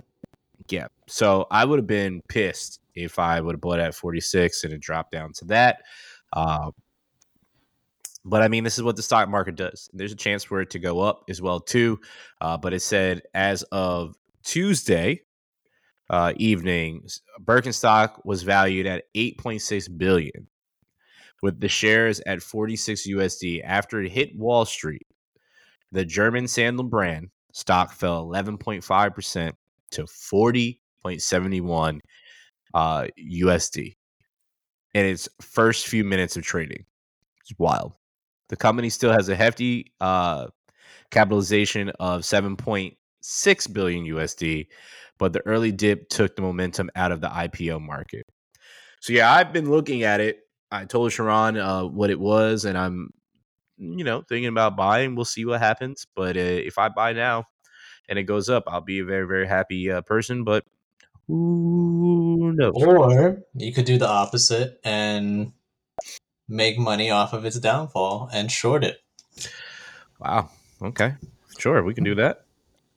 yeah. 0.69 0.87
So 1.07 1.47
I 1.51 1.65
would 1.65 1.79
have 1.79 1.87
been 1.87 2.21
pissed 2.27 2.79
if 2.95 3.19
I 3.19 3.39
would 3.41 3.55
have 3.55 3.61
bought 3.61 3.79
at 3.79 3.93
46 3.93 4.63
and 4.63 4.73
it 4.73 4.81
dropped 4.81 5.11
down 5.11 5.33
to 5.33 5.45
that. 5.45 5.83
Uh, 6.33 6.71
but 8.23 8.41
I 8.41 8.47
mean, 8.47 8.63
this 8.63 8.77
is 8.77 8.83
what 8.83 8.95
the 8.95 9.03
stock 9.03 9.29
market 9.29 9.55
does. 9.55 9.89
There's 9.93 10.11
a 10.11 10.15
chance 10.15 10.43
for 10.43 10.61
it 10.61 10.71
to 10.71 10.79
go 10.79 11.01
up 11.01 11.25
as 11.29 11.41
well 11.41 11.59
too. 11.59 11.99
Uh, 12.41 12.57
but 12.57 12.73
it 12.73 12.81
said 12.81 13.21
as 13.33 13.63
of 13.63 14.15
Tuesday, 14.43 15.21
uh, 16.09 16.33
evening, 16.37 17.07
Birkenstock 17.43 18.25
was 18.25 18.43
valued 18.43 18.85
at 18.85 19.05
8.6 19.15 19.97
billion, 19.97 20.47
with 21.41 21.59
the 21.59 21.67
shares 21.67 22.21
at 22.25 22.41
46 22.41 23.07
USD. 23.07 23.61
After 23.63 24.01
it 24.01 24.11
hit 24.11 24.37
Wall 24.37 24.65
Street, 24.65 25.07
the 25.91 26.05
German 26.05 26.47
sandal 26.47 26.85
brand 26.85 27.29
stock 27.53 27.93
fell 27.93 28.25
11.5 28.27 29.15
percent 29.15 29.55
to 29.91 30.03
40.71 30.03 31.99
uh, 32.73 33.07
USD 33.19 33.95
in 34.93 35.05
its 35.05 35.29
first 35.41 35.87
few 35.87 36.03
minutes 36.03 36.37
of 36.37 36.43
trading. 36.43 36.85
It's 37.41 37.57
wild. 37.57 37.93
The 38.49 38.55
company 38.55 38.89
still 38.89 39.11
has 39.11 39.29
a 39.29 39.35
hefty 39.35 39.93
uh, 39.99 40.47
capitalization 41.11 41.89
of 41.99 42.21
7.6 42.21 43.73
billion 43.73 44.05
USD 44.05 44.67
but 45.17 45.34
the 45.34 45.45
early 45.45 45.71
dip 45.71 46.10
took 46.10 46.36
the 46.36 46.41
momentum 46.41 46.89
out 46.95 47.12
of 47.12 47.21
the 47.21 47.28
IPO 47.28 47.82
market. 47.82 48.25
So 49.01 49.13
yeah, 49.13 49.32
I've 49.32 49.54
been 49.54 49.69
looking 49.69 50.04
at 50.04 50.19
it. 50.19 50.39
I 50.71 50.86
told 50.86 51.12
Sharon 51.12 51.58
uh, 51.58 51.86
what 51.86 52.10
it 52.10 52.19
was, 52.19 52.65
and 52.65 52.78
I'm, 52.78 53.12
you 53.78 54.04
know, 54.04 54.23
thinking 54.28 54.47
about 54.47 54.75
buying. 54.75 55.15
We'll 55.15 55.25
see 55.25 55.45
what 55.45 55.60
happens. 55.62 56.06
But 56.15 56.38
uh, 56.38 56.39
if 56.39 56.78
I 56.78 56.89
buy 56.89 57.13
now 57.13 57.45
and 58.10 58.17
it 58.17 58.23
goes 58.23 58.49
up, 58.49 58.63
I'll 58.67 58.82
be 58.82 58.99
a 58.99 59.06
very, 59.06 59.28
very 59.28 59.47
happy 59.47 59.91
uh, 59.91 60.01
person. 60.01 60.43
But 60.43 60.63
who 61.28 62.54
knows? 62.56 62.73
Or 62.75 63.43
you 63.54 63.73
could 63.73 63.86
do 63.86 63.97
the 63.97 64.08
opposite 64.08 64.80
and 64.84 65.54
make 66.47 66.78
money 66.78 67.10
off 67.10 67.34
of 67.34 67.45
its 67.45 67.60
downfall 67.60 68.30
and 68.32 68.51
short 68.51 68.84
it. 68.84 68.97
Wow. 70.19 70.49
Okay. 70.82 71.15
Sure, 71.58 71.84
we 71.84 71.93
can 71.93 72.04
do 72.04 72.15
that. 72.15 72.44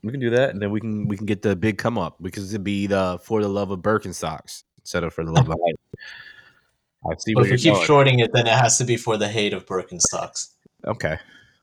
We 0.02 0.12
can 0.12 0.20
do 0.20 0.30
that, 0.30 0.50
and 0.50 0.62
then 0.62 0.70
we 0.70 0.80
can 0.80 1.08
we 1.08 1.16
can 1.16 1.26
get 1.26 1.42
the 1.42 1.56
big 1.56 1.76
come 1.76 1.98
up 1.98 2.16
because 2.22 2.52
it'd 2.52 2.62
be 2.62 2.86
the 2.86 3.18
for 3.22 3.42
the 3.42 3.48
love 3.48 3.70
of 3.70 3.80
Birkenstocks 3.80 4.62
instead 4.78 5.02
of 5.02 5.12
for 5.12 5.24
the 5.24 5.32
love 5.32 5.48
of. 5.48 5.56
I 7.10 7.14
see. 7.18 7.34
But 7.34 7.46
if 7.46 7.50
you 7.52 7.58
keep 7.58 7.74
going. 7.74 7.86
shorting 7.86 8.18
it, 8.20 8.32
then 8.32 8.46
it 8.46 8.52
has 8.52 8.78
to 8.78 8.84
be 8.84 8.96
for 8.96 9.16
the 9.16 9.28
hate 9.28 9.52
of 9.52 9.66
Birkenstocks. 9.66 10.50
Okay, 10.84 11.16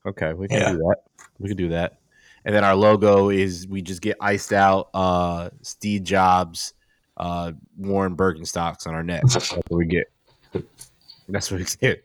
okay, 0.04 0.32
we 0.34 0.48
can 0.48 0.60
yeah. 0.60 0.72
do 0.72 0.78
that. 0.78 0.96
We 1.38 1.48
can 1.48 1.56
do 1.56 1.68
that. 1.70 1.98
And 2.44 2.54
then 2.54 2.62
our 2.62 2.76
logo 2.76 3.30
is 3.30 3.66
we 3.66 3.82
just 3.82 4.00
get 4.00 4.16
iced 4.20 4.52
out 4.52 4.88
uh 4.94 5.50
Steve 5.62 6.04
Jobs 6.04 6.74
uh 7.16 7.52
worn 7.76 8.16
Birkenstocks 8.16 8.86
on 8.86 8.94
our 8.94 9.02
neck. 9.02 9.22
That's 9.26 9.52
what 9.52 9.70
we 9.70 9.86
get. 9.86 10.12
That's 11.28 11.50
what 11.50 11.60
we 11.60 11.66
get. 11.80 12.04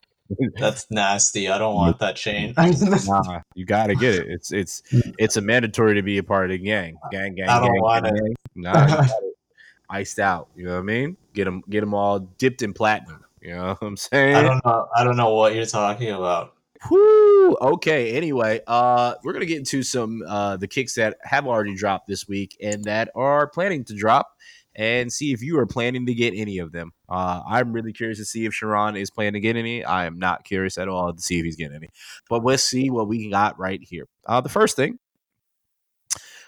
That's 0.58 0.90
nasty. 0.90 1.50
I 1.50 1.58
don't 1.58 1.76
want 1.76 2.00
that 2.00 2.16
chain. 2.16 2.54
nah, 2.58 3.42
you 3.56 3.66
gotta 3.66 3.96
get 3.96 4.16
it. 4.16 4.28
It's 4.28 4.52
it's 4.52 4.84
it's 4.92 5.38
a 5.38 5.42
mandatory 5.42 5.96
to 5.96 6.02
be 6.02 6.18
a 6.18 6.24
part 6.24 6.46
of 6.46 6.52
the 6.52 6.58
gang. 6.58 6.98
Gang, 7.12 7.36
gang. 7.36 7.50
I 7.50 7.60
don't 7.60 7.74
gang, 7.74 7.82
want 7.82 8.06
gang, 8.06 8.16
it. 8.18 8.38
Nah, 8.56 9.04
it 9.04 9.12
iced 9.90 10.20
out. 10.20 10.50
You 10.56 10.66
know 10.66 10.74
what 10.74 10.80
I 10.80 10.84
mean? 10.84 11.18
Get 11.34 11.46
them, 11.46 11.64
get 11.70 11.82
them 11.82 11.94
all 11.94 12.20
dipped 12.20 12.62
in 12.62 12.74
platinum. 12.74 13.24
You 13.42 13.56
know 13.56 13.68
what 13.80 13.88
I'm 13.88 13.98
saying? 13.98 14.36
I 14.36 14.42
don't 14.44 14.66
know. 14.66 14.88
I 14.96 15.04
don't 15.04 15.18
know 15.18 15.34
what 15.34 15.56
you're 15.56 15.66
talking 15.66 16.12
about. 16.12 16.54
Whoo! 16.90 17.56
Okay. 17.56 18.14
Anyway, 18.14 18.62
uh, 18.66 19.16
we're 19.24 19.34
gonna 19.34 19.46
get 19.46 19.60
into 19.60 19.84
some 19.84 20.24
uh 20.28 20.58
the 20.58 20.68
kicks 20.68 20.96
that 20.96 21.18
have 21.24 21.48
already 21.48 21.76
dropped 21.76 22.08
this 22.08 22.28
week 22.28 22.58
and 22.62 22.84
that 22.86 23.10
are 23.16 23.48
planning 23.48 23.84
to 23.86 23.96
drop 23.96 24.36
and 24.76 25.12
see 25.12 25.34
if 25.34 25.42
you 25.42 25.60
are 25.60 25.66
planning 25.66 26.06
to 26.06 26.14
get 26.14 26.34
any 26.36 26.60
of 26.60 26.72
them. 26.72 26.92
Uh, 27.10 27.42
I'm 27.48 27.74
really 27.74 27.94
curious 27.94 28.20
to 28.20 28.26
see 28.26 28.46
if 28.46 28.54
Sharon 28.54 28.96
is 28.96 29.12
planning 29.12 29.34
to 29.34 29.40
get 29.40 29.56
any. 29.56 29.84
I 29.84 30.06
am 30.06 30.18
not 30.18 30.46
curious 30.46 30.78
at 30.78 30.88
all 30.88 31.14
to 31.14 31.22
see 31.22 31.40
if 31.40 31.46
he's 31.46 31.56
getting 31.56 31.76
any. 31.76 31.90
But 32.30 32.44
let's 32.44 32.64
see 32.64 32.90
what 32.90 33.08
we 33.08 33.30
got 33.30 33.60
right 33.60 33.82
here. 33.82 34.06
Uh, 34.26 34.42
the 34.42 34.50
first 34.50 34.76
thing, 34.76 34.98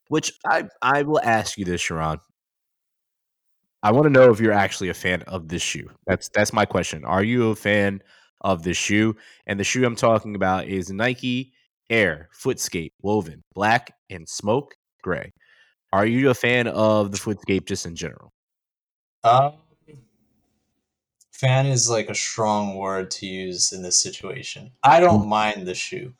which 0.07 0.32
I 0.45 0.65
I 0.82 1.03
will 1.03 1.21
ask 1.21 1.57
you 1.57 1.65
this, 1.65 1.82
Sharon. 1.82 2.19
I 3.82 3.91
want 3.91 4.05
to 4.05 4.09
know 4.09 4.32
if 4.32 4.39
you're 4.39 4.53
actually 4.53 4.89
a 4.89 4.93
fan 4.93 5.24
of 5.24 5.49
this 5.49 5.61
shoe. 5.61 5.89
That's 6.07 6.30
that's 6.30 6.53
my 6.53 6.65
question. 6.65 7.03
Are 7.03 7.24
you 7.24 7.49
a 7.49 7.55
fan 7.55 8.01
of 8.39 8.63
this 8.63 8.78
shoe? 8.78 9.15
And 9.45 9.59
the 9.59 9.65
shoe 9.65 9.86
I'm 9.86 9.97
talking 9.97 10.36
about 10.36 10.67
is 10.67 10.89
Nike 10.89 11.51
Air 11.89 12.30
Footscape 12.34 12.93
Woven 13.01 13.43
Black 13.53 13.93
and 14.09 14.28
Smoke 14.28 14.76
Gray. 15.01 15.34
Are 15.94 16.08
you 16.08 16.32
a 16.32 16.34
fan 16.34 16.68
of 16.68 17.12
the 17.12 17.18
Footscape 17.18 17.66
just 17.68 17.86
in 17.86 17.96
general? 17.96 18.34
Um, 19.24 19.54
fan 21.32 21.68
is 21.68 21.88
like 21.88 22.10
a 22.10 22.16
strong 22.16 22.78
word 22.78 23.12
to 23.12 23.28
use 23.28 23.72
in 23.72 23.84
this 23.84 24.02
situation. 24.02 24.72
I 24.82 25.00
don't 25.00 25.28
mind 25.28 25.68
the 25.68 25.76
shoe. 25.76 26.16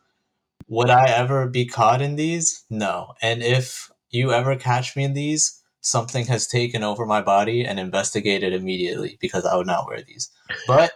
Would 0.68 0.92
I 0.92 1.10
ever 1.10 1.48
be 1.48 1.66
caught 1.66 2.04
in 2.04 2.18
these? 2.18 2.66
No. 2.70 3.16
And 3.20 3.42
if 3.42 3.92
you 4.12 4.32
ever 4.32 4.56
catch 4.56 4.96
me 4.96 5.06
in 5.06 5.16
these, 5.16 5.64
something 5.82 6.28
has 6.28 6.46
taken 6.46 6.84
over 6.84 7.08
my 7.08 7.22
body 7.22 7.66
and 7.66 7.80
investigated 7.80 8.54
immediately 8.54 9.18
because 9.20 9.44
I 9.44 9.56
would 9.56 9.66
not 9.66 9.88
wear 9.88 10.04
these. 10.04 10.30
But 10.68 10.92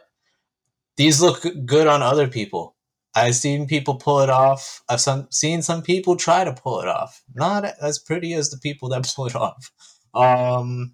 these 0.97 1.19
look 1.19 1.43
good 1.65 1.87
on 1.87 2.03
other 2.03 2.27
people. 2.27 2.75
I've 3.17 3.35
seen 3.35 3.65
people 3.65 3.95
pull 3.95 4.19
it 4.19 4.29
off. 4.29 4.83
I've 4.89 5.01
some, 5.01 5.27
seen 5.31 5.63
some 5.63 5.81
people 5.81 6.15
try 6.15 6.43
to 6.43 6.53
pull 6.53 6.81
it 6.81 6.87
off. 6.87 7.23
Not 7.33 7.65
as 7.81 7.97
pretty 7.97 8.33
as 8.33 8.51
the 8.51 8.57
people 8.57 8.89
that 8.89 9.11
pull 9.15 9.25
it 9.25 9.35
off. 9.35 9.71
Um, 10.13 10.93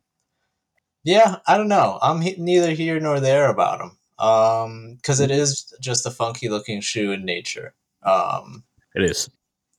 yeah, 1.04 1.38
I 1.48 1.58
don't 1.58 1.68
know. 1.68 2.00
I'm 2.02 2.22
he- 2.22 2.38
neither 2.38 2.72
here 2.72 3.00
nor 3.00 3.20
there 3.20 3.50
about 3.50 3.80
them. 3.80 3.98
Um, 4.20 4.96
because 4.96 5.20
it 5.20 5.32
is 5.32 5.74
just 5.82 6.06
a 6.06 6.12
funky 6.12 6.48
looking 6.48 6.80
shoe 6.80 7.12
in 7.12 7.26
nature. 7.26 7.74
Um, 8.04 8.64
it 8.96 9.04
is. 9.04 9.30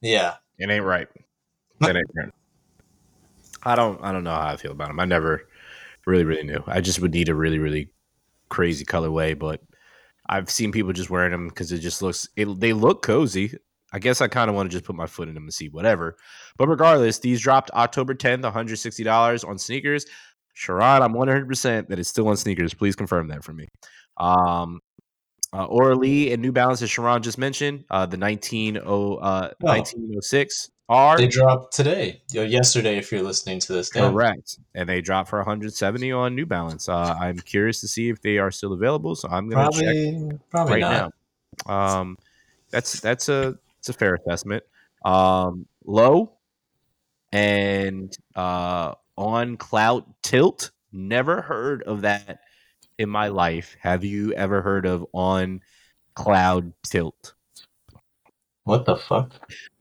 Yeah, 0.03 0.34
it 0.59 0.68
ain't 0.68 0.84
right. 0.84 1.09
It 1.80 1.97
ain't 1.97 2.11
right. 2.14 2.28
I 3.62 3.74
don't. 3.74 4.03
I 4.03 4.12
don't 4.12 4.24
know 4.24 4.34
how 4.34 4.49
I 4.49 4.57
feel 4.57 4.72
about 4.72 4.88
them. 4.88 5.01
I 5.01 5.07
never 5.07 5.49
really, 6.05 6.24
really 6.24 6.42
knew. 6.42 6.62
I 6.66 6.82
just 6.82 7.01
would 7.01 7.12
need 7.12 7.30
a 7.30 7.34
really, 7.34 7.59
really 7.59 7.88
crazy 8.51 8.84
colorway, 8.84 9.38
but 9.38 9.62
I've 10.29 10.51
seen 10.51 10.72
people 10.72 10.93
just 10.93 11.11
wearing 11.11 11.33
them 11.33 11.49
because 11.49 11.72
it 11.72 11.79
just 11.79 12.03
looks. 12.03 12.29
It, 12.37 12.61
they 12.61 12.72
look 12.72 13.03
cozy. 13.03 13.55
I 13.93 13.99
guess 13.99 14.20
I 14.20 14.27
kind 14.27 14.51
of 14.51 14.57
want 14.57 14.70
to 14.70 14.75
just 14.75 14.85
put 14.85 14.97
my 14.97 15.07
foot 15.07 15.29
in 15.29 15.35
them 15.35 15.45
and 15.45 15.55
see 15.55 15.68
whatever. 15.68 16.16
But 16.57 16.68
regardless, 16.68 17.20
these 17.20 17.41
dropped 17.41 17.70
October 17.72 18.14
10th, 18.14 18.43
$160 18.43 19.49
on 19.49 19.59
sneakers. 19.59 20.07
Sharon, 20.53 21.03
I'm 21.03 21.14
100% 21.14 21.89
that 21.89 21.99
it's 21.99 22.09
still 22.09 22.27
on 22.29 22.37
sneakers. 22.37 22.75
Please 22.75 22.97
confirm 22.97 23.29
that 23.29 23.45
for 23.45 23.53
me. 23.53 23.68
Um, 24.16 24.81
uh, 25.53 25.68
Auralee 25.68 26.33
and 26.33 26.43
New 26.43 26.51
Balance, 26.51 26.83
as 26.83 26.91
Sharon 26.91 27.22
just 27.22 27.39
mentioned, 27.39 27.85
uh, 27.89 28.07
the 28.07 28.16
19, 28.16 28.79
uh, 28.79 28.81
oh. 28.85 29.51
1906 29.61 30.70
R. 30.89 31.16
They 31.16 31.26
dropped 31.26 31.74
today, 31.74 32.20
yesterday, 32.30 32.99
if 32.99 33.11
you're 33.11 33.22
listening 33.22 33.59
to 33.61 33.72
this. 33.72 33.91
Damn. 33.91 34.12
Correct. 34.12 34.59
And 34.74 34.89
they 34.89 35.01
dropped 35.01 35.30
for 35.30 35.39
170 35.39 36.12
on 36.12 36.35
New 36.35 36.45
Balance. 36.45 36.89
Uh, 36.89 37.16
I'm 37.18 37.39
curious 37.39 37.80
to 37.80 37.89
see 37.89 38.11
if 38.11 38.20
they 38.20 38.39
are 38.39 38.51
still 38.51 38.74
available. 38.74 39.14
So 39.14 39.28
I'm 39.30 39.49
going 39.49 39.70
to 39.70 40.30
check 40.30 40.41
probably 40.51 40.74
right 40.74 40.80
not. 40.80 41.12
now. 41.66 41.74
Um, 41.74 42.18
that's 42.70 43.01
that's 43.01 43.28
a 43.28 43.59
it's 43.78 43.89
a 43.89 43.93
fair 43.93 44.14
assessment. 44.14 44.64
Um, 45.05 45.66
low 45.85 46.32
and 47.32 48.16
uh, 48.35 48.95
on 49.16 49.57
Cloud 49.57 50.05
Tilt. 50.22 50.70
Never 50.93 51.43
heard 51.43 51.82
of 51.82 52.03
that 52.03 52.41
in 52.99 53.09
my 53.09 53.28
life. 53.28 53.76
Have 53.80 54.05
you 54.05 54.32
ever 54.32 54.62
heard 54.62 54.87
of 54.87 55.07
On 55.12 55.61
Cloud 56.14 56.72
Tilt? 56.85 57.35
What 58.62 58.87
the 58.87 58.97
fuck? 58.97 59.32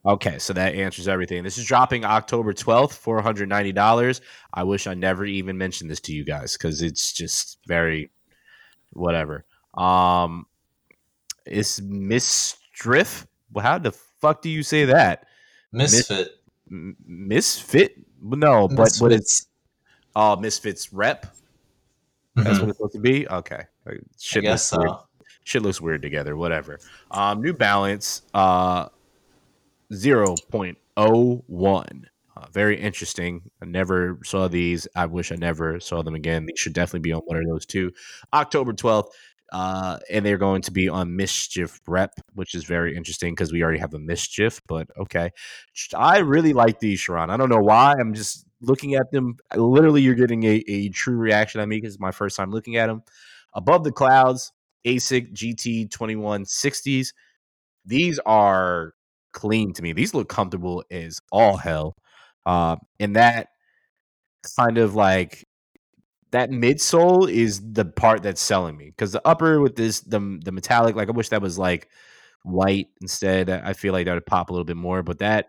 Okay, 0.06 0.38
so 0.38 0.52
that 0.54 0.76
answers 0.76 1.08
everything. 1.08 1.44
This 1.44 1.58
is 1.58 1.66
dropping 1.66 2.04
October 2.04 2.54
12th, 2.54 3.02
$490. 3.02 4.22
I 4.54 4.64
wish 4.64 4.86
I 4.86 4.94
never 4.94 5.26
even 5.26 5.58
mentioned 5.58 5.90
this 5.90 6.02
to 6.02 6.14
you 6.14 6.26
guys 6.26 6.54
because 6.54 6.82
it's 6.82 7.14
just 7.14 7.58
very 7.68 8.12
whatever. 8.92 9.46
Um 9.76 10.46
it's 11.46 11.80
Misdrift. 11.80 13.28
Well, 13.52 13.64
how 13.64 13.78
the 13.78 13.92
fuck 13.92 14.42
do 14.42 14.50
you 14.50 14.64
say 14.64 14.86
that? 14.86 15.26
Misfit. 15.72 16.30
Mis- 16.70 16.96
misfit? 17.06 17.96
No, 18.22 18.68
but 18.68 18.80
Misfits. 18.80 19.00
but 19.00 19.12
it's 19.12 19.48
oh 20.16 20.36
Misfits 20.36 20.92
rep. 20.94 21.26
Mm-hmm. 22.38 22.44
That's 22.44 22.60
what 22.60 22.70
it's 22.70 22.78
supposed 22.78 22.94
to 22.94 23.00
be. 23.00 23.28
Okay, 23.28 23.62
shit 24.20 24.44
I 24.44 24.48
guess 24.48 24.66
so. 24.66 24.80
Weird. 24.80 24.92
Shit 25.46 25.62
looks 25.62 25.82
weird 25.82 26.02
together. 26.02 26.36
Whatever. 26.38 26.80
Um, 27.12 27.42
New 27.42 27.54
Balance. 27.54 28.22
Uh, 28.34 28.88
zero 29.94 30.36
point 30.52 30.78
oh 30.98 31.44
one. 31.48 32.08
Uh, 32.36 32.48
very 32.52 32.80
interesting. 32.80 33.50
I 33.62 33.66
never 33.66 34.20
saw 34.24 34.48
these. 34.48 34.88
I 34.96 35.06
wish 35.06 35.32
I 35.32 35.36
never 35.36 35.80
saw 35.80 36.02
them 36.02 36.16
again. 36.16 36.46
These 36.46 36.60
should 36.60 36.74
definitely 36.74 37.02
be 37.02 37.14
on 37.14 37.22
one 37.26 37.38
of 37.38 37.46
those 37.48 37.66
two. 37.66 37.92
October 38.34 38.74
twelfth. 38.74 39.16
Uh, 39.52 40.00
and 40.10 40.26
they're 40.26 40.40
going 40.40 40.64
to 40.64 40.72
be 40.72 40.90
on 40.90 41.16
Mischief 41.16 41.80
Rep, 41.86 42.20
which 42.34 42.56
is 42.56 42.64
very 42.64 42.98
interesting 42.98 43.34
because 43.36 43.52
we 43.52 43.62
already 43.62 43.78
have 43.78 43.94
a 43.94 44.00
Mischief. 44.00 44.60
But 44.68 44.88
okay, 44.98 45.30
I 45.96 46.20
really 46.20 46.54
like 46.54 46.80
these, 46.80 47.00
Sharon. 47.00 47.30
I 47.30 47.38
don't 47.38 47.50
know 47.50 47.62
why. 47.62 47.94
I'm 47.94 48.16
just 48.16 48.48
looking 48.62 48.96
at 48.96 49.12
them. 49.12 49.38
Literally, 49.56 50.02
you're 50.02 50.16
getting 50.16 50.44
a, 50.44 50.64
a 50.68 50.90
true 50.90 51.18
reaction 51.18 51.62
on 51.62 51.70
me 51.70 51.78
because 51.78 51.94
it's 51.94 52.02
my 52.02 52.12
first 52.12 52.36
time 52.36 52.50
looking 52.50 52.78
at 52.78 52.88
them. 52.88 53.04
Above 53.54 53.84
the 53.84 53.92
clouds, 53.92 54.52
ASIC 54.86 55.34
GT 55.34 55.90
2160s. 55.90 57.14
These 57.86 58.20
are 58.26 58.94
clean 59.34 59.74
to 59.74 59.82
me. 59.82 59.94
These 59.94 60.14
look 60.14 60.30
comfortable 60.30 60.84
as 60.90 61.20
all 61.32 61.58
hell. 61.58 61.96
Uh, 62.46 62.78
and 63.00 63.16
that 63.16 63.50
kind 64.58 64.78
of 64.78 64.96
like 64.96 65.46
that 66.32 66.50
midsole 66.50 67.30
is 67.32 67.62
the 67.74 67.86
part 67.86 68.24
that's 68.24 68.42
selling 68.42 68.76
me 68.76 68.86
because 68.86 69.12
the 69.12 69.26
upper 69.26 69.62
with 69.62 69.76
this 69.76 70.02
the 70.02 70.40
the 70.44 70.52
metallic 70.52 70.96
like 70.96 71.08
I 71.08 71.12
wish 71.12 71.30
that 71.30 71.42
was 71.42 71.58
like 71.58 71.90
white 72.44 72.88
instead. 73.02 73.50
I 73.50 73.74
feel 73.74 73.94
like 73.94 74.06
that 74.06 74.14
would 74.14 74.26
pop 74.26 74.50
a 74.50 74.54
little 74.54 74.66
bit 74.66 74.76
more, 74.78 75.04
but 75.04 75.20
that 75.20 75.48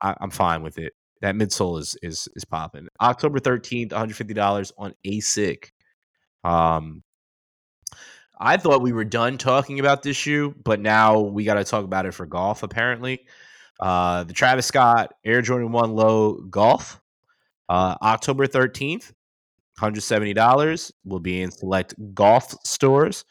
I, 0.00 0.14
am 0.20 0.30
fine 0.30 0.62
with 0.62 0.78
it. 0.78 0.92
That 1.22 1.36
midsole 1.36 1.78
is 1.80 1.96
is 2.02 2.28
is 2.34 2.44
popping. 2.44 2.88
October 3.00 3.38
thirteenth, 3.38 3.92
one 3.92 4.00
hundred 4.00 4.16
fifty 4.16 4.34
dollars 4.34 4.72
on 4.76 4.94
ASIC. 5.06 5.70
Um, 6.42 7.02
I 8.38 8.56
thought 8.56 8.82
we 8.82 8.92
were 8.92 9.04
done 9.04 9.38
talking 9.38 9.80
about 9.80 10.02
this 10.02 10.16
shoe, 10.16 10.54
but 10.64 10.80
now 10.80 11.20
we 11.20 11.44
got 11.44 11.54
to 11.54 11.64
talk 11.64 11.84
about 11.84 12.06
it 12.06 12.12
for 12.12 12.26
golf. 12.26 12.62
Apparently, 12.62 13.26
uh, 13.80 14.24
the 14.24 14.32
Travis 14.32 14.66
Scott 14.66 15.14
Air 15.24 15.42
Jordan 15.42 15.72
One 15.72 15.94
Low 15.94 16.34
Golf, 16.34 17.00
uh, 17.68 17.96
October 18.02 18.46
thirteenth. 18.46 19.12
$170 19.80 20.92
will 21.04 21.20
be 21.20 21.42
in 21.42 21.50
select 21.50 21.94
golf 22.14 22.54
stores. 22.64 23.24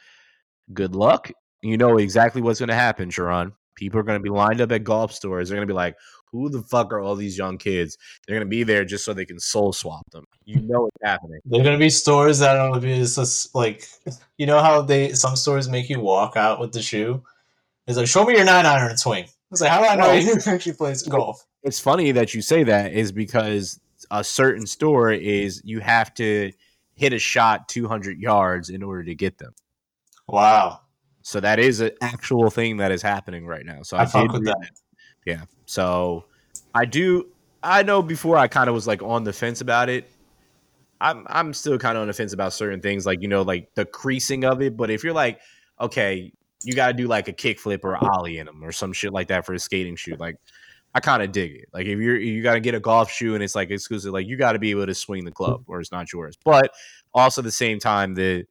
Good 0.74 0.96
luck. 0.96 1.32
You 1.62 1.78
know 1.78 1.98
exactly 1.98 2.42
what's 2.42 2.60
going 2.60 2.70
to 2.70 2.76
happen, 2.76 3.10
Sharon. 3.10 3.54
People 3.76 4.00
are 4.00 4.04
going 4.04 4.20
to 4.20 4.24
be 4.24 4.30
lined 4.30 4.62
up 4.62 4.72
at 4.72 4.84
golf 4.84 5.14
stores. 5.14 5.50
They're 5.50 5.56
going 5.56 5.68
to 5.68 5.72
be 5.72 5.76
like, 5.76 5.96
who 6.34 6.50
the 6.50 6.64
fuck 6.64 6.92
are 6.92 7.00
all 7.00 7.16
these 7.16 7.38
young 7.38 7.58
kids? 7.58 7.98
They're 8.26 8.36
going 8.36 8.46
to 8.46 8.50
be 8.50 8.64
there 8.64 8.84
just 8.84 9.06
so 9.06 9.14
they 9.14 9.24
can 9.24 9.40
soul 9.40 9.72
swap 9.72 10.10
them. 10.10 10.26
You 10.44 10.60
know 10.62 10.82
what's 10.82 10.98
happening. 11.02 11.40
They're 11.46 11.64
going 11.64 11.78
to 11.78 11.80
be 11.80 11.90
stores 11.90 12.40
that 12.40 12.58
are 12.58 12.70
gonna 12.70 12.82
be 12.82 12.98
just 12.98 13.56
like, 13.56 13.88
you 14.38 14.46
know 14.46 14.60
how 14.60 14.82
they 14.82 15.14
some 15.14 15.38
stores 15.38 15.70
make 15.70 15.90
you 15.90 16.02
walk 16.02 16.36
out 16.36 16.60
with 16.60 16.74
the 16.74 16.82
shoe? 16.82 17.24
It's 17.88 17.98
like, 17.98 18.08
show 18.08 18.26
me 18.26 18.36
your 18.36 18.46
nine 18.46 18.66
iron 18.66 18.98
swing. 18.98 19.26
It's 19.52 19.62
like, 19.62 19.70
how 19.70 19.80
do 19.80 19.86
I 19.86 19.96
know 19.96 20.12
you 20.14 20.38
actually 20.48 20.74
plays 20.74 21.04
golf? 21.04 21.46
It's 21.62 21.80
funny 21.80 22.12
that 22.12 22.34
you 22.34 22.42
say 22.42 22.64
that 22.64 22.92
is 22.92 23.12
because 23.12 23.80
a 24.10 24.24
certain 24.24 24.66
store 24.66 25.12
is 25.12 25.62
you 25.64 25.80
have 25.80 26.14
to 26.16 26.52
hit 26.96 27.14
a 27.14 27.20
shot 27.20 27.68
200 27.70 28.20
yards 28.20 28.70
in 28.70 28.82
order 28.82 29.04
to 29.04 29.16
get 29.16 29.38
them. 29.38 29.54
Wow. 30.28 30.82
So 31.22 31.40
that 31.40 31.60
is 31.60 31.80
an 31.80 31.92
actual 32.02 32.50
thing 32.50 32.78
that 32.78 32.92
is 32.92 33.02
happening 33.02 33.46
right 33.46 33.66
now. 33.66 33.82
So 33.84 33.98
I, 33.98 34.02
I 34.02 34.06
fuck 34.06 34.32
with 34.32 34.46
that. 34.46 34.70
Yeah. 35.26 35.44
So 35.66 36.26
I 36.74 36.86
do. 36.86 37.28
I 37.62 37.84
know 37.84 38.02
before 38.02 38.38
I 38.38 38.48
kind 38.48 38.68
of 38.68 38.76
was 38.76 38.88
like 38.88 39.02
on 39.02 39.24
the 39.24 39.34
fence 39.34 39.62
about 39.62 39.90
it. 39.90 40.10
I'm 41.02 41.26
I'm 41.28 41.54
still 41.54 41.78
kind 41.78 41.98
of 41.98 42.02
on 42.02 42.08
the 42.08 42.14
fence 42.14 42.34
about 42.34 42.54
certain 42.54 42.82
things, 42.82 43.06
like 43.06 43.22
you 43.22 43.28
know, 43.28 43.42
like 43.42 43.74
the 43.76 43.86
creasing 43.86 44.46
of 44.46 44.62
it. 44.62 44.78
But 44.78 44.90
if 44.90 45.04
you're 45.04 45.14
like, 45.14 45.40
okay, 45.80 46.32
you 46.64 46.74
got 46.74 46.88
to 46.88 46.94
do 46.94 47.08
like 47.08 47.28
a 47.28 47.34
kickflip 47.34 47.84
or 47.84 47.98
ollie 47.98 48.38
in 48.38 48.46
them 48.46 48.64
or 48.64 48.72
some 48.72 48.94
shit 48.94 49.12
like 49.12 49.28
that 49.28 49.46
for 49.46 49.54
a 49.54 49.60
skating 49.60 49.96
shoe, 49.96 50.16
like 50.16 50.38
I 50.96 51.00
kind 51.00 51.24
of 51.24 51.32
dig 51.32 51.52
it. 51.56 51.66
Like 51.74 51.88
if 51.88 52.00
you're 52.00 52.18
you 52.18 52.42
got 52.44 52.54
to 52.54 52.60
get 52.60 52.76
a 52.76 52.80
golf 52.80 53.12
shoe 53.12 53.34
and 53.34 53.44
it's 53.44 53.56
like 53.56 53.72
exclusive, 53.72 54.14
like 54.14 54.28
you 54.28 54.38
got 54.38 54.54
to 54.54 54.60
be 54.60 54.72
able 54.72 54.86
to 54.86 54.96
swing 54.96 55.26
the 55.26 55.32
club 55.32 55.64
or 55.68 55.80
it's 55.80 55.92
not 55.92 56.12
yours. 56.12 56.38
But 56.44 56.72
also 57.14 57.42
at 57.42 57.46
the 57.46 57.52
same 57.52 57.80
time, 57.80 58.14
the 58.14 58.46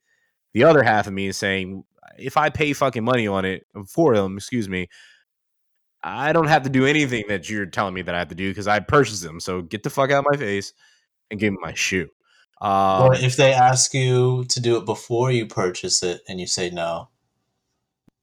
the 0.52 0.64
other 0.64 0.82
half 0.82 1.06
of 1.06 1.12
me 1.12 1.28
is 1.28 1.36
saying 1.36 1.84
if 2.18 2.36
I 2.36 2.50
pay 2.50 2.72
fucking 2.72 3.04
money 3.04 3.26
on 3.26 3.44
it 3.44 3.66
for 3.88 4.14
them, 4.14 4.36
excuse 4.36 4.68
me, 4.68 4.88
I 6.05 6.32
don't 6.32 6.48
have 6.48 6.62
to 6.64 6.70
do 6.70 6.86
anything 6.86 7.24
that 7.28 7.48
you're 7.48 7.66
telling 7.66 7.94
me 7.94 8.03
that 8.03 8.14
I 8.14 8.18
have 8.18 8.28
to 8.28 8.34
do 8.34 8.50
because 8.50 8.66
I 8.66 8.80
purchased 8.80 9.22
them. 9.22 9.40
So 9.40 9.62
get 9.62 9.82
the 9.82 9.90
fuck 9.90 10.11
out 10.11 10.24
of 10.24 10.26
my 10.30 10.36
face 10.36 10.72
and 11.30 11.38
give 11.38 11.53
me 11.53 11.59
my 11.62 11.74
shoe. 11.74 12.09
Um, 12.61 13.03
or 13.03 13.14
if 13.14 13.36
they 13.36 13.53
ask 13.53 13.92
you 13.92 14.44
to 14.44 14.61
do 14.61 14.76
it 14.76 14.84
before 14.84 15.32
you 15.32 15.46
purchase 15.46 16.03
it 16.03 16.22
and 16.28 16.38
you 16.38 16.46
say 16.46 16.70
no, 16.70 17.09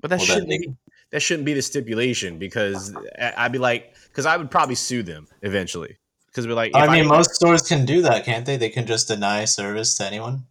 but 0.01 0.09
that 0.09 0.21
shouldn't 0.21 0.47
be, 0.47 0.75
that 1.11 1.21
shouldn't 1.21 1.45
be 1.45 1.53
the 1.53 1.61
stipulation 1.61 2.37
because 2.37 2.95
I'd 3.19 3.51
be 3.51 3.57
like, 3.57 3.95
because 4.07 4.25
I 4.25 4.37
would 4.37 4.49
probably 4.49 4.75
sue 4.75 5.03
them 5.03 5.27
eventually. 5.41 5.97
Because 6.27 6.47
we're 6.47 6.53
like, 6.53 6.71
I 6.73 6.87
mean, 6.91 7.05
I, 7.05 7.07
most 7.07 7.31
stores 7.31 7.63
can 7.63 7.85
do 7.85 8.03
that, 8.03 8.23
can't 8.23 8.45
they? 8.45 8.55
They 8.55 8.69
can 8.69 8.85
just 8.85 9.07
deny 9.07 9.43
service 9.45 9.97
to 9.97 10.05
anyone. 10.05 10.45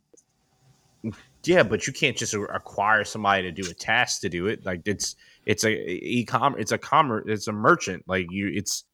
Yeah, 1.45 1.63
but 1.63 1.87
you 1.87 1.93
can't 1.93 2.17
just 2.17 2.35
acquire 2.35 3.05
somebody 3.05 3.43
to 3.45 3.53
do 3.53 3.71
a 3.71 3.73
task 3.73 4.21
to 4.23 4.29
do 4.29 4.49
it. 4.49 4.67
Like 4.67 4.83
it's 4.87 5.17
it's 5.49 5.65
a 5.65 5.71
e-commerce, 5.71 6.61
it's 6.61 6.73
a 6.73 6.79
commerce, 6.79 7.25
it's 7.27 7.49
a 7.49 7.53
merchant. 7.53 8.05
Like 8.07 8.27
you, 8.31 8.53
it's 8.55 8.85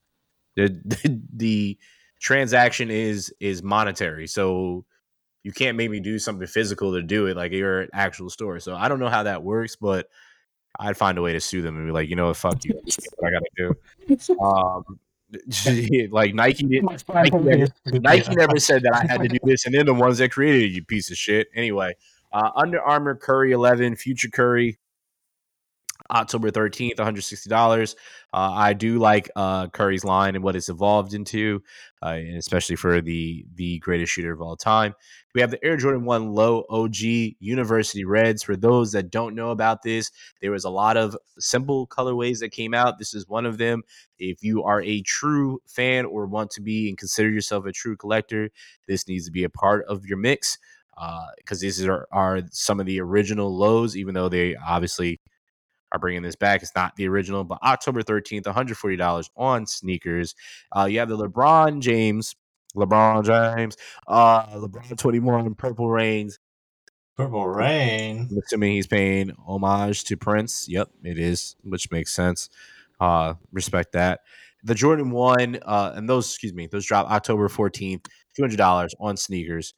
the 0.56 0.68
the, 0.84 1.20
the 1.34 1.78
transaction 2.20 2.90
is 2.90 3.34
is 3.40 3.62
monetary. 3.62 4.28
So 4.28 4.86
you 5.42 5.52
can't 5.52 5.76
make 5.76 5.90
me 5.90 5.98
do 6.00 6.18
something 6.18 6.46
physical 6.46 6.94
to 6.94 7.02
do 7.02 7.26
it 7.26 7.36
like 7.36 7.52
you're 7.52 7.82
an 7.82 7.88
actual 7.92 8.30
store. 8.30 8.60
So 8.60 8.76
I 8.76 8.88
don't 8.88 9.00
know 9.00 9.08
how 9.08 9.24
that 9.24 9.42
works, 9.42 9.76
but 9.76 10.08
I'd 10.78 10.96
find 10.96 11.18
a 11.18 11.22
way 11.22 11.32
to 11.32 11.40
sue 11.40 11.60
them 11.60 11.76
and 11.76 11.86
be 11.86 11.92
like, 11.92 12.08
you 12.08 12.16
know 12.16 12.28
what, 12.28 12.36
fuck 12.36 12.64
you. 12.64 12.80
what 13.16 13.28
I 13.28 13.30
gotta 13.30 13.74
do. 14.06 14.40
Um, 14.40 14.98
like 16.12 16.34
Nike 16.34 16.62
did. 16.68 16.84
Nike, 16.84 17.36
never, 17.36 17.66
Nike 17.86 18.34
never 18.36 18.60
said 18.60 18.84
that 18.84 18.94
I 18.94 19.10
had 19.10 19.22
to 19.22 19.28
do 19.28 19.38
this, 19.42 19.66
and 19.66 19.74
they're 19.74 19.82
the 19.82 19.92
ones 19.92 20.18
that 20.18 20.30
created 20.30 20.62
it. 20.62 20.74
You 20.74 20.84
piece 20.84 21.10
of 21.10 21.16
shit. 21.16 21.48
Anyway, 21.52 21.94
uh, 22.32 22.50
Under 22.54 22.80
Armour 22.80 23.16
Curry 23.16 23.50
Eleven 23.50 23.96
Future 23.96 24.28
Curry 24.28 24.78
October 26.14 26.50
13th, 26.50 26.96
$160. 26.96 27.94
Uh, 28.32 28.36
I 28.36 28.72
do 28.72 28.98
like 28.98 29.30
uh, 29.34 29.66
Curry's 29.68 30.04
line 30.04 30.36
and 30.36 30.44
what 30.44 30.54
it's 30.54 30.68
evolved 30.68 31.12
into, 31.12 31.62
uh, 32.02 32.18
especially 32.36 32.76
for 32.76 33.00
the 33.00 33.44
the 33.54 33.78
greatest 33.80 34.12
shooter 34.12 34.32
of 34.32 34.40
all 34.40 34.56
time. 34.56 34.94
We 35.34 35.40
have 35.40 35.50
the 35.50 35.64
Air 35.64 35.76
Jordan 35.76 36.04
1 36.04 36.32
Low 36.32 36.64
OG 36.70 36.96
University 37.40 38.04
Reds. 38.04 38.44
For 38.44 38.54
those 38.54 38.92
that 38.92 39.10
don't 39.10 39.34
know 39.34 39.50
about 39.50 39.82
this, 39.82 40.12
there 40.40 40.52
was 40.52 40.64
a 40.64 40.70
lot 40.70 40.96
of 40.96 41.16
simple 41.38 41.88
colorways 41.88 42.38
that 42.40 42.50
came 42.50 42.74
out. 42.74 42.98
This 42.98 43.14
is 43.14 43.28
one 43.28 43.44
of 43.44 43.58
them. 43.58 43.82
If 44.18 44.44
you 44.44 44.62
are 44.62 44.82
a 44.82 45.02
true 45.02 45.60
fan 45.66 46.04
or 46.04 46.26
want 46.26 46.50
to 46.52 46.60
be 46.60 46.88
and 46.88 46.96
consider 46.96 47.30
yourself 47.30 47.66
a 47.66 47.72
true 47.72 47.96
collector, 47.96 48.50
this 48.86 49.08
needs 49.08 49.26
to 49.26 49.32
be 49.32 49.42
a 49.42 49.50
part 49.50 49.84
of 49.86 50.06
your 50.06 50.18
mix 50.18 50.58
because 51.38 51.58
uh, 51.58 51.62
these 51.62 51.84
are, 51.84 52.06
are 52.12 52.42
some 52.52 52.78
of 52.78 52.86
the 52.86 53.00
original 53.00 53.56
lows, 53.56 53.96
even 53.96 54.14
though 54.14 54.28
they 54.28 54.54
obviously– 54.54 55.20
are 55.94 55.98
bringing 55.98 56.22
this 56.22 56.36
back. 56.36 56.62
It's 56.62 56.74
not 56.74 56.96
the 56.96 57.08
original, 57.08 57.44
but 57.44 57.62
October 57.62 58.02
13th, 58.02 58.42
$140 58.42 59.30
on 59.36 59.66
sneakers. 59.66 60.34
Uh, 60.76 60.86
you 60.86 60.98
have 60.98 61.08
the 61.08 61.16
LeBron 61.16 61.80
James, 61.80 62.34
LeBron 62.76 63.24
James, 63.24 63.76
uh, 64.08 64.46
LeBron 64.46 64.98
21 64.98 65.54
Purple 65.54 65.88
Rains. 65.88 66.38
Purple 67.16 67.46
Rain. 67.46 68.28
I'm 68.28 68.38
assuming 68.44 68.72
he's 68.72 68.88
paying 68.88 69.30
homage 69.46 70.02
to 70.04 70.16
Prince. 70.16 70.66
Yep, 70.68 70.90
it 71.04 71.16
is, 71.16 71.54
which 71.62 71.90
makes 71.92 72.12
sense. 72.12 72.50
Uh, 72.98 73.34
respect 73.52 73.92
that. 73.92 74.20
The 74.64 74.74
Jordan 74.74 75.12
1, 75.12 75.60
uh, 75.64 75.92
and 75.94 76.08
those, 76.08 76.26
excuse 76.26 76.54
me, 76.54 76.66
those 76.66 76.86
drop 76.86 77.08
October 77.08 77.48
14th, 77.48 78.06
$200 78.36 78.90
on 78.98 79.16
sneakers. 79.16 79.74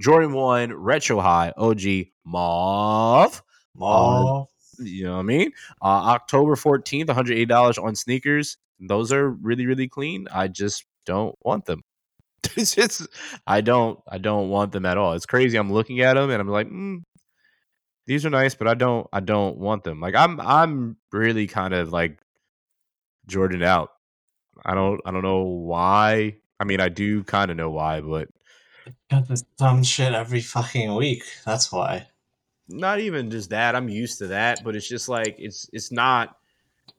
Jordan 0.00 0.32
1 0.32 0.72
Retro 0.74 1.20
High 1.20 1.52
OG 1.56 2.06
Mauve. 2.24 3.42
Mauve. 3.76 4.48
You 4.80 5.04
know 5.04 5.12
what 5.14 5.20
I 5.20 5.22
mean? 5.22 5.52
Uh, 5.82 6.14
October 6.14 6.56
14th, 6.56 7.06
$108 7.06 7.82
on 7.82 7.94
sneakers. 7.94 8.56
Those 8.80 9.12
are 9.12 9.30
really, 9.30 9.66
really 9.66 9.88
clean. 9.88 10.26
I 10.32 10.48
just 10.48 10.84
don't 11.04 11.36
want 11.42 11.66
them. 11.66 11.82
it's 12.56 12.74
just, 12.74 13.06
I 13.46 13.60
don't, 13.60 14.00
I 14.08 14.18
don't 14.18 14.48
want 14.48 14.72
them 14.72 14.86
at 14.86 14.96
all. 14.96 15.12
It's 15.12 15.26
crazy. 15.26 15.58
I'm 15.58 15.72
looking 15.72 16.00
at 16.00 16.14
them 16.14 16.30
and 16.30 16.40
I'm 16.40 16.48
like, 16.48 16.68
mm, 16.68 17.02
these 18.06 18.24
are 18.24 18.30
nice, 18.30 18.54
but 18.54 18.68
I 18.68 18.74
don't, 18.74 19.06
I 19.12 19.20
don't 19.20 19.58
want 19.58 19.84
them. 19.84 20.00
Like 20.00 20.14
I'm, 20.14 20.40
I'm 20.40 20.96
really 21.12 21.46
kind 21.46 21.74
of 21.74 21.92
like 21.92 22.18
Jordan 23.26 23.62
out. 23.62 23.90
I 24.64 24.74
don't, 24.74 25.00
I 25.04 25.10
don't 25.10 25.22
know 25.22 25.42
why. 25.42 26.36
I 26.58 26.64
mean, 26.64 26.80
I 26.80 26.88
do 26.88 27.22
kind 27.24 27.50
of 27.50 27.56
know 27.56 27.70
why, 27.70 28.00
but 28.00 28.28
got 29.10 29.28
this 29.28 29.42
dumb 29.58 29.82
shit 29.82 30.12
every 30.12 30.40
fucking 30.40 30.94
week. 30.94 31.24
That's 31.44 31.70
why 31.70 32.09
not 32.70 33.00
even 33.00 33.30
just 33.30 33.50
that. 33.50 33.74
I'm 33.74 33.88
used 33.88 34.18
to 34.18 34.28
that, 34.28 34.62
but 34.64 34.76
it's 34.76 34.88
just 34.88 35.08
like 35.08 35.36
it's 35.38 35.68
it's 35.72 35.92
not 35.92 36.36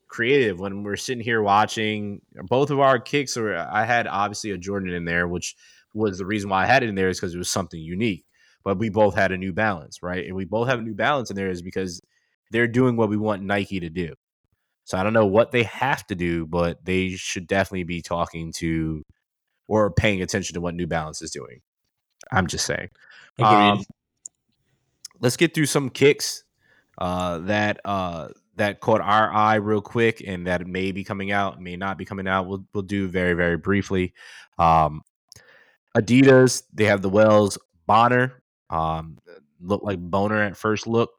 creative 0.08 0.60
when 0.60 0.84
we're 0.84 0.98
sitting 0.98 1.24
here 1.24 1.42
watching 1.42 2.22
both 2.48 2.70
of 2.70 2.80
our 2.80 3.00
kicks. 3.00 3.38
Or 3.38 3.56
I 3.56 3.86
had 3.86 4.08
obviously 4.08 4.52
a 4.52 4.58
Jordan 4.58 4.94
in 4.94 5.06
there, 5.06 5.28
which 5.28 5.56
was 5.94 6.18
the 6.18 6.26
reason 6.26 6.50
why 6.50 6.64
I 6.64 6.68
had 6.68 6.84
it 6.84 6.90
in 6.90 6.96
there 6.96 7.10
is 7.10 7.20
because 7.20 7.34
it 7.34 7.40
was 7.40 7.50
something 7.50 7.82
unique. 7.82 8.26
But 8.64 8.78
we 8.78 8.90
both 8.90 9.16
had 9.16 9.32
a 9.32 9.38
New 9.38 9.54
Balance, 9.54 10.04
right? 10.04 10.26
And 10.26 10.36
we 10.36 10.46
both 10.46 10.68
have 10.68 10.80
a 10.80 10.84
New 10.84 10.94
Balance 10.94 11.32
in 11.32 11.36
there 11.36 11.50
is 11.50 11.62
because 11.62 12.02
they're 12.52 12.68
doing 12.68 12.96
what 12.96 13.10
we 13.10 13.18
want 13.18 13.42
Nike 13.42 13.80
to 13.80 13.90
do. 13.90 14.14
So 14.84 14.98
I 14.98 15.04
don't 15.04 15.14
know 15.14 15.26
what 15.26 15.52
they 15.52 15.64
have 15.64 16.06
to 16.08 16.16
do, 16.16 16.46
but 16.46 16.84
they 16.84 17.12
should 17.12 17.48
definitely 17.48 17.86
be 17.86 18.02
talking 18.02 18.52
to 18.58 19.04
or 19.68 19.90
paying 19.92 20.22
attention 20.22 20.54
to 20.56 20.62
what 20.62 20.76
New 20.76 20.88
Balance 20.88 21.22
is 21.22 21.32
doing. 21.32 21.62
I'm 22.32 22.48
just 22.48 22.66
saying. 22.66 22.90
Um, 23.40 23.84
let's 25.22 25.38
get 25.38 25.54
through 25.54 25.68
some 25.68 25.90
kicks 25.90 26.44
uh, 26.98 27.40
that 27.40 27.80
uh, 27.86 28.30
that 28.58 28.80
caught 28.80 29.02
our 29.02 29.32
eye 29.32 29.56
real 29.56 29.82
quick, 29.82 30.22
and 30.26 30.48
that 30.48 30.68
may 30.68 30.92
be 30.92 31.04
coming 31.04 31.32
out, 31.32 31.62
may 31.62 31.78
not 31.78 31.98
be 31.98 32.06
coming 32.06 32.28
out. 32.28 32.48
We'll 32.48 32.66
we'll 32.74 32.84
do 32.84 33.08
very 33.08 33.34
very 33.34 33.58
briefly. 33.58 34.14
Um, 34.58 35.04
Adidas, 35.96 36.64
they 36.74 36.86
have 36.86 37.02
the 37.02 37.10
Wales 37.10 37.58
Bonner, 37.86 38.42
um, 38.70 39.18
look 39.60 39.84
like 39.84 40.00
boner 40.00 40.42
at 40.42 40.58
first 40.58 40.88
look, 40.88 41.12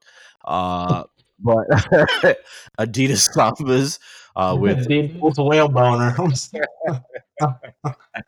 uh, 0.45 1.05
but 1.39 1.69
Adidas 2.79 3.29
Sambas 3.35 3.99
uh, 4.37 4.57
with 4.59 4.89
Adidas 4.89 5.45
whale 5.45 5.69
boner. 5.69 6.17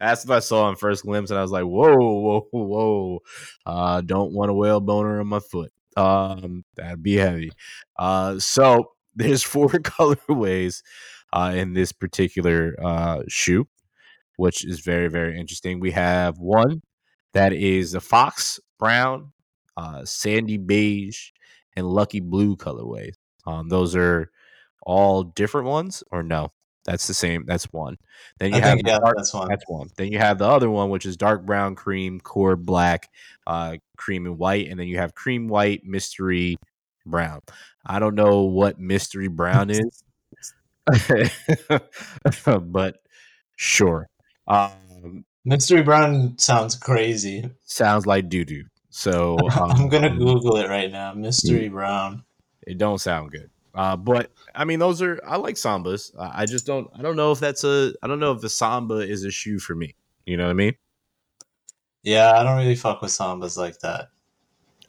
That's 0.00 0.24
what 0.26 0.36
I 0.36 0.40
saw 0.40 0.68
in 0.70 0.76
first 0.76 1.04
glimpse, 1.04 1.30
and 1.30 1.38
I 1.38 1.42
was 1.42 1.50
like, 1.50 1.64
"Whoa, 1.64 1.94
whoa, 1.96 2.48
whoa! 2.52 3.20
Uh, 3.66 4.00
don't 4.00 4.32
want 4.32 4.50
a 4.50 4.54
whale 4.54 4.80
boner 4.80 5.20
on 5.20 5.26
my 5.26 5.40
foot. 5.40 5.72
Um, 5.96 6.64
that'd 6.76 7.02
be 7.02 7.16
heavy." 7.16 7.52
Uh, 7.98 8.38
so 8.38 8.92
there's 9.14 9.42
four 9.42 9.68
colorways 9.68 10.82
uh, 11.32 11.52
in 11.54 11.74
this 11.74 11.92
particular 11.92 12.74
uh, 12.82 13.22
shoe, 13.28 13.68
which 14.36 14.64
is 14.64 14.80
very, 14.80 15.08
very 15.08 15.38
interesting. 15.38 15.80
We 15.80 15.90
have 15.92 16.38
one 16.38 16.82
that 17.34 17.52
is 17.52 17.94
a 17.94 18.00
fox 18.00 18.58
brown, 18.78 19.32
uh, 19.76 20.04
sandy 20.04 20.56
beige, 20.56 21.30
and 21.76 21.86
lucky 21.86 22.20
blue 22.20 22.56
colorways. 22.56 23.14
Um, 23.46 23.68
those 23.68 23.94
are 23.96 24.30
all 24.82 25.22
different 25.24 25.68
ones, 25.68 26.02
or 26.10 26.22
no? 26.22 26.50
That's 26.84 27.06
the 27.06 27.14
same. 27.14 27.44
That's 27.46 27.64
one. 27.72 27.98
Then 28.38 28.52
you 28.52 28.56
I 28.56 28.60
have 28.60 28.74
think, 28.76 28.86
yeah, 28.86 28.98
dark, 28.98 29.16
that's 29.16 29.34
one. 29.34 29.48
That's 29.48 29.64
one. 29.68 29.88
Then 29.96 30.10
you 30.12 30.18
have 30.18 30.38
the 30.38 30.48
other 30.48 30.70
one, 30.70 30.90
which 30.90 31.04
is 31.04 31.16
dark 31.16 31.44
brown, 31.44 31.74
cream, 31.74 32.20
core 32.20 32.56
black, 32.56 33.10
uh, 33.46 33.76
cream 33.96 34.26
and 34.26 34.38
white, 34.38 34.68
and 34.68 34.80
then 34.80 34.88
you 34.88 34.96
have 34.98 35.14
cream 35.14 35.48
white, 35.48 35.84
mystery 35.84 36.56
brown. 37.04 37.40
I 37.84 37.98
don't 37.98 38.14
know 38.14 38.42
what 38.42 38.78
mystery 38.78 39.28
brown 39.28 39.70
is, 39.70 40.04
but 42.62 42.96
sure. 43.56 44.08
Um, 44.48 45.24
mystery 45.44 45.82
brown 45.82 46.38
sounds 46.38 46.76
crazy. 46.76 47.50
Sounds 47.64 48.06
like 48.06 48.28
doo 48.28 48.44
doo. 48.44 48.64
So 48.88 49.36
um, 49.52 49.70
I'm 49.70 49.88
gonna 49.88 50.16
Google 50.16 50.56
it 50.56 50.68
right 50.68 50.90
now. 50.90 51.12
Mystery 51.12 51.68
brown. 51.68 52.24
It 52.66 52.78
don't 52.78 53.00
sound 53.00 53.32
good. 53.32 53.50
Uh, 53.74 53.96
but 53.96 54.32
I 54.54 54.64
mean, 54.64 54.78
those 54.78 55.00
are 55.02 55.20
I 55.26 55.36
like 55.36 55.54
sambas. 55.54 56.12
I 56.18 56.46
just 56.46 56.66
don't. 56.66 56.90
I 56.94 57.02
don't 57.02 57.16
know 57.16 57.32
if 57.32 57.40
that's 57.40 57.64
a. 57.64 57.92
I 58.02 58.08
don't 58.08 58.20
know 58.20 58.32
if 58.32 58.40
the 58.40 58.48
samba 58.48 58.96
is 58.96 59.24
a 59.24 59.30
shoe 59.30 59.58
for 59.58 59.74
me. 59.74 59.94
You 60.26 60.36
know 60.36 60.44
what 60.44 60.50
I 60.50 60.54
mean? 60.54 60.74
Yeah, 62.02 62.32
I 62.32 62.42
don't 62.42 62.56
really 62.56 62.76
fuck 62.76 63.02
with 63.02 63.10
sambas 63.10 63.56
like 63.56 63.78
that. 63.80 64.08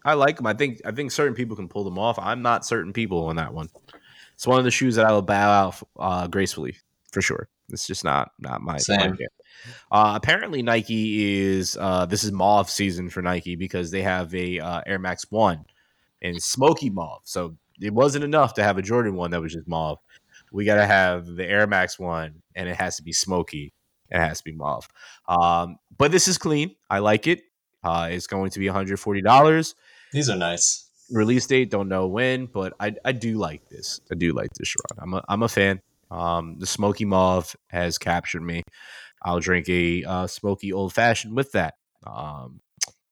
I 0.04 0.14
like 0.14 0.38
them. 0.38 0.48
I 0.48 0.54
think. 0.54 0.82
I 0.86 0.92
think 0.92 1.12
certain 1.12 1.36
people 1.36 1.56
can 1.56 1.68
pull 1.68 1.84
them 1.84 2.00
off. 2.00 2.18
I'm 2.18 2.42
not 2.42 2.66
certain 2.66 2.94
people 2.94 3.26
on 3.26 3.36
that 3.36 3.54
one. 3.54 3.70
It's 4.34 4.48
one 4.48 4.58
of 4.58 4.66
the 4.66 4.72
shoes 4.72 4.96
that 4.96 5.06
I 5.06 5.12
will 5.12 5.22
bow 5.22 5.52
out 5.52 5.88
uh, 6.00 6.28
gracefully 6.28 6.76
for 7.12 7.22
sure. 7.22 7.48
It's 7.70 7.86
just 7.86 8.04
not 8.04 8.32
not 8.40 8.62
my. 8.62 8.78
Same. 8.78 9.12
My 9.12 9.28
uh, 9.92 10.14
apparently, 10.16 10.64
Nike 10.64 11.44
is 11.44 11.78
uh, 11.80 12.06
this 12.06 12.24
is 12.24 12.32
mauve 12.32 12.70
season 12.70 13.10
for 13.10 13.22
Nike 13.22 13.56
because 13.56 13.92
they 13.92 14.02
have 14.02 14.34
a 14.34 14.60
uh, 14.60 14.82
Air 14.88 14.98
Max 14.98 15.30
One 15.30 15.66
in 16.22 16.40
smoky 16.40 16.90
mauve. 16.90 17.22
So 17.24 17.56
it 17.82 17.94
wasn't 17.94 18.24
enough 18.24 18.54
to 18.56 18.64
have 18.64 18.78
a 18.78 18.82
Jordan 18.82 19.16
one 19.16 19.32
that 19.32 19.42
was 19.42 19.54
just 19.54 19.68
mauve. 19.68 20.00
We 20.52 20.66
got 20.66 20.76
to 20.76 20.86
have 20.86 21.26
the 21.26 21.46
Air 21.46 21.68
Max 21.68 21.98
one, 21.98 22.42
and 22.56 22.68
it 22.68 22.76
has 22.76 22.98
to 22.98 23.04
be 23.04 23.14
smoky. 23.14 23.74
It 24.10 24.20
has 24.20 24.40
to 24.40 24.44
be 24.44 24.54
mauve. 24.54 24.88
Um, 25.28 25.78
but 25.98 26.12
this 26.12 26.28
is 26.28 26.38
clean. 26.38 26.76
I 26.90 27.00
like 27.00 27.28
it. 27.28 27.44
Uh, 27.84 28.10
it's 28.12 28.28
going 28.28 28.52
to 28.52 28.60
be 28.60 28.68
$140. 28.68 29.76
These 30.12 30.30
are 30.30 30.38
nice. 30.38 30.90
Release 31.10 31.46
date, 31.48 31.72
don't 31.72 31.90
know 31.90 32.08
when, 32.08 32.46
but 32.46 32.74
I, 32.80 32.96
I 33.04 33.12
do 33.14 33.38
like 33.38 33.68
this. 33.70 34.02
I 34.12 34.16
do 34.16 34.34
like 34.34 34.52
this 34.54 34.74
run. 34.76 35.04
I'm 35.04 35.14
a, 35.14 35.24
I'm 35.28 35.44
a 35.44 35.50
fan. 35.50 35.82
Um, 36.10 36.58
the 36.60 36.66
smoky 36.66 37.06
mauve 37.06 37.56
has 37.68 37.98
captured 37.98 38.44
me. 38.44 38.64
I'll 39.24 39.40
drink 39.40 39.70
a 39.70 40.04
uh, 40.04 40.28
smoky 40.28 40.74
old 40.74 40.94
fashioned 40.94 41.36
with 41.36 41.54
that. 41.54 41.76
Um, 42.06 42.62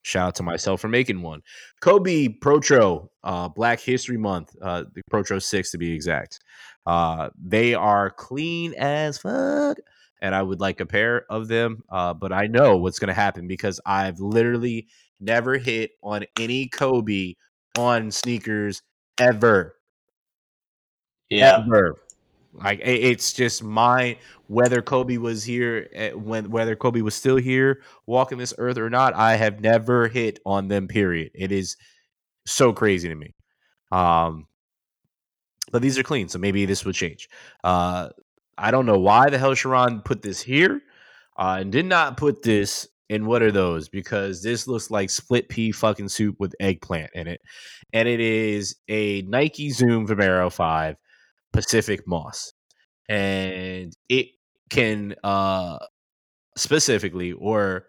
Shout 0.02 0.28
out 0.28 0.34
to 0.36 0.42
myself 0.42 0.80
for 0.80 0.88
making 0.88 1.20
one. 1.20 1.42
Kobe 1.80 2.28
Protro, 2.28 3.08
uh, 3.22 3.48
Black 3.48 3.80
History 3.80 4.16
Month, 4.16 4.56
uh, 4.62 4.84
the 4.94 5.02
Protro 5.12 5.42
6 5.42 5.70
to 5.70 5.78
be 5.78 5.92
exact. 5.92 6.40
Uh, 6.86 7.28
they 7.38 7.74
are 7.74 8.10
clean 8.10 8.74
as 8.74 9.18
fuck. 9.18 9.76
And 10.22 10.34
I 10.34 10.42
would 10.42 10.60
like 10.60 10.80
a 10.80 10.86
pair 10.86 11.24
of 11.30 11.48
them. 11.48 11.82
Uh, 11.90 12.14
but 12.14 12.32
I 12.32 12.46
know 12.46 12.76
what's 12.76 12.98
going 12.98 13.08
to 13.08 13.14
happen 13.14 13.46
because 13.46 13.80
I've 13.86 14.20
literally 14.20 14.88
never 15.18 15.56
hit 15.56 15.92
on 16.02 16.24
any 16.38 16.68
Kobe 16.68 17.34
on 17.78 18.10
sneakers 18.10 18.82
ever. 19.18 19.76
Yeah. 21.28 21.62
Ever. 21.64 21.96
Like 22.52 22.80
it's 22.82 23.32
just 23.32 23.62
my 23.62 24.18
whether 24.48 24.82
Kobe 24.82 25.18
was 25.18 25.44
here 25.44 25.88
eh, 25.92 26.10
when 26.12 26.50
whether 26.50 26.74
Kobe 26.74 27.00
was 27.00 27.14
still 27.14 27.36
here 27.36 27.82
walking 28.06 28.38
this 28.38 28.54
earth 28.58 28.76
or 28.76 28.90
not. 28.90 29.14
I 29.14 29.36
have 29.36 29.60
never 29.60 30.08
hit 30.08 30.40
on 30.44 30.68
them. 30.68 30.88
Period. 30.88 31.30
It 31.34 31.52
is 31.52 31.76
so 32.46 32.72
crazy 32.72 33.08
to 33.08 33.14
me. 33.14 33.34
Um, 33.92 34.46
but 35.70 35.82
these 35.82 35.98
are 35.98 36.02
clean, 36.02 36.28
so 36.28 36.38
maybe 36.38 36.66
this 36.66 36.84
would 36.84 36.96
change. 36.96 37.28
Uh, 37.62 38.08
I 38.58 38.70
don't 38.70 38.86
know 38.86 38.98
why 38.98 39.30
the 39.30 39.38
hell 39.38 39.54
Sharon 39.54 40.00
put 40.02 40.22
this 40.22 40.40
here 40.40 40.82
uh, 41.38 41.58
and 41.60 41.70
did 41.70 41.86
not 41.86 42.16
put 42.16 42.42
this 42.42 42.88
in 43.08 43.26
what 43.26 43.42
are 43.42 43.52
those 43.52 43.88
because 43.88 44.42
this 44.42 44.66
looks 44.66 44.90
like 44.90 45.10
split 45.10 45.48
pea 45.48 45.72
fucking 45.72 46.08
soup 46.08 46.36
with 46.38 46.54
eggplant 46.60 47.10
in 47.14 47.28
it, 47.28 47.40
and 47.92 48.08
it 48.08 48.20
is 48.20 48.76
a 48.88 49.22
Nike 49.22 49.70
Zoom 49.70 50.06
Vomero 50.06 50.52
Five 50.52 50.96
Pacific 51.52 52.06
Moss, 52.06 52.52
and 53.08 53.92
it 54.08 54.28
can 54.68 55.14
uh 55.24 55.78
specifically 56.56 57.32
or 57.32 57.86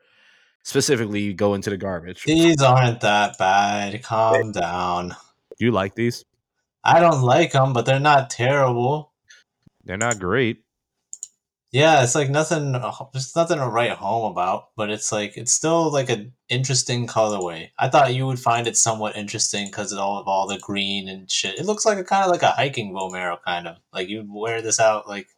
specifically 0.63 1.33
go 1.33 1.53
into 1.53 1.69
the 1.69 1.77
garbage. 1.77 2.23
These 2.23 2.61
aren't 2.61 3.01
that 3.01 3.37
bad. 3.37 4.01
Calm 4.03 4.51
down. 4.51 5.15
Do 5.57 5.65
you 5.65 5.71
like 5.71 5.95
these? 5.95 6.25
I 6.83 6.99
don't 6.99 7.21
like 7.21 7.51
them, 7.51 7.73
but 7.73 7.85
they're 7.85 7.99
not 7.99 8.29
terrible. 8.29 9.11
They're 9.83 9.97
not 9.97 10.19
great. 10.19 10.63
Yeah, 11.71 12.03
it's 12.03 12.15
like 12.15 12.29
nothing. 12.29 12.73
There's 13.13 13.35
nothing 13.35 13.57
to 13.57 13.67
write 13.67 13.91
home 13.91 14.29
about, 14.29 14.69
but 14.75 14.89
it's 14.89 15.09
like 15.11 15.37
it's 15.37 15.53
still 15.53 15.89
like 15.89 16.09
an 16.09 16.33
interesting 16.49 17.07
colorway. 17.07 17.69
I 17.79 17.87
thought 17.87 18.13
you 18.13 18.27
would 18.27 18.39
find 18.39 18.67
it 18.67 18.75
somewhat 18.75 19.15
interesting 19.15 19.67
because 19.67 19.93
of 19.93 19.99
all 19.99 20.19
of 20.19 20.27
all 20.27 20.47
the 20.47 20.59
green 20.59 21.07
and 21.07 21.31
shit. 21.31 21.57
It 21.57 21.65
looks 21.65 21.85
like 21.85 21.97
a 21.97 22.03
kind 22.03 22.25
of 22.25 22.31
like 22.31 22.43
a 22.43 22.51
hiking 22.51 22.91
Vomero, 22.91 23.37
kind 23.45 23.67
of 23.67 23.77
like 23.93 24.09
you 24.09 24.25
wear 24.27 24.61
this 24.61 24.81
out 24.81 25.07
like 25.07 25.29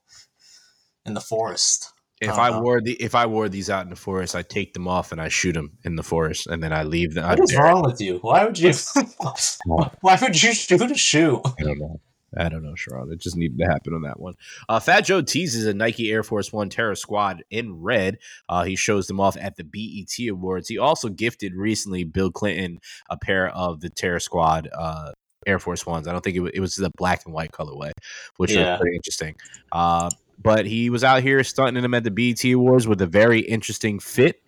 in 1.05 1.13
the 1.13 1.21
forest. 1.21 1.93
If 2.19 2.31
I, 2.31 2.47
I 2.47 2.59
wore 2.59 2.81
the 2.81 2.93
if 2.93 3.13
I 3.13 3.27
wore 3.27 3.47
these 3.47 3.69
out 3.69 3.83
in 3.83 3.91
the 3.91 3.95
forest, 3.95 4.35
I 4.35 4.41
take 4.41 4.73
them 4.73 4.87
off 4.87 5.11
and 5.11 5.21
I 5.21 5.27
shoot 5.27 5.53
them 5.53 5.77
in 5.83 5.97
the 5.97 6.03
forest, 6.03 6.47
and 6.47 6.63
then 6.63 6.73
I 6.73 6.81
leave 6.81 7.13
them. 7.13 7.27
What 7.29 7.41
is 7.41 7.55
wrong 7.55 7.83
with 7.83 8.01
you? 8.01 8.17
Why 8.23 8.43
would 8.43 8.57
you? 8.57 8.73
why 10.01 10.17
would 10.19 10.41
you 10.41 10.53
shoot 10.53 10.81
a 10.81 10.95
shoe? 10.95 11.41
I 11.45 11.63
don't 11.63 11.77
know. 11.77 11.99
I 12.37 12.49
don't 12.49 12.63
know, 12.63 12.75
Sharon. 12.75 13.11
It 13.11 13.19
just 13.19 13.37
needed 13.37 13.57
to 13.59 13.65
happen 13.65 13.93
on 13.93 14.01
that 14.03 14.19
one. 14.19 14.33
Uh, 14.67 14.79
Fat 14.79 15.01
Joe 15.01 15.21
teases 15.21 15.65
a 15.65 15.73
Nike 15.73 16.11
Air 16.11 16.23
Force 16.23 16.51
One 16.51 16.69
Terror 16.69 16.95
Squad 16.95 17.43
in 17.49 17.81
red. 17.81 18.19
Uh, 18.49 18.63
he 18.63 18.75
shows 18.75 19.07
them 19.07 19.19
off 19.19 19.37
at 19.37 19.55
the 19.55 19.63
BET 19.63 20.29
Awards. 20.29 20.67
He 20.67 20.77
also 20.77 21.09
gifted 21.09 21.55
recently 21.55 22.03
Bill 22.03 22.31
Clinton 22.31 22.79
a 23.09 23.17
pair 23.17 23.49
of 23.49 23.81
the 23.81 23.89
Terror 23.89 24.19
Squad 24.19 24.69
uh, 24.73 25.11
Air 25.45 25.59
Force 25.59 25.85
Ones. 25.85 26.07
I 26.07 26.11
don't 26.11 26.23
think 26.23 26.37
it, 26.37 26.51
it 26.55 26.59
was 26.59 26.75
the 26.75 26.91
black 26.97 27.23
and 27.25 27.33
white 27.33 27.51
colorway, 27.51 27.91
which 28.37 28.53
yeah. 28.53 28.71
was 28.71 28.79
pretty 28.79 28.95
interesting. 28.95 29.35
Uh, 29.71 30.09
but 30.41 30.65
he 30.65 30.89
was 30.89 31.03
out 31.03 31.23
here 31.23 31.43
stunting 31.43 31.81
them 31.81 31.93
at 31.93 32.03
the 32.03 32.11
BET 32.11 32.43
Awards 32.45 32.87
with 32.87 33.01
a 33.01 33.07
very 33.07 33.39
interesting 33.39 33.99
fit. 33.99 34.41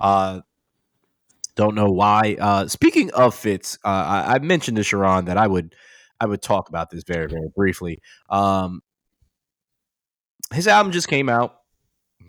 Uh, 0.00 0.40
don't 1.58 1.74
know 1.74 1.90
why. 1.90 2.36
Uh, 2.38 2.68
speaking 2.68 3.10
of 3.12 3.34
fits, 3.34 3.78
uh, 3.84 3.88
I, 3.88 4.34
I, 4.34 4.38
mentioned 4.38 4.76
to 4.76 4.84
Sharon 4.84 5.24
that 5.24 5.36
I 5.36 5.48
would 5.48 5.74
I 6.20 6.26
would 6.26 6.42
talk 6.42 6.68
about 6.68 6.90
this 6.90 7.04
very 7.04 7.26
very 7.26 7.48
briefly. 7.54 8.00
Um, 8.30 8.82
his 10.52 10.66
album 10.66 10.92
just 10.92 11.08
came 11.08 11.28
out. 11.28 11.60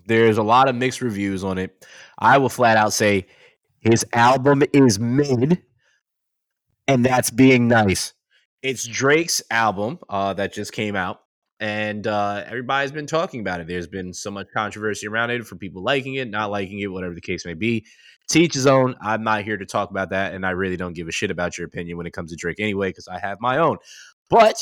There's 0.05 0.37
a 0.37 0.43
lot 0.43 0.67
of 0.67 0.75
mixed 0.75 1.01
reviews 1.01 1.43
on 1.43 1.57
it. 1.57 1.85
I 2.17 2.37
will 2.37 2.49
flat 2.49 2.77
out 2.77 2.93
say 2.93 3.27
his 3.79 4.05
album 4.13 4.63
is 4.73 4.99
mid, 4.99 5.61
and 6.87 7.05
that's 7.05 7.31
being 7.31 7.67
nice. 7.67 8.13
It's 8.61 8.85
Drake's 8.85 9.41
album 9.49 9.99
uh, 10.09 10.33
that 10.33 10.51
just 10.53 10.73
came 10.73 10.95
out 10.95 11.21
and 11.59 12.07
uh, 12.07 12.43
everybody's 12.45 12.91
been 12.91 13.07
talking 13.07 13.41
about 13.41 13.59
it. 13.59 13.67
There's 13.67 13.87
been 13.87 14.13
so 14.13 14.31
much 14.31 14.47
controversy 14.53 15.07
around 15.07 15.31
it 15.31 15.45
for 15.45 15.55
people 15.55 15.83
liking 15.83 16.15
it, 16.15 16.29
not 16.29 16.51
liking 16.51 16.79
it, 16.79 16.87
whatever 16.87 17.13
the 17.13 17.21
case 17.21 17.45
may 17.45 17.53
be. 17.53 17.85
Teach 18.29 18.53
his 18.53 18.67
own. 18.67 18.95
I'm 19.01 19.23
not 19.23 19.43
here 19.43 19.57
to 19.57 19.65
talk 19.65 19.89
about 19.89 20.11
that, 20.11 20.33
and 20.33 20.45
I 20.45 20.51
really 20.51 20.77
don't 20.77 20.93
give 20.93 21.07
a 21.07 21.11
shit 21.11 21.31
about 21.31 21.57
your 21.57 21.65
opinion 21.65 21.97
when 21.97 22.05
it 22.05 22.13
comes 22.13 22.29
to 22.31 22.37
Drake 22.37 22.59
anyway, 22.59 22.89
because 22.89 23.07
I 23.07 23.19
have 23.19 23.39
my 23.41 23.57
own. 23.57 23.77
But 24.29 24.61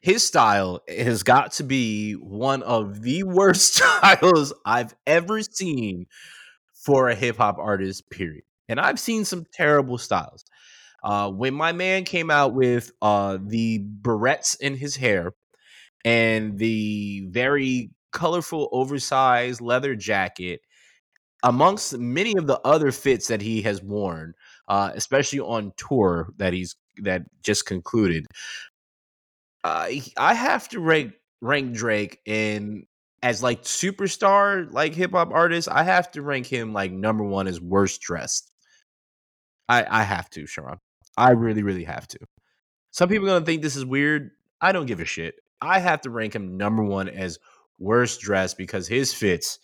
his 0.00 0.26
style 0.26 0.82
has 0.86 1.22
got 1.22 1.52
to 1.52 1.62
be 1.62 2.12
one 2.12 2.62
of 2.62 3.00
the 3.00 3.22
worst 3.22 3.74
styles 3.76 4.52
I've 4.66 4.94
ever 5.06 5.40
seen 5.40 6.06
for 6.74 7.08
a 7.08 7.14
hip 7.14 7.38
hop 7.38 7.58
artist, 7.58 8.10
period. 8.10 8.42
And 8.68 8.80
I've 8.80 8.98
seen 8.98 9.24
some 9.24 9.46
terrible 9.52 9.98
styles. 9.98 10.44
Uh, 11.02 11.30
when 11.30 11.54
my 11.54 11.72
man 11.72 12.04
came 12.04 12.30
out 12.30 12.54
with 12.54 12.90
uh, 13.00 13.38
the 13.40 13.78
barrettes 14.02 14.58
in 14.60 14.76
his 14.76 14.96
hair 14.96 15.32
and 16.04 16.58
the 16.58 17.26
very 17.30 17.90
colorful, 18.12 18.68
oversized 18.72 19.60
leather 19.60 19.94
jacket, 19.94 20.60
amongst 21.44 21.96
many 21.98 22.36
of 22.36 22.46
the 22.46 22.58
other 22.60 22.90
fits 22.90 23.28
that 23.28 23.42
he 23.42 23.62
has 23.62 23.82
worn, 23.82 24.34
uh, 24.66 24.90
especially 24.94 25.40
on 25.40 25.72
tour 25.76 26.30
that 26.38 26.52
he's 26.52 26.74
that 27.02 27.22
just 27.42 27.66
concluded, 27.66 28.26
uh, 29.62 29.88
I 30.16 30.34
have 30.34 30.68
to 30.70 30.80
rank 30.80 31.12
rank 31.40 31.74
Drake 31.74 32.18
in 32.24 32.86
as 33.22 33.42
like 33.42 33.62
superstar 33.62 34.72
like 34.72 34.94
hip 34.94 35.12
hop 35.12 35.30
artist. 35.32 35.68
I 35.70 35.84
have 35.84 36.10
to 36.12 36.22
rank 36.22 36.46
him 36.46 36.72
like 36.72 36.90
number 36.90 37.22
one 37.22 37.46
as 37.46 37.60
worst 37.60 38.00
dressed. 38.00 38.50
I 39.68 39.84
I 39.88 40.02
have 40.02 40.30
to, 40.30 40.46
Sharon. 40.46 40.78
I 41.16 41.30
really, 41.30 41.62
really 41.62 41.84
have 41.84 42.08
to. 42.08 42.18
Some 42.90 43.08
people 43.08 43.26
are 43.28 43.32
gonna 43.32 43.44
think 43.44 43.62
this 43.62 43.76
is 43.76 43.84
weird. 43.84 44.30
I 44.60 44.72
don't 44.72 44.86
give 44.86 45.00
a 45.00 45.04
shit. 45.04 45.34
I 45.60 45.78
have 45.78 46.00
to 46.02 46.10
rank 46.10 46.34
him 46.34 46.56
number 46.56 46.82
one 46.82 47.08
as 47.08 47.38
worst 47.78 48.20
dressed 48.20 48.56
because 48.56 48.88
his 48.88 49.12
fits 49.12 49.58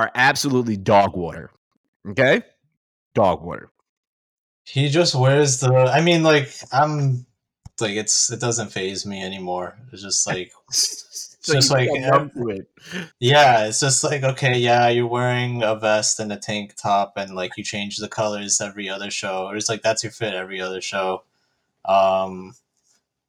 are 0.00 0.10
absolutely 0.14 0.76
dog 0.76 1.14
water. 1.14 1.50
Okay? 2.08 2.42
Dog 3.14 3.42
water. 3.42 3.70
He 4.64 4.88
just 4.88 5.14
wears 5.14 5.60
the 5.60 5.72
I 5.72 6.00
mean, 6.00 6.22
like, 6.22 6.50
I'm 6.72 7.26
like 7.80 7.96
it's 7.96 8.30
it 8.30 8.40
doesn't 8.40 8.72
phase 8.72 9.04
me 9.04 9.22
anymore. 9.22 9.76
It's 9.92 10.02
just 10.02 10.26
like 10.32 10.52
so 10.70 11.54
just 11.54 11.70
like 11.70 11.88
it. 11.90 12.66
yeah, 13.18 13.66
it's 13.66 13.80
just 13.80 14.04
like 14.04 14.22
okay, 14.22 14.58
yeah, 14.58 14.88
you're 14.88 15.06
wearing 15.06 15.62
a 15.62 15.74
vest 15.74 16.20
and 16.20 16.32
a 16.32 16.36
tank 16.36 16.74
top, 16.76 17.14
and 17.16 17.34
like 17.34 17.56
you 17.56 17.64
change 17.64 17.96
the 17.96 18.08
colors 18.08 18.60
every 18.60 18.88
other 18.88 19.10
show, 19.10 19.46
or 19.46 19.56
it's 19.56 19.68
like 19.68 19.82
that's 19.82 20.02
your 20.02 20.12
fit 20.12 20.34
every 20.34 20.60
other 20.60 20.80
show. 20.80 21.24
Um, 21.84 22.54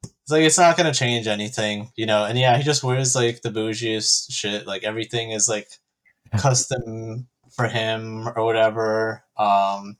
it's 0.02 0.30
like 0.30 0.42
it's 0.42 0.58
not 0.58 0.76
gonna 0.76 0.94
change 0.94 1.26
anything, 1.26 1.90
you 1.96 2.06
know. 2.06 2.24
And 2.24 2.38
yeah, 2.38 2.56
he 2.56 2.62
just 2.62 2.84
wears 2.84 3.14
like 3.14 3.42
the 3.42 3.50
bougiest 3.50 4.30
shit. 4.30 4.66
Like 4.66 4.84
everything 4.84 5.32
is 5.32 5.48
like 5.48 5.68
custom 6.38 7.28
for 7.50 7.68
him 7.68 8.28
or 8.34 8.44
whatever. 8.44 9.24
Um, 9.36 9.96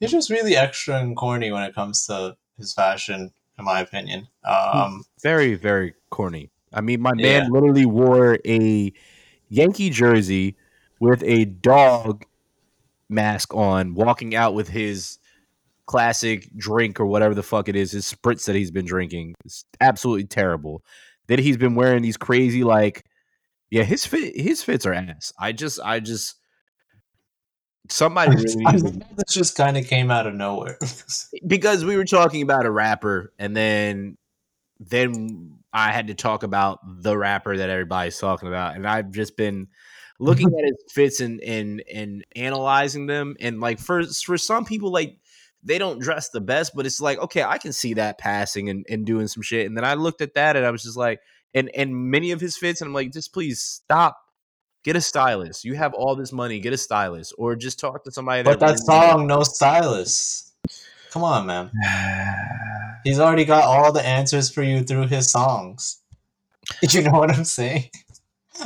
he's 0.00 0.10
just 0.10 0.30
really 0.30 0.56
extra 0.56 0.98
and 0.98 1.16
corny 1.16 1.52
when 1.52 1.62
it 1.62 1.74
comes 1.74 2.06
to 2.06 2.36
his 2.58 2.72
fashion, 2.72 3.32
in 3.58 3.64
my 3.64 3.80
opinion. 3.80 4.28
Um, 4.44 5.04
very, 5.22 5.54
very 5.54 5.94
corny. 6.10 6.50
I 6.72 6.80
mean, 6.80 7.00
my 7.00 7.14
man 7.14 7.44
yeah. 7.44 7.48
literally 7.50 7.86
wore 7.86 8.38
a 8.44 8.92
Yankee 9.48 9.90
jersey 9.90 10.56
with 11.00 11.22
a 11.24 11.44
dog 11.44 12.24
mask 13.08 13.54
on, 13.54 13.94
walking 13.94 14.34
out 14.34 14.54
with 14.54 14.68
his 14.68 15.18
classic 15.86 16.48
drink 16.56 16.98
or 16.98 17.06
whatever 17.06 17.34
the 17.34 17.42
fuck 17.42 17.68
it 17.68 17.76
is, 17.76 17.92
his 17.92 18.12
spritz 18.12 18.46
that 18.46 18.56
he's 18.56 18.70
been 18.70 18.86
drinking. 18.86 19.34
It's 19.44 19.64
absolutely 19.80 20.24
terrible. 20.24 20.82
Then 21.28 21.38
he's 21.38 21.56
been 21.56 21.74
wearing 21.74 22.02
these 22.02 22.16
crazy 22.16 22.64
like, 22.64 23.04
yeah, 23.70 23.82
his 23.82 24.06
fit, 24.06 24.36
his 24.36 24.62
fits 24.62 24.86
are 24.86 24.94
ass. 24.94 25.32
I 25.38 25.52
just, 25.52 25.80
I 25.82 26.00
just. 26.00 26.36
Somebody 27.88 28.34
really 28.34 29.00
this 29.16 29.32
just 29.32 29.56
kind 29.56 29.76
of 29.76 29.86
came 29.86 30.10
out 30.10 30.26
of 30.26 30.34
nowhere 30.34 30.76
because 31.46 31.84
we 31.84 31.96
were 31.96 32.04
talking 32.04 32.42
about 32.42 32.66
a 32.66 32.70
rapper, 32.70 33.32
and 33.38 33.56
then 33.56 34.16
then 34.80 35.58
I 35.72 35.92
had 35.92 36.08
to 36.08 36.14
talk 36.14 36.42
about 36.42 36.80
the 36.84 37.16
rapper 37.16 37.56
that 37.56 37.70
everybody's 37.70 38.18
talking 38.18 38.48
about, 38.48 38.74
and 38.74 38.88
I've 38.88 39.12
just 39.12 39.36
been 39.36 39.68
looking 40.18 40.48
at 40.58 40.64
his 40.64 40.92
fits 40.92 41.20
and 41.20 41.40
and 41.42 41.82
and 41.92 42.24
analyzing 42.34 43.06
them. 43.06 43.36
And 43.40 43.60
like 43.60 43.78
for 43.78 44.04
for 44.04 44.38
some 44.38 44.64
people, 44.64 44.90
like 44.90 45.18
they 45.62 45.78
don't 45.78 46.00
dress 46.00 46.30
the 46.30 46.40
best, 46.40 46.74
but 46.74 46.86
it's 46.86 47.00
like 47.00 47.18
okay, 47.18 47.42
I 47.42 47.58
can 47.58 47.72
see 47.72 47.94
that 47.94 48.18
passing 48.18 48.68
and, 48.68 48.86
and 48.88 49.06
doing 49.06 49.28
some 49.28 49.42
shit. 49.42 49.66
And 49.66 49.76
then 49.76 49.84
I 49.84 49.94
looked 49.94 50.20
at 50.20 50.34
that 50.34 50.56
and 50.56 50.64
I 50.64 50.70
was 50.70 50.82
just 50.82 50.96
like, 50.96 51.20
and 51.56 51.70
and 51.74 52.10
many 52.10 52.30
of 52.30 52.40
his 52.40 52.56
fits, 52.56 52.80
and 52.80 52.88
I'm 52.88 52.94
like, 52.94 53.12
just 53.12 53.32
please 53.32 53.60
stop. 53.60 54.18
Get 54.84 54.94
a 54.94 55.00
stylist. 55.00 55.64
You 55.64 55.74
have 55.74 55.94
all 55.94 56.14
this 56.14 56.32
money. 56.32 56.60
Get 56.60 56.72
a 56.72 56.78
stylist, 56.78 57.34
or 57.38 57.56
just 57.56 57.80
talk 57.80 58.04
to 58.04 58.12
somebody. 58.12 58.44
But 58.44 58.60
that, 58.60 58.68
that 58.68 58.78
song, 58.78 59.26
no 59.26 59.42
stylist. 59.42 60.52
Come 61.10 61.24
on, 61.24 61.46
man. 61.46 61.72
He's 63.04 63.18
already 63.18 63.44
got 63.44 63.64
all 63.64 63.90
the 63.90 64.06
answers 64.06 64.50
for 64.50 64.62
you 64.62 64.82
through 64.84 65.08
his 65.08 65.30
songs. 65.30 66.00
You 66.90 67.02
know 67.02 67.12
what 67.12 67.32
I'm 67.32 67.44
saying? 67.44 67.90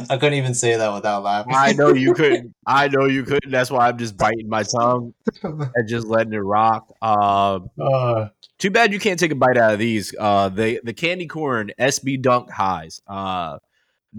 I 0.09 0.17
couldn't 0.17 0.35
even 0.35 0.55
say 0.55 0.77
that 0.77 0.93
without 0.95 1.23
laughing. 1.23 1.53
I 1.55 1.73
know 1.73 1.93
you 1.93 2.15
couldn't. 2.15 2.55
I 2.67 2.89
know 2.89 3.07
you 3.07 3.25
couldn't. 3.25 3.51
That's 3.51 3.71
why 3.71 3.89
I'm 3.89 3.99
just 3.99 4.17
biting 4.17 4.49
my 4.49 4.63
tongue 4.63 5.15
and 5.43 5.89
just 5.89 6.07
letting 6.07 6.33
it 6.33 6.39
rock. 6.39 6.89
Um, 7.03 7.71
Uh, 7.81 8.29
too 8.59 8.71
bad 8.71 8.93
you 8.93 8.99
can't 8.99 9.19
take 9.19 9.33
a 9.33 9.35
bite 9.35 9.57
out 9.57 9.73
of 9.73 9.79
these. 9.79 10.15
Uh, 10.19 10.49
the 10.49 10.81
the 10.85 10.93
candy 10.93 11.27
corn 11.27 11.73
SB 11.79 12.21
Dunk 12.23 12.51
highs. 12.51 13.01
Uh, 13.07 13.59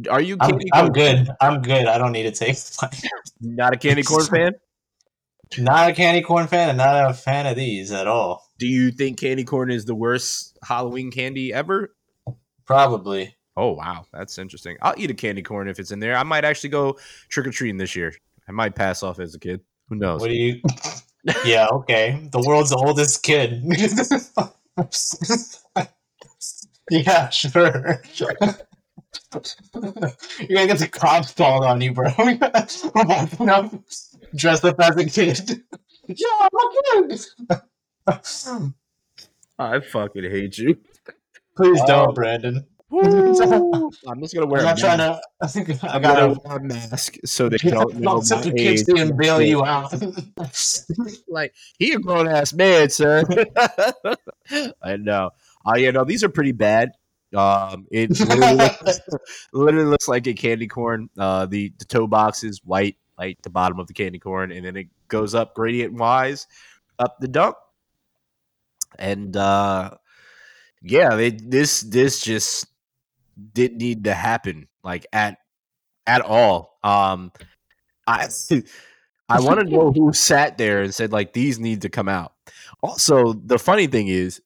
are 0.09 0.21
you 0.21 0.37
I'm, 0.39 0.49
candy 0.51 0.69
I'm 0.73 0.85
corn? 0.87 0.93
good. 0.93 1.29
I'm 1.39 1.61
good. 1.61 1.85
I 1.87 1.97
don't 1.97 2.11
need 2.11 2.23
to 2.23 2.31
take. 2.31 2.57
Not 3.41 3.73
a 3.73 3.77
candy 3.77 4.03
corn 4.03 4.25
fan. 4.25 4.53
Not 5.57 5.89
a 5.89 5.93
candy 5.93 6.21
corn 6.21 6.47
fan, 6.47 6.69
and 6.69 6.77
not 6.77 7.11
a 7.11 7.13
fan 7.13 7.45
of 7.45 7.57
these 7.57 7.91
at 7.91 8.07
all. 8.07 8.47
Do 8.57 8.67
you 8.67 8.89
think 8.89 9.19
candy 9.19 9.43
corn 9.43 9.69
is 9.69 9.83
the 9.83 9.93
worst 9.93 10.57
Halloween 10.63 11.11
candy 11.11 11.51
ever? 11.53 11.93
Probably. 12.65 13.35
Oh 13.57 13.71
wow, 13.73 14.05
that's 14.13 14.37
interesting. 14.37 14.77
I'll 14.81 14.93
eat 14.97 15.11
a 15.11 15.13
candy 15.13 15.41
corn 15.41 15.67
if 15.67 15.79
it's 15.79 15.91
in 15.91 15.99
there. 15.99 16.15
I 16.15 16.23
might 16.23 16.45
actually 16.45 16.69
go 16.69 16.97
trick 17.29 17.47
or 17.47 17.51
treating 17.51 17.77
this 17.77 17.95
year. 17.95 18.13
I 18.47 18.51
might 18.51 18.75
pass 18.75 19.03
off 19.03 19.19
as 19.19 19.35
a 19.35 19.39
kid. 19.39 19.61
Who 19.89 19.95
knows? 19.95 20.21
What 20.21 20.29
do 20.29 20.35
you? 20.35 20.61
yeah. 21.45 21.67
Okay. 21.67 22.27
The 22.31 22.41
world's 22.41 22.71
oldest 22.71 23.23
kid. 23.23 23.61
yeah. 26.89 27.29
Sure. 27.29 28.01
sure. 28.13 28.35
You're 29.73 30.55
gonna 30.55 30.67
get 30.67 30.79
the 30.79 30.89
cops 30.91 31.33
called 31.33 31.63
on 31.65 31.81
you, 31.81 31.93
bro. 31.93 32.09
We're 32.17 32.39
up, 33.49 33.73
dressed 34.35 34.65
up 34.65 34.79
as 34.79 34.97
a 34.97 35.05
kid. 35.05 35.63
Yeah, 36.07 36.27
I'm 36.39 36.49
a 37.01 37.07
kid. 37.07 37.19
I 39.59 39.79
fucking 39.79 40.23
hate 40.23 40.57
you. 40.57 40.77
Please 41.55 41.79
don't, 41.85 42.09
Um, 42.09 42.13
Brandon. 42.15 42.65
I'm 42.93 44.19
just 44.19 44.33
gonna 44.33 44.45
wear 44.47 44.61
I'm 44.61 44.67
a 44.67 44.69
not 44.71 44.77
trying 44.77 44.97
to. 44.97 45.21
I 45.41 45.47
think 45.47 45.83
I 45.83 45.87
I'm 45.87 46.01
gotta. 46.01 46.39
wear 46.43 46.57
a 46.57 46.63
mask 46.63 47.15
so 47.23 47.47
they 47.47 47.57
don't 47.57 47.95
know 47.95 48.21
Don't 48.21 48.29
my 48.29 48.41
the 48.41 48.61
age. 48.61 48.81
kickstand 48.81 49.01
and 49.01 49.17
bail 49.17 49.41
you 49.41 49.63
out. 49.63 49.93
Like 51.29 51.53
he 51.79 51.93
a 51.93 51.99
grown 51.99 52.27
ass 52.27 52.53
man, 52.53 52.89
sir. 52.89 53.23
I 54.81 54.97
know. 54.97 55.31
Uh, 55.65 55.75
yeah, 55.77 55.91
no, 55.91 56.03
these 56.03 56.23
are 56.23 56.29
pretty 56.29 56.51
bad. 56.51 56.91
Um, 57.33 57.87
it 57.91 58.09
literally 58.19 58.55
looks, 58.55 58.99
literally 59.53 59.85
looks 59.85 60.07
like 60.09 60.27
a 60.27 60.33
candy 60.33 60.67
corn. 60.67 61.09
Uh, 61.17 61.45
the 61.45 61.71
the 61.79 61.85
toe 61.85 62.07
box 62.07 62.43
is 62.43 62.59
white, 62.65 62.97
like 63.17 63.41
the 63.41 63.49
bottom 63.49 63.79
of 63.79 63.87
the 63.87 63.93
candy 63.93 64.19
corn, 64.19 64.51
and 64.51 64.65
then 64.65 64.75
it 64.75 64.87
goes 65.07 65.33
up 65.33 65.55
gradient 65.55 65.93
wise 65.93 66.47
up 66.99 67.17
the 67.21 67.29
dump. 67.29 67.55
And 68.99 69.35
uh, 69.37 69.91
yeah, 70.81 71.15
they, 71.15 71.29
this 71.31 71.81
this 71.81 72.19
just 72.19 72.67
didn't 73.53 73.77
need 73.77 74.03
to 74.05 74.13
happen 74.13 74.67
like 74.83 75.05
at 75.13 75.37
at 76.07 76.21
all. 76.21 76.77
Um, 76.83 77.31
I 78.07 78.27
I 79.29 79.39
want 79.39 79.59
to 79.61 79.65
know 79.65 79.91
who 79.91 80.13
sat 80.13 80.57
there 80.57 80.81
and 80.81 80.93
said 80.93 81.11
like 81.11 81.33
these 81.33 81.59
need 81.59 81.83
to 81.83 81.89
come 81.89 82.09
out. 82.09 82.33
Also, 82.83 83.33
the 83.33 83.59
funny 83.59 83.87
thing 83.87 84.07
is 84.07 84.41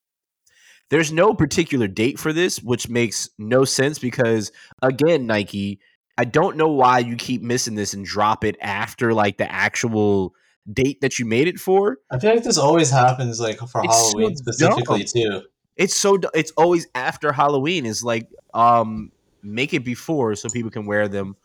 there's 0.90 1.12
no 1.12 1.34
particular 1.34 1.88
date 1.88 2.20
for 2.20 2.32
this, 2.32 2.62
which 2.62 2.90
makes 2.90 3.30
no 3.40 3.66
sense 3.66 3.98
because 3.98 4.52
again, 4.82 5.26
Nike, 5.26 5.80
I 6.18 6.26
don't 6.26 6.58
know 6.58 6.70
why 6.70 7.00
you 7.00 7.16
keep 7.16 7.42
missing 7.42 7.76
this 7.76 7.94
and 7.94 8.06
drop 8.06 8.44
it 8.44 8.56
after 8.62 9.14
like 9.14 9.38
the 9.38 9.52
actual 9.52 10.34
date 10.72 11.02
that 11.02 11.18
you 11.20 11.26
made 11.26 11.48
it 11.48 11.60
for. 11.60 11.98
I 12.12 12.20
feel 12.20 12.34
like 12.34 12.44
this 12.44 12.58
always 12.58 12.90
happens, 12.90 13.40
like 13.40 13.58
for 13.58 13.84
It's 13.84 14.12
so 14.12 14.18
Halloween 14.18 14.36
specifically 14.36 15.04
too. 15.04 15.44
It's 15.78 15.96
so 15.96 16.18
it's 16.34 16.52
always 16.58 16.88
after 16.96 17.32
Halloween 17.32 17.86
is 17.86 18.04
like 18.04 18.30
um 18.54 19.12
make 19.44 19.74
it 19.74 19.84
before 19.86 20.36
so 20.36 20.50
people 20.50 20.72
can 20.72 20.86
wear 20.86 21.08
them 21.08 21.36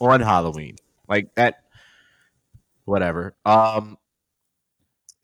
on 0.00 0.20
Halloween. 0.20 0.76
Like 1.08 1.34
that 1.36 1.62
whatever. 2.84 3.34
Um 3.44 3.96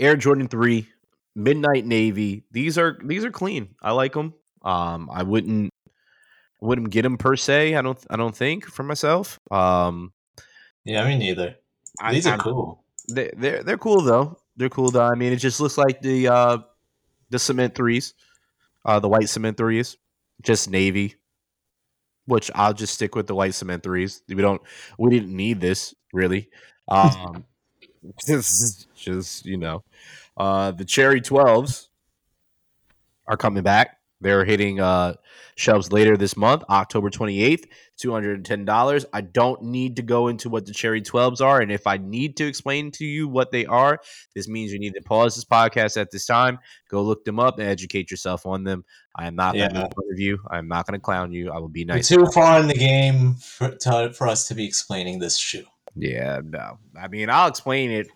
Air 0.00 0.16
Jordan 0.16 0.48
3, 0.48 0.88
Midnight 1.36 1.86
Navy. 1.86 2.42
These 2.50 2.78
are 2.78 2.98
these 3.04 3.24
are 3.24 3.30
clean. 3.30 3.74
I 3.82 3.92
like 3.92 4.12
them. 4.14 4.34
Um 4.62 5.10
I 5.12 5.22
wouldn't 5.22 5.70
wouldn't 6.60 6.90
get 6.90 7.02
them 7.02 7.18
per 7.18 7.36
se. 7.36 7.74
I 7.74 7.82
don't 7.82 7.98
I 8.10 8.16
don't 8.16 8.34
think 8.36 8.64
for 8.66 8.82
myself. 8.82 9.38
Um 9.50 10.12
Yeah, 10.84 11.06
me 11.06 11.16
neither. 11.18 11.56
I- 12.00 12.14
These 12.14 12.26
are 12.26 12.30
I'm- 12.30 12.40
cool. 12.40 12.82
They 13.10 13.30
they're 13.36 13.62
they're 13.62 13.78
cool 13.78 14.00
though. 14.00 14.38
They're 14.56 14.70
cool 14.70 14.90
though. 14.90 15.04
I 15.04 15.14
mean, 15.14 15.32
it 15.32 15.36
just 15.36 15.60
looks 15.60 15.76
like 15.76 16.00
the 16.00 16.28
uh 16.28 16.58
the 17.30 17.38
cement 17.38 17.74
threes, 17.74 18.14
uh 18.84 19.00
the 19.00 19.08
white 19.08 19.28
cement 19.28 19.56
threes, 19.56 19.96
just 20.42 20.70
navy. 20.70 21.16
Which 22.26 22.50
I'll 22.54 22.72
just 22.72 22.94
stick 22.94 23.14
with 23.14 23.26
the 23.26 23.34
white 23.34 23.54
cement 23.54 23.82
threes. 23.82 24.22
We 24.28 24.36
don't 24.36 24.62
we 24.98 25.10
didn't 25.10 25.36
need 25.36 25.60
this 25.60 25.94
really. 26.12 26.48
Um 26.88 27.44
just, 28.26 28.94
just 28.94 29.44
you 29.44 29.56
know, 29.56 29.84
uh 30.36 30.70
the 30.70 30.84
cherry 30.84 31.20
twelves 31.20 31.90
are 33.26 33.36
coming 33.36 33.62
back. 33.62 33.98
They're 34.24 34.44
hitting 34.44 34.80
uh 34.80 35.14
shelves 35.56 35.92
later 35.92 36.16
this 36.16 36.36
month, 36.36 36.64
October 36.68 37.10
28th, 37.10 37.66
$210. 38.02 39.04
I 39.12 39.20
don't 39.20 39.62
need 39.62 39.96
to 39.96 40.02
go 40.02 40.28
into 40.28 40.48
what 40.48 40.66
the 40.66 40.72
cherry 40.72 41.00
12s 41.00 41.40
are. 41.40 41.60
And 41.60 41.70
if 41.70 41.86
I 41.86 41.96
need 41.98 42.36
to 42.38 42.46
explain 42.46 42.90
to 42.92 43.04
you 43.04 43.28
what 43.28 43.52
they 43.52 43.66
are, 43.66 44.00
this 44.34 44.48
means 44.48 44.72
you 44.72 44.78
need 44.78 44.94
to 44.94 45.02
pause 45.02 45.34
this 45.34 45.44
podcast 45.44 46.00
at 46.00 46.10
this 46.10 46.26
time, 46.26 46.58
go 46.88 47.02
look 47.02 47.24
them 47.24 47.38
up 47.38 47.58
and 47.58 47.68
educate 47.68 48.10
yourself 48.10 48.46
on 48.46 48.64
them. 48.64 48.84
I 49.14 49.26
am 49.26 49.36
not 49.36 49.54
going 49.54 49.68
to 49.68 49.74
make 49.74 49.94
fun 49.94 50.04
of 50.10 50.18
you. 50.18 50.38
I'm 50.50 50.68
not 50.68 50.86
going 50.86 50.98
to 50.98 51.04
clown 51.04 51.32
you. 51.32 51.52
I 51.52 51.58
will 51.58 51.68
be 51.68 51.84
We're 51.84 52.00
too 52.00 52.26
far 52.26 52.60
in 52.60 52.66
the 52.66 52.74
game 52.74 53.34
for, 53.34 53.70
to, 53.70 54.12
for 54.12 54.26
us 54.26 54.48
to 54.48 54.54
be 54.54 54.66
explaining 54.66 55.20
this 55.20 55.36
shoe. 55.36 55.64
Yeah, 55.94 56.40
no. 56.42 56.78
I 56.98 57.06
mean, 57.06 57.30
I'll 57.30 57.48
explain 57.48 57.92
it 57.92 58.08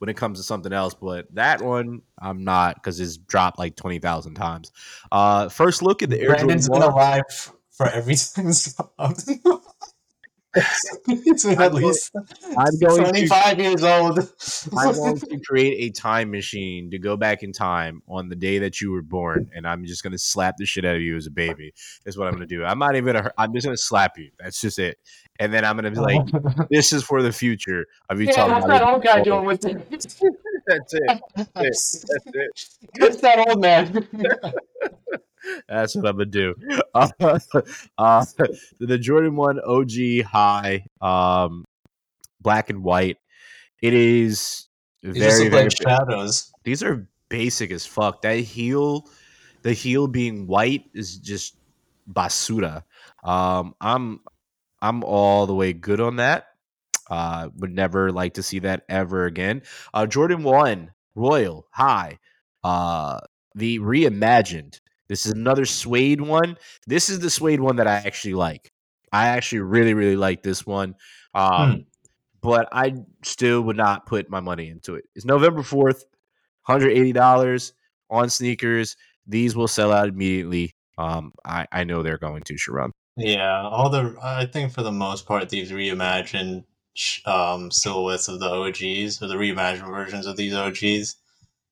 when 0.00 0.08
it 0.08 0.16
comes 0.16 0.38
to 0.38 0.42
something 0.42 0.72
else, 0.72 0.94
but 0.94 1.32
that 1.34 1.60
one 1.60 2.00
I'm 2.18 2.42
not 2.42 2.76
because 2.76 2.98
it's 3.00 3.18
dropped 3.18 3.58
like 3.58 3.76
20,000 3.76 4.34
times. 4.34 4.72
Uh, 5.12 5.48
first 5.50 5.82
look 5.82 6.02
at 6.02 6.08
the 6.08 6.18
Air 6.18 6.28
Jordan 6.28 6.46
Brandon's 6.46 6.70
1. 6.70 6.80
been 6.80 6.90
alive 6.90 7.22
f- 7.28 7.52
for 7.70 7.86
everything. 7.86 8.46
He's 11.06 11.46
at 11.46 11.60
I'm 11.60 11.74
least 11.74 12.10
I'm 12.58 12.78
going 12.80 13.04
to 13.04 13.10
25 13.10 13.60
years 13.60 13.84
old. 13.84 14.18
I'm 14.76 14.94
going 14.94 15.18
to 15.18 15.40
create 15.46 15.76
a 15.78 15.90
time 15.90 16.32
machine 16.32 16.90
to 16.90 16.98
go 16.98 17.16
back 17.16 17.44
in 17.44 17.52
time 17.52 18.02
on 18.08 18.28
the 18.28 18.34
day 18.34 18.58
that 18.58 18.80
you 18.80 18.90
were 18.90 19.02
born, 19.02 19.48
and 19.54 19.66
I'm 19.66 19.84
just 19.84 20.02
going 20.02 20.12
to 20.12 20.18
slap 20.18 20.56
the 20.58 20.66
shit 20.66 20.84
out 20.84 20.96
of 20.96 21.02
you 21.02 21.16
as 21.16 21.26
a 21.26 21.30
baby. 21.30 21.72
Is 22.04 22.18
what 22.18 22.26
I'm 22.26 22.34
going 22.34 22.48
to 22.48 22.52
do. 22.52 22.64
I'm 22.64 22.80
not 22.80 22.96
even 22.96 23.12
going 23.12 23.24
to. 23.24 23.32
I'm 23.38 23.54
just 23.54 23.64
going 23.64 23.76
to 23.76 23.82
slap 23.82 24.18
you. 24.18 24.30
That's 24.40 24.60
just 24.60 24.80
it. 24.80 24.98
And 25.38 25.54
then 25.54 25.64
I'm 25.64 25.76
going 25.76 25.92
to 25.92 26.00
be 26.00 26.00
like, 26.00 26.68
"This 26.70 26.92
is 26.92 27.04
for 27.04 27.22
the 27.22 27.32
future 27.32 27.86
of 28.08 28.20
you 28.20 28.26
yeah, 28.26 28.32
talking 28.32 28.54
that's 28.54 28.64
about." 28.64 28.80
that 28.80 28.88
it. 28.88 28.92
old 28.92 29.04
guy 29.04 29.22
doing 29.22 29.44
with 29.44 29.60
it. 30.70 31.20
That's 31.54 32.04
it. 32.04 32.04
That's 32.08 32.26
it. 32.34 32.68
That's 32.94 33.16
that 33.22 33.48
old 33.48 33.60
man. 33.60 34.08
That's 35.68 35.96
what 35.96 36.06
I'm 36.06 36.16
gonna 36.16 36.26
do. 36.26 36.54
Uh, 36.94 37.08
uh, 37.98 38.24
the 38.78 38.98
Jordan 38.98 39.36
One 39.36 39.58
OG 39.60 40.22
High, 40.24 40.86
um, 41.00 41.64
black 42.40 42.70
and 42.70 42.82
white. 42.82 43.16
It 43.82 43.94
is 43.94 44.68
They 45.02 45.12
just 45.12 45.38
very 45.38 45.48
very 45.48 45.64
like 45.64 45.72
shadows. 45.72 46.52
these 46.64 46.82
are 46.82 47.08
basic 47.28 47.70
as 47.70 47.86
fuck. 47.86 48.22
That 48.22 48.38
heel, 48.40 49.08
the 49.62 49.72
heel 49.72 50.06
being 50.06 50.46
white 50.46 50.84
is 50.94 51.16
just 51.16 51.56
basura. 52.10 52.84
Um, 53.24 53.74
I'm 53.80 54.20
I'm 54.82 55.02
all 55.04 55.46
the 55.46 55.54
way 55.54 55.72
good 55.72 56.00
on 56.00 56.16
that. 56.16 56.49
Uh, 57.10 57.48
would 57.56 57.74
never 57.74 58.12
like 58.12 58.34
to 58.34 58.42
see 58.42 58.60
that 58.60 58.84
ever 58.88 59.26
again. 59.26 59.62
Uh, 59.92 60.06
Jordan 60.06 60.42
One 60.44 60.92
Royal 61.16 61.66
High, 61.72 62.18
uh, 62.64 63.18
the 63.54 63.78
reimagined. 63.80 64.80
This 65.08 65.26
is 65.26 65.32
another 65.32 65.64
suede 65.64 66.20
one. 66.20 66.56
This 66.86 67.08
is 67.10 67.18
the 67.18 67.30
suede 67.30 67.58
one 67.60 67.76
that 67.76 67.88
I 67.88 67.96
actually 67.96 68.34
like. 68.34 68.72
I 69.12 69.26
actually 69.26 69.60
really 69.60 69.92
really 69.92 70.14
like 70.16 70.42
this 70.44 70.64
one. 70.64 70.94
Um, 71.34 71.72
Hmm. 71.72 71.78
but 72.42 72.68
I 72.72 72.94
still 73.24 73.60
would 73.62 73.76
not 73.76 74.06
put 74.06 74.30
my 74.30 74.40
money 74.40 74.68
into 74.68 74.94
it. 74.94 75.04
It's 75.14 75.24
November 75.24 75.62
4th, 75.62 76.04
$180 76.68 77.72
on 78.10 78.30
sneakers. 78.30 78.96
These 79.26 79.56
will 79.56 79.68
sell 79.68 79.92
out 79.92 80.08
immediately. 80.08 80.74
Um, 80.98 81.32
I, 81.44 81.66
I 81.72 81.84
know 81.84 82.02
they're 82.02 82.18
going 82.18 82.42
to, 82.44 82.56
Sharon. 82.56 82.92
Yeah, 83.16 83.62
all 83.62 83.90
the 83.90 84.16
I 84.22 84.46
think 84.46 84.72
for 84.72 84.82
the 84.82 84.92
most 84.92 85.26
part 85.26 85.48
these 85.48 85.72
reimagined 85.72 86.62
sh- 86.62 86.64
um, 87.26 87.70
silhouettes 87.70 88.28
of 88.28 88.40
the 88.40 88.48
OGs 88.48 89.22
or 89.22 89.28
the 89.28 89.36
reimagined 89.36 89.88
versions 89.88 90.26
of 90.26 90.36
these 90.36 90.54
OGs, 90.54 91.16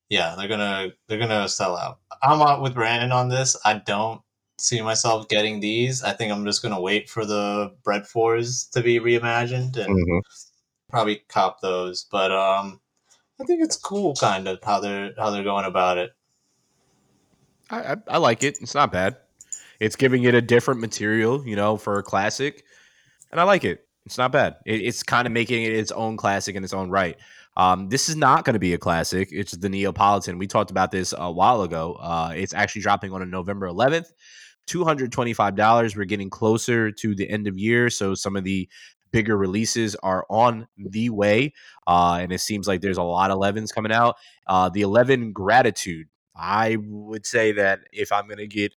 yeah, 0.08 0.34
they're 0.36 0.48
gonna 0.48 0.90
they're 1.06 1.18
gonna 1.18 1.48
sell 1.48 1.76
out. 1.76 1.98
I'm 2.22 2.40
out 2.40 2.62
with 2.62 2.74
Brandon 2.74 3.12
on 3.12 3.28
this. 3.28 3.56
I 3.64 3.74
don't 3.74 4.20
see 4.58 4.80
myself 4.80 5.28
getting 5.28 5.60
these. 5.60 6.02
I 6.02 6.12
think 6.12 6.32
I'm 6.32 6.44
just 6.44 6.62
gonna 6.62 6.80
wait 6.80 7.10
for 7.10 7.24
the 7.24 7.74
bread 7.84 8.06
fours 8.06 8.64
to 8.72 8.80
be 8.80 8.98
reimagined 9.00 9.76
and 9.76 10.24
probably 10.88 11.22
cop 11.28 11.60
those. 11.60 12.06
But 12.10 12.32
um, 12.32 12.80
I 13.40 13.44
think 13.44 13.62
it's 13.62 13.76
cool, 13.76 14.14
kind 14.14 14.48
of 14.48 14.58
how 14.64 14.80
they're 14.80 15.12
how 15.18 15.30
they're 15.30 15.44
going 15.44 15.66
about 15.66 15.98
it. 15.98 16.12
I, 17.70 17.92
I, 17.92 17.96
I 18.08 18.18
like 18.18 18.42
it. 18.42 18.58
It's 18.60 18.74
not 18.74 18.92
bad. 18.92 19.16
It's 19.80 19.96
giving 19.96 20.24
it 20.24 20.34
a 20.34 20.42
different 20.42 20.80
material, 20.80 21.46
you 21.46 21.54
know, 21.54 21.76
for 21.76 21.98
a 21.98 22.02
classic. 22.02 22.64
and 23.30 23.40
I 23.40 23.44
like 23.44 23.64
it. 23.64 23.87
It's 24.08 24.16
not 24.16 24.32
bad. 24.32 24.56
It, 24.64 24.80
it's 24.80 25.02
kind 25.02 25.26
of 25.26 25.32
making 25.34 25.64
it 25.64 25.74
its 25.74 25.92
own 25.92 26.16
classic 26.16 26.56
in 26.56 26.64
its 26.64 26.72
own 26.72 26.88
right. 26.88 27.18
Um, 27.58 27.90
this 27.90 28.08
is 28.08 28.16
not 28.16 28.46
going 28.46 28.54
to 28.54 28.58
be 28.58 28.72
a 28.72 28.78
classic. 28.78 29.28
It's 29.32 29.52
the 29.52 29.68
Neapolitan. 29.68 30.38
We 30.38 30.46
talked 30.46 30.70
about 30.70 30.90
this 30.90 31.12
a 31.16 31.30
while 31.30 31.60
ago. 31.60 31.98
Uh, 32.00 32.32
it's 32.34 32.54
actually 32.54 32.80
dropping 32.80 33.12
on 33.12 33.20
a 33.20 33.26
November 33.26 33.68
11th. 33.68 34.06
$225. 34.66 35.94
We're 35.94 36.04
getting 36.06 36.30
closer 36.30 36.90
to 36.90 37.14
the 37.14 37.28
end 37.28 37.46
of 37.48 37.58
year. 37.58 37.90
So 37.90 38.14
some 38.14 38.34
of 38.34 38.44
the 38.44 38.66
bigger 39.10 39.36
releases 39.36 39.94
are 39.96 40.24
on 40.30 40.68
the 40.78 41.10
way. 41.10 41.52
Uh, 41.86 42.20
and 42.22 42.32
it 42.32 42.40
seems 42.40 42.66
like 42.66 42.80
there's 42.80 42.96
a 42.96 43.02
lot 43.02 43.30
of 43.30 43.38
11s 43.38 43.74
coming 43.74 43.92
out. 43.92 44.16
Uh, 44.46 44.70
the 44.70 44.80
11 44.80 45.32
Gratitude. 45.32 46.06
I 46.34 46.78
would 46.80 47.26
say 47.26 47.52
that 47.52 47.80
if 47.92 48.10
I'm 48.10 48.26
going 48.26 48.38
to 48.38 48.46
get 48.46 48.72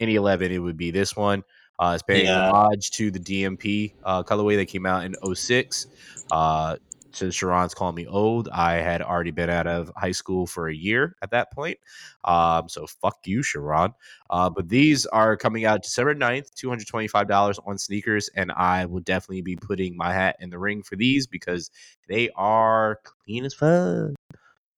any 0.00 0.14
11, 0.14 0.50
it 0.50 0.60
would 0.60 0.78
be 0.78 0.92
this 0.92 1.14
one. 1.14 1.42
Uh, 1.82 1.94
it's 1.94 2.02
paying 2.04 2.26
Yeah. 2.26 2.48
homage 2.48 2.92
to 2.92 3.10
the 3.10 3.18
DMP 3.18 3.92
uh, 4.04 4.22
colorway 4.22 4.54
that 4.56 4.66
came 4.66 4.86
out 4.86 5.04
in 5.04 5.16
06. 5.34 5.88
Uh, 6.30 6.76
since 7.10 7.34
Sharon's 7.34 7.74
calling 7.74 7.96
me 7.96 8.06
old, 8.06 8.48
I 8.50 8.74
had 8.74 9.02
already 9.02 9.32
been 9.32 9.50
out 9.50 9.66
of 9.66 9.90
high 9.96 10.12
school 10.12 10.46
for 10.46 10.68
a 10.68 10.74
year 10.74 11.16
at 11.22 11.32
that 11.32 11.52
point. 11.52 11.76
Um, 12.24 12.68
so 12.68 12.86
fuck 12.86 13.18
you, 13.26 13.42
Sharon. 13.42 13.94
Uh, 14.30 14.48
but 14.48 14.68
these 14.68 15.06
are 15.06 15.36
coming 15.36 15.64
out 15.64 15.82
December 15.82 16.14
9th, 16.14 16.54
$225 16.54 17.58
on 17.66 17.78
sneakers. 17.78 18.30
And 18.36 18.52
I 18.52 18.86
will 18.86 19.00
definitely 19.00 19.42
be 19.42 19.56
putting 19.56 19.96
my 19.96 20.12
hat 20.12 20.36
in 20.38 20.50
the 20.50 20.60
ring 20.60 20.84
for 20.84 20.94
these 20.94 21.26
because 21.26 21.70
they 22.08 22.30
are 22.36 23.00
clean 23.02 23.44
as 23.44 23.54
fuck. 23.54 24.12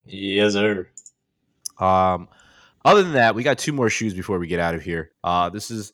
Yes, 0.07 0.55
sir. 0.55 0.89
Um, 1.79 2.29
other 2.83 3.03
than 3.03 3.13
that, 3.13 3.35
we 3.35 3.43
got 3.43 3.59
two 3.59 3.73
more 3.75 3.91
shoes 3.91 4.15
before 4.15 4.39
we 4.39 4.47
get 4.47 4.59
out 4.59 4.75
of 4.75 4.81
here. 4.83 5.11
Uh, 5.23 5.51
this 5.51 5.71
is 5.71 5.93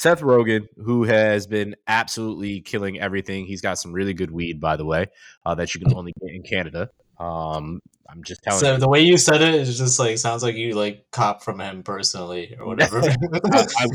Seth 0.00 0.22
Rogen, 0.22 0.66
who 0.82 1.04
has 1.04 1.46
been 1.46 1.76
absolutely 1.86 2.62
killing 2.62 2.98
everything. 2.98 3.44
He's 3.44 3.60
got 3.60 3.78
some 3.78 3.92
really 3.92 4.14
good 4.14 4.30
weed, 4.30 4.58
by 4.58 4.76
the 4.76 4.84
way, 4.86 5.08
uh, 5.44 5.54
that 5.56 5.74
you 5.74 5.80
can 5.80 5.94
only 5.94 6.14
get 6.18 6.34
in 6.34 6.42
Canada. 6.42 6.88
Um, 7.18 7.82
I'm 8.08 8.24
just 8.24 8.42
telling 8.42 8.60
So 8.60 8.72
you. 8.72 8.78
the 8.78 8.88
way 8.88 9.02
you 9.02 9.18
said 9.18 9.42
it 9.42 9.54
is 9.54 9.76
just 9.76 9.98
like 9.98 10.16
sounds 10.16 10.42
like 10.42 10.54
you 10.54 10.72
like 10.72 11.04
cop 11.10 11.42
from 11.42 11.60
him 11.60 11.82
personally 11.82 12.56
or 12.58 12.64
whatever. 12.64 13.00
I, 13.52 13.66
I, 13.76 13.86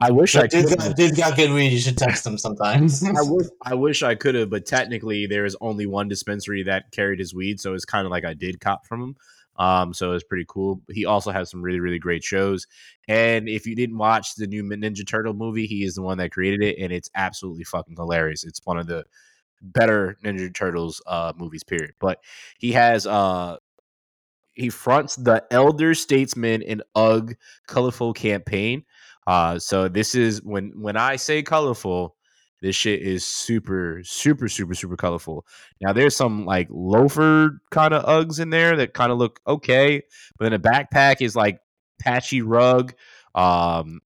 I 0.00 0.10
wish 0.10 0.34
I 0.34 0.48
did 0.48 0.66
could. 0.66 0.96
got, 0.96 1.16
got 1.16 1.36
good 1.36 1.52
weed. 1.52 1.68
You 1.68 1.78
should 1.78 1.96
text 1.96 2.26
him 2.26 2.38
sometimes. 2.38 3.04
I 3.04 3.22
wish, 3.22 3.46
I 3.64 3.74
wish 3.74 4.02
I 4.02 4.16
could 4.16 4.34
have, 4.34 4.50
but 4.50 4.66
technically 4.66 5.28
there 5.28 5.44
is 5.44 5.56
only 5.60 5.86
one 5.86 6.08
dispensary 6.08 6.64
that 6.64 6.90
carried 6.90 7.20
his 7.20 7.36
weed, 7.36 7.60
so 7.60 7.74
it's 7.74 7.84
kind 7.84 8.04
of 8.04 8.10
like 8.10 8.24
I 8.24 8.34
did 8.34 8.58
cop 8.58 8.84
from 8.84 9.00
him. 9.00 9.16
Um, 9.62 9.94
so 9.94 10.10
it's 10.12 10.24
pretty 10.24 10.44
cool. 10.48 10.82
He 10.90 11.04
also 11.04 11.30
has 11.30 11.48
some 11.48 11.62
really, 11.62 11.78
really 11.78 12.00
great 12.00 12.24
shows. 12.24 12.66
And 13.06 13.48
if 13.48 13.64
you 13.64 13.76
didn't 13.76 13.96
watch 13.96 14.34
the 14.34 14.48
new 14.48 14.64
Ninja 14.64 15.06
Turtle 15.06 15.34
movie, 15.34 15.66
he 15.66 15.84
is 15.84 15.94
the 15.94 16.02
one 16.02 16.18
that 16.18 16.32
created 16.32 16.62
it, 16.62 16.82
and 16.82 16.92
it's 16.92 17.08
absolutely 17.14 17.62
fucking 17.62 17.94
hilarious. 17.96 18.42
It's 18.42 18.60
one 18.64 18.76
of 18.76 18.88
the 18.88 19.04
better 19.60 20.16
Ninja 20.24 20.52
Turtles 20.52 21.00
uh 21.06 21.32
movies, 21.36 21.62
period. 21.62 21.92
But 22.00 22.18
he 22.58 22.72
has 22.72 23.06
uh 23.06 23.58
he 24.54 24.68
fronts 24.68 25.14
the 25.14 25.44
Elder 25.52 25.94
Statesman 25.94 26.62
in 26.62 26.82
UGG 26.96 27.36
colorful 27.68 28.12
campaign. 28.12 28.84
Uh, 29.28 29.60
so 29.60 29.86
this 29.88 30.16
is 30.16 30.42
when 30.42 30.72
when 30.74 30.96
I 30.96 31.14
say 31.14 31.40
colorful, 31.44 32.16
this 32.62 32.76
shit 32.76 33.02
is 33.02 33.24
super, 33.24 34.00
super, 34.04 34.48
super, 34.48 34.72
super 34.72 34.96
colorful. 34.96 35.44
Now 35.80 35.92
there's 35.92 36.16
some 36.16 36.46
like 36.46 36.68
loafer 36.70 37.60
kind 37.70 37.92
of 37.92 38.04
Uggs 38.04 38.40
in 38.40 38.50
there 38.50 38.76
that 38.76 38.94
kind 38.94 39.10
of 39.10 39.18
look 39.18 39.40
okay, 39.46 40.02
but 40.38 40.48
then 40.48 40.52
the 40.52 40.68
backpack 40.68 41.20
is 41.20 41.34
like 41.34 41.58
patchy 42.00 42.40
rug. 42.40 42.94
Um, 43.34 44.00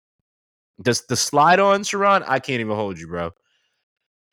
does 0.82 1.06
the 1.08 1.18
slide 1.18 1.60
on 1.60 1.84
Sharon? 1.84 2.24
I 2.24 2.40
can't 2.40 2.62
even 2.62 2.76
hold 2.76 2.98
you, 2.98 3.08
bro. 3.08 3.32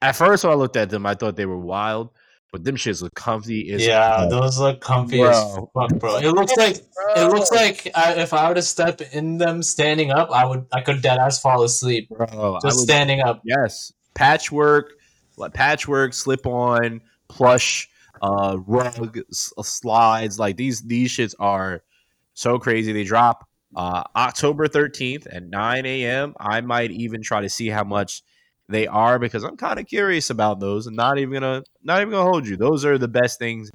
At 0.00 0.16
first, 0.16 0.44
when 0.44 0.52
I 0.52 0.56
looked 0.56 0.76
at 0.76 0.88
them, 0.88 1.04
I 1.04 1.14
thought 1.14 1.36
they 1.36 1.46
were 1.46 1.58
wild, 1.58 2.10
but 2.52 2.62
them 2.62 2.76
shits 2.76 3.02
look 3.02 3.14
comfy. 3.14 3.72
As 3.72 3.84
yeah, 3.84 4.18
fuck. 4.18 4.30
those 4.30 4.58
look 4.58 4.80
comfy 4.80 5.18
Bro. 5.18 5.30
as 5.30 5.54
fuck, 5.74 5.98
bro. 6.00 6.16
It 6.18 6.30
looks 6.30 6.56
like 6.56 6.76
it 7.16 7.28
looks 7.28 7.50
like 7.50 7.88
I, 7.96 8.14
if 8.14 8.32
I 8.32 8.48
were 8.48 8.54
to 8.54 8.62
step 8.62 9.00
in 9.00 9.38
them 9.38 9.64
standing 9.64 10.12
up, 10.12 10.30
I 10.30 10.44
would 10.44 10.66
I 10.72 10.80
could 10.80 11.02
dead 11.02 11.18
ass 11.18 11.40
fall 11.40 11.64
asleep 11.64 12.08
bro. 12.08 12.58
Just 12.62 12.78
would- 12.78 12.84
standing 12.84 13.20
up. 13.20 13.42
Yes, 13.44 13.92
patchwork, 14.14 14.92
patchwork, 15.54 16.14
slip 16.14 16.46
on, 16.46 17.00
plush, 17.28 17.88
uh, 18.20 18.58
rug 18.66 19.18
s- 19.30 19.52
slides. 19.62 20.38
Like 20.38 20.56
these, 20.56 20.82
these 20.82 21.10
shits 21.10 21.34
are 21.38 21.82
so 22.34 22.58
crazy. 22.58 22.92
They 22.92 23.04
drop 23.04 23.48
uh, 23.74 24.02
October 24.14 24.68
thirteenth 24.68 25.26
at 25.26 25.44
nine 25.44 25.86
a.m. 25.86 26.34
I 26.38 26.60
might 26.60 26.90
even 26.90 27.22
try 27.22 27.40
to 27.40 27.48
see 27.48 27.68
how 27.68 27.84
much 27.84 28.22
they 28.68 28.86
are 28.86 29.18
because 29.18 29.44
I'm 29.44 29.56
kind 29.56 29.78
of 29.78 29.86
curious 29.86 30.30
about 30.30 30.60
those. 30.60 30.86
and 30.86 30.96
not 30.96 31.18
even 31.18 31.34
gonna, 31.34 31.62
not 31.82 32.00
even 32.00 32.10
gonna 32.10 32.30
hold 32.30 32.46
you. 32.46 32.56
Those 32.56 32.84
are 32.84 32.98
the 32.98 33.08
best 33.08 33.38
things 33.38 33.70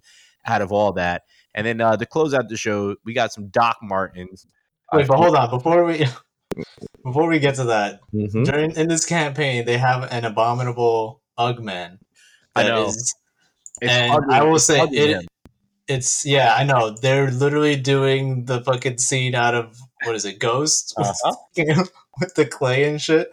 out 0.45 0.61
of 0.61 0.71
all 0.71 0.93
that. 0.93 1.23
And 1.55 1.65
then 1.65 1.81
uh, 1.81 1.97
to 1.97 2.05
close 2.05 2.33
out 2.33 2.47
the 2.49 2.57
show, 2.57 2.95
we 3.03 3.13
got 3.13 3.33
some 3.33 3.47
Doc 3.47 3.77
Martens. 3.81 4.45
Wait, 4.93 5.07
but 5.07 5.17
hold 5.17 5.35
on 5.35 5.49
before 5.49 5.83
we 5.83 6.05
before 7.03 7.27
we 7.27 7.39
get 7.39 7.55
to 7.55 7.65
that. 7.65 7.99
Mhm. 8.13 8.45
During 8.45 8.71
in 8.75 8.87
this 8.87 9.05
campaign, 9.05 9.65
they 9.65 9.77
have 9.77 10.03
an 10.11 10.25
abominable 10.25 11.21
Ugman. 11.37 11.99
I 12.55 12.63
know. 12.63 12.85
is- 12.87 13.13
It's 13.81 13.91
and 13.93 14.11
ugly- 14.13 14.33
I 14.35 14.43
will 14.43 14.55
it's 14.55 14.65
say 14.65 14.79
ugly, 14.79 14.97
it, 14.97 15.27
it's 15.87 16.25
yeah, 16.25 16.55
I 16.55 16.63
know. 16.63 16.89
They're 16.99 17.29
literally 17.29 17.75
doing 17.75 18.45
the 18.45 18.63
fucking 18.63 18.97
scene 18.97 19.35
out 19.35 19.53
of 19.53 19.77
what 20.03 20.15
is 20.15 20.25
it, 20.25 20.39
Ghost 20.39 20.93
Uh-huh. 20.97 21.85
with 22.19 22.33
the 22.35 22.45
clay 22.45 22.85
and 22.89 22.99
shit. 23.01 23.29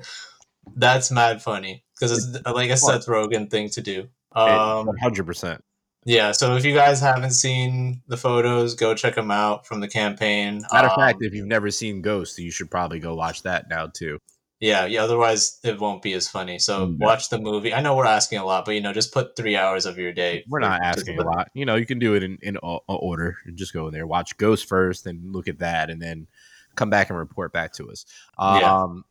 That's 0.77 1.11
mad 1.11 1.41
funny 1.43 1.85
because 1.99 2.12
it's 2.12 2.47
like 2.47 2.70
a 2.70 2.77
Seth 2.77 3.07
Rogen 3.07 3.51
thing 3.51 3.70
to 3.70 3.81
do. 3.81 4.09
Um, 4.33 4.87
One 4.87 4.97
hundred 4.99 5.25
percent. 5.27 5.62
Yeah, 6.05 6.32
so 6.32 6.57
if 6.57 6.64
you 6.64 6.74
guys 6.74 7.00
haven't 7.00 7.32
seen 7.32 8.02
the 8.09 8.16
photos, 8.16 8.74
go 8.74 8.94
check 8.94 9.14
them 9.14 9.30
out 9.30 9.66
from 9.66 9.80
the 9.80 9.88
campaign. 9.88 10.62
Matter 10.72 10.88
of 10.88 10.98
Um, 10.98 11.05
fact, 11.07 11.18
if 11.22 11.34
you've 11.34 11.46
never 11.46 11.70
seen 11.70 12.02
Ghost, 12.02 12.38
you 12.38 12.50
should 12.50 12.70
probably 12.70 12.98
go 12.98 13.14
watch 13.14 13.42
that 13.42 13.68
now 13.68 13.86
too. 13.86 14.18
Yeah, 14.61 14.86
yeah. 14.86 15.02
Otherwise, 15.02 15.59
it 15.64 15.78
won't 15.78 16.00
be 16.00 16.14
as 16.14 16.28
funny. 16.28 16.59
So 16.59 16.86
Mm, 16.86 16.98
watch 16.98 17.28
the 17.28 17.38
movie. 17.38 17.74
I 17.74 17.80
know 17.80 17.96
we're 17.96 18.07
asking 18.07 18.38
a 18.38 18.44
lot, 18.44 18.64
but 18.64 18.72
you 18.72 18.80
know, 18.80 18.92
just 18.92 19.12
put 19.12 19.36
three 19.36 19.57
hours 19.57 19.84
of 19.84 19.98
your 19.98 20.12
day. 20.12 20.44
We're 20.48 20.61
not 20.61 20.80
asking 20.82 21.18
a 21.18 21.22
lot. 21.22 21.50
You 21.55 21.66
know, 21.66 21.76
you 21.76 21.84
can 21.86 21.98
do 21.98 22.14
it 22.14 22.22
in 22.22 22.38
in 22.40 22.57
order. 22.88 23.36
Just 23.55 23.72
go 23.72 23.88
in 23.88 23.92
there, 23.92 24.07
watch 24.07 24.36
Ghost 24.38 24.66
first, 24.68 25.05
then 25.05 25.32
look 25.32 25.48
at 25.48 25.59
that, 25.59 25.90
and 25.90 26.00
then 26.00 26.28
come 26.76 26.88
back 26.88 27.11
and 27.11 27.18
report 27.18 27.52
back 27.52 27.72
to 27.74 27.90
us. 27.90 28.07
Yeah. 28.38 28.82
Um, 28.82 29.05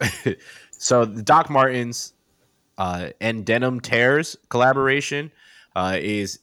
so 0.70 1.04
the 1.04 1.22
Doc 1.22 1.50
Martens 1.50 2.12
uh, 2.78 3.10
and 3.20 3.44
Denim 3.44 3.80
Tears 3.80 4.36
collaboration 4.48 5.32
uh, 5.76 5.96
is 6.00 6.40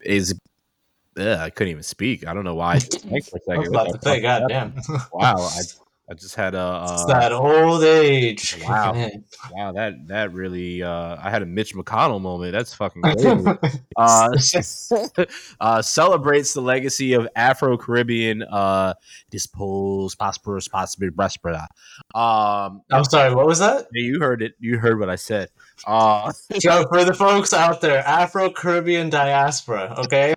is. 0.00 0.38
Ugh, 1.18 1.38
I 1.38 1.48
couldn't 1.48 1.70
even 1.70 1.82
speak. 1.82 2.26
I 2.26 2.34
don't 2.34 2.44
know 2.44 2.56
why. 2.56 2.74
I 2.74 2.78
just 2.78 3.08
blank 3.08 3.24
for 3.24 3.38
a 3.38 3.54
I 3.54 3.58
was 3.58 3.68
about 3.68 3.92
to 3.92 4.02
say, 4.02 4.20
God 4.20 4.42
damn, 4.48 4.74
Wow, 5.12 5.32
I 5.36 5.62
I 6.08 6.14
just 6.14 6.36
had 6.36 6.54
a. 6.54 6.58
Uh, 6.58 7.06
that 7.06 7.32
old 7.32 7.82
age. 7.82 8.56
Wow. 8.66 9.10
Wow, 9.52 9.72
that 9.72 10.08
that 10.08 10.32
really 10.32 10.82
uh 10.82 11.16
I 11.20 11.30
had 11.30 11.42
a 11.42 11.46
Mitch 11.46 11.74
McConnell 11.74 12.20
moment. 12.20 12.52
That's 12.52 12.74
fucking 12.74 13.02
crazy. 13.02 13.44
uh, 13.96 15.24
uh 15.60 15.82
celebrates 15.82 16.54
the 16.54 16.60
legacy 16.60 17.12
of 17.12 17.28
Afro 17.36 17.76
Caribbean 17.76 18.42
uh 18.42 18.94
dispose 19.30 20.14
prosperous 20.14 20.68
possibly 20.68 21.10
prosper. 21.10 21.66
Um 22.14 22.82
I'm 22.90 23.04
sorry. 23.04 23.34
What 23.34 23.46
was 23.46 23.58
that? 23.60 23.86
you 23.92 24.20
heard 24.20 24.42
it. 24.42 24.54
You 24.58 24.78
heard 24.78 24.98
what 24.98 25.10
I 25.10 25.16
said. 25.16 25.50
Uh 25.86 26.32
So 26.60 26.86
for 26.88 27.04
the 27.04 27.14
folks 27.14 27.52
out 27.52 27.80
there, 27.80 27.98
Afro 28.06 28.50
Caribbean 28.50 29.10
diaspora. 29.10 29.94
Okay. 29.98 30.34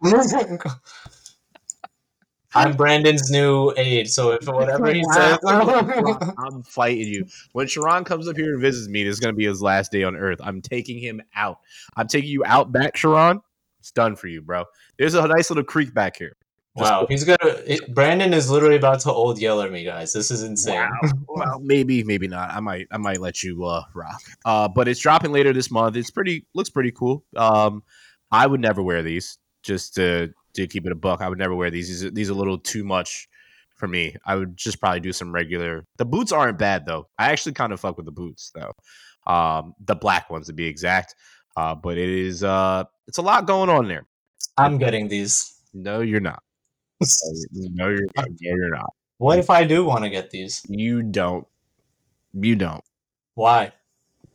I'm 2.56 2.76
Brandon's 2.76 3.30
new 3.30 3.72
aide, 3.78 4.10
so 4.10 4.32
if 4.32 4.47
whatever 4.47 4.91
he 4.91 5.04
says, 5.14 5.38
I'm 5.47 6.64
fighting 6.64 7.08
you. 7.08 7.28
When 7.52 7.68
Sharon 7.68 8.04
comes 8.04 8.28
up 8.28 8.36
here 8.36 8.54
and 8.54 8.62
visits 8.62 8.88
me, 8.88 9.04
this 9.04 9.14
is 9.14 9.20
gonna 9.20 9.34
be 9.34 9.45
his 9.45 9.62
last 9.62 9.91
day 9.91 10.04
on 10.04 10.16
earth. 10.16 10.39
I'm 10.41 10.62
taking 10.62 11.00
him 11.00 11.22
out. 11.36 11.60
I'm 11.95 12.08
taking 12.08 12.32
you 12.32 12.43
out 12.45 12.72
back, 12.72 12.97
Sharon. 12.97 13.41
It's 13.80 13.91
done 13.91 14.16
for 14.16 14.28
you, 14.28 14.41
bro. 14.41 14.66
There's 14.97 15.14
a 15.14 15.28
nice 15.28 15.50
little 15.50 15.64
creek 15.64 15.93
back 15.93 16.18
here. 16.18 16.36
wow, 16.76 17.06
he's 17.08 17.24
gonna. 17.24 17.38
It, 17.41 17.93
Brandon 17.93 18.34
is 18.34 18.50
literally 18.50 18.78
about 18.78 19.00
to 19.02 19.12
old 19.12 19.39
yeller 19.39 19.70
me, 19.70 19.84
guys. 19.84 20.12
This 20.12 20.32
is 20.32 20.41
insane. 20.41 20.89
Wow. 21.02 21.12
well, 21.28 21.60
maybe, 21.60 22.04
maybe 22.04 22.28
not. 22.28 22.50
I 22.52 22.60
might, 22.60 22.88
I 22.91 22.97
might 22.97 23.22
let 23.22 23.43
you 23.43 23.64
uh, 23.64 23.84
rock. 23.93 24.22
Uh, 24.43 24.68
but 24.68 24.88
it's 24.88 25.00
dropping 25.00 25.32
later 25.32 25.54
this 25.54 25.70
month. 25.70 25.95
It's 25.95 26.12
pretty, 26.12 26.45
looks 26.56 26.70
pretty 26.70 26.91
cool. 26.91 27.24
Um, 27.36 27.84
I 28.32 28.47
would 28.47 28.60
never 28.60 28.82
wear 28.82 29.04
these. 29.04 29.38
Just 29.62 29.95
to 29.95 30.34
to 30.54 30.68
keep 30.68 30.86
it 30.86 30.91
a 30.91 30.95
buck, 30.95 31.22
I 31.22 31.30
would 31.30 31.38
never 31.38 31.56
wear 31.56 31.70
these. 31.70 31.88
These 31.88 32.04
are, 32.06 32.12
these 32.12 32.30
are 32.30 32.34
a 32.34 32.36
little 32.36 32.58
too 32.58 32.84
much 32.84 33.30
for 33.76 33.88
me. 33.88 34.16
I 34.26 34.36
would 34.36 34.58
just 34.58 34.80
probably 34.80 35.00
do 35.00 35.14
some 35.14 35.32
regular. 35.32 35.86
The 35.97 36.06
boots 36.06 36.32
aren't 36.32 36.58
bad 36.58 36.86
though. 36.86 37.08
I 37.18 37.32
actually 37.32 37.54
kind 37.54 37.74
of 37.74 37.80
fuck 37.80 37.97
with 37.97 38.06
the 38.06 38.12
boots 38.12 38.52
though. 38.54 38.74
Um, 39.32 39.74
the 39.86 39.95
black 39.95 40.30
ones 40.30 40.47
to 40.47 40.54
be 40.54 40.66
exact. 40.66 41.16
Uh, 41.56 41.76
but 41.76 41.97
it 41.97 42.10
is 42.10 42.43
uh, 42.43 42.84
it's 43.08 43.18
a 43.18 43.22
lot 43.22 43.45
going 43.45 43.70
on 43.70 43.88
there. 43.88 44.06
I'm 44.58 44.78
getting 44.78 45.08
these. 45.08 45.54
No, 45.74 46.02
you're 46.02 46.20
not. 46.20 46.43
No, 47.52 47.88
you're 47.88 48.08
not. 48.16 48.28
No, 48.28 48.36
you're 48.39 48.76
not. 48.76 48.93
What 49.18 49.39
if 49.39 49.50
I 49.50 49.64
do 49.64 49.86
want 49.86 50.04
to 50.04 50.10
get 50.10 50.30
these? 50.32 50.66
You 50.68 51.02
don't. 51.02 51.47
You 52.34 52.56
don't. 52.56 52.84
Why? 53.36 53.72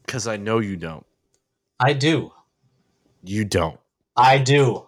Because 0.04 0.26
I 0.26 0.36
know 0.36 0.58
you 0.58 0.76
don't. 0.76 1.04
I 1.80 1.92
do. 1.92 2.32
You 3.22 3.44
don't. 3.44 3.78
I 4.16 4.38
do. 4.38 4.86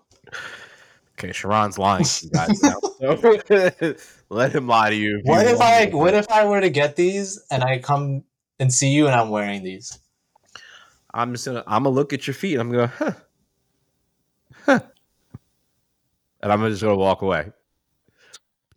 Okay, 1.18 1.32
Sharon's 1.32 1.78
lying. 1.78 2.04
You 2.22 2.30
guys 2.30 2.62
now. 2.62 2.76
So, 2.98 3.94
let 4.30 4.54
him 4.54 4.66
lie 4.66 4.88
to 4.88 4.96
you. 4.96 5.20
What 5.24 5.46
you 5.46 5.52
if 5.54 5.60
I 5.60 5.86
what 5.88 6.14
if 6.14 6.30
I 6.30 6.46
were 6.46 6.62
to 6.62 6.70
get 6.70 6.96
these 6.96 7.38
and 7.50 7.62
I 7.62 7.78
come 7.78 8.24
and 8.58 8.72
see 8.72 8.88
you 8.88 9.06
and 9.06 9.14
I'm 9.14 9.28
wearing 9.28 9.62
these? 9.62 9.98
I'm 11.12 11.32
just 11.32 11.44
gonna 11.44 11.62
I'm 11.66 11.82
gonna 11.82 11.94
look 11.94 12.14
at 12.14 12.26
your 12.26 12.32
feet. 12.32 12.58
I'm 12.58 12.70
gonna 12.70 12.86
huh, 12.86 13.12
huh, 14.64 14.80
and 16.42 16.52
I'm 16.52 16.60
just 16.70 16.82
gonna 16.82 16.96
walk 16.96 17.20
away. 17.20 17.50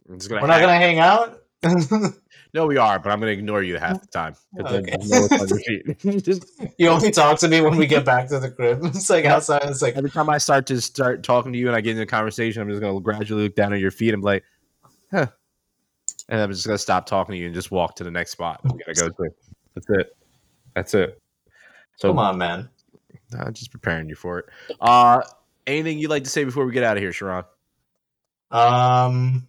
I'm 0.10 0.18
just 0.18 0.30
gonna. 0.30 0.42
We're 0.42 0.48
not 0.48 0.60
hang- 0.60 0.68
gonna 0.68 0.78
hang 0.78 1.00
out. 1.00 1.42
No, 2.54 2.66
we 2.66 2.78
are, 2.78 2.98
but 2.98 3.12
I'm 3.12 3.20
gonna 3.20 3.32
ignore 3.32 3.62
you 3.62 3.78
half 3.78 4.02
the 4.02 4.08
time. 4.08 4.36
Okay. 4.60 4.92
I 4.92 4.98
know 4.98 5.28
it's 5.30 5.42
on 5.42 5.48
your 5.48 5.60
feet. 5.60 6.00
just 6.26 6.46
you 6.78 6.88
only 6.88 7.12
talk 7.12 7.38
to 7.40 7.48
me 7.48 7.62
when 7.62 7.78
we 7.78 7.86
get 7.86 8.06
back 8.06 8.28
to 8.30 8.40
the 8.40 8.50
crib. 8.50 8.80
It's 8.86 9.10
like 9.10 9.26
outside. 9.26 9.62
It's 9.66 9.82
like 9.84 9.96
every 9.96 10.10
time 10.10 10.30
I 10.30 10.40
start 10.40 10.66
to 10.68 10.82
start 10.82 11.24
talking 11.24 11.54
to 11.54 11.60
you 11.60 11.68
and 11.68 11.76
I 11.76 11.82
get 11.82 11.92
into 11.92 12.04
a 12.04 12.08
conversation, 12.08 12.62
I'm 12.62 12.70
just 12.70 12.82
gonna 12.82 13.00
gradually 13.02 13.44
look 13.44 13.56
down 13.56 13.74
at 13.74 13.80
your 13.80 13.92
feet. 13.92 14.14
and 14.14 14.24
be 14.24 14.26
like, 14.26 14.44
huh, 15.12 15.28
and 16.30 16.42
I'm 16.42 16.52
just 16.52 16.66
gonna 16.66 16.80
stop 16.80 17.06
talking 17.06 17.34
to 17.34 17.40
you 17.40 17.46
and 17.46 17.54
just 17.54 17.70
walk 17.70 17.96
to 17.98 18.04
the 18.04 18.12
next 18.12 18.32
spot. 18.32 18.62
We 18.64 18.80
gotta 18.80 18.94
go 18.94 19.10
to. 19.10 19.30
That's 19.76 19.90
it. 19.90 20.18
That's 20.76 20.94
it. 20.96 21.22
So 21.98 22.10
come 22.10 22.20
on, 22.20 22.38
man. 22.38 22.70
uh, 23.38 23.52
just 23.52 23.72
preparing 23.72 24.10
you 24.10 24.16
for 24.16 24.40
it. 24.40 24.46
Uh, 24.82 25.22
anything 25.68 26.00
you'd 26.00 26.10
like 26.10 26.24
to 26.24 26.30
say 26.30 26.46
before 26.46 26.66
we 26.66 26.72
get 26.72 26.84
out 26.84 26.98
of 26.98 27.04
here, 27.04 27.12
Sharon? 27.12 27.44
Um, 28.52 29.49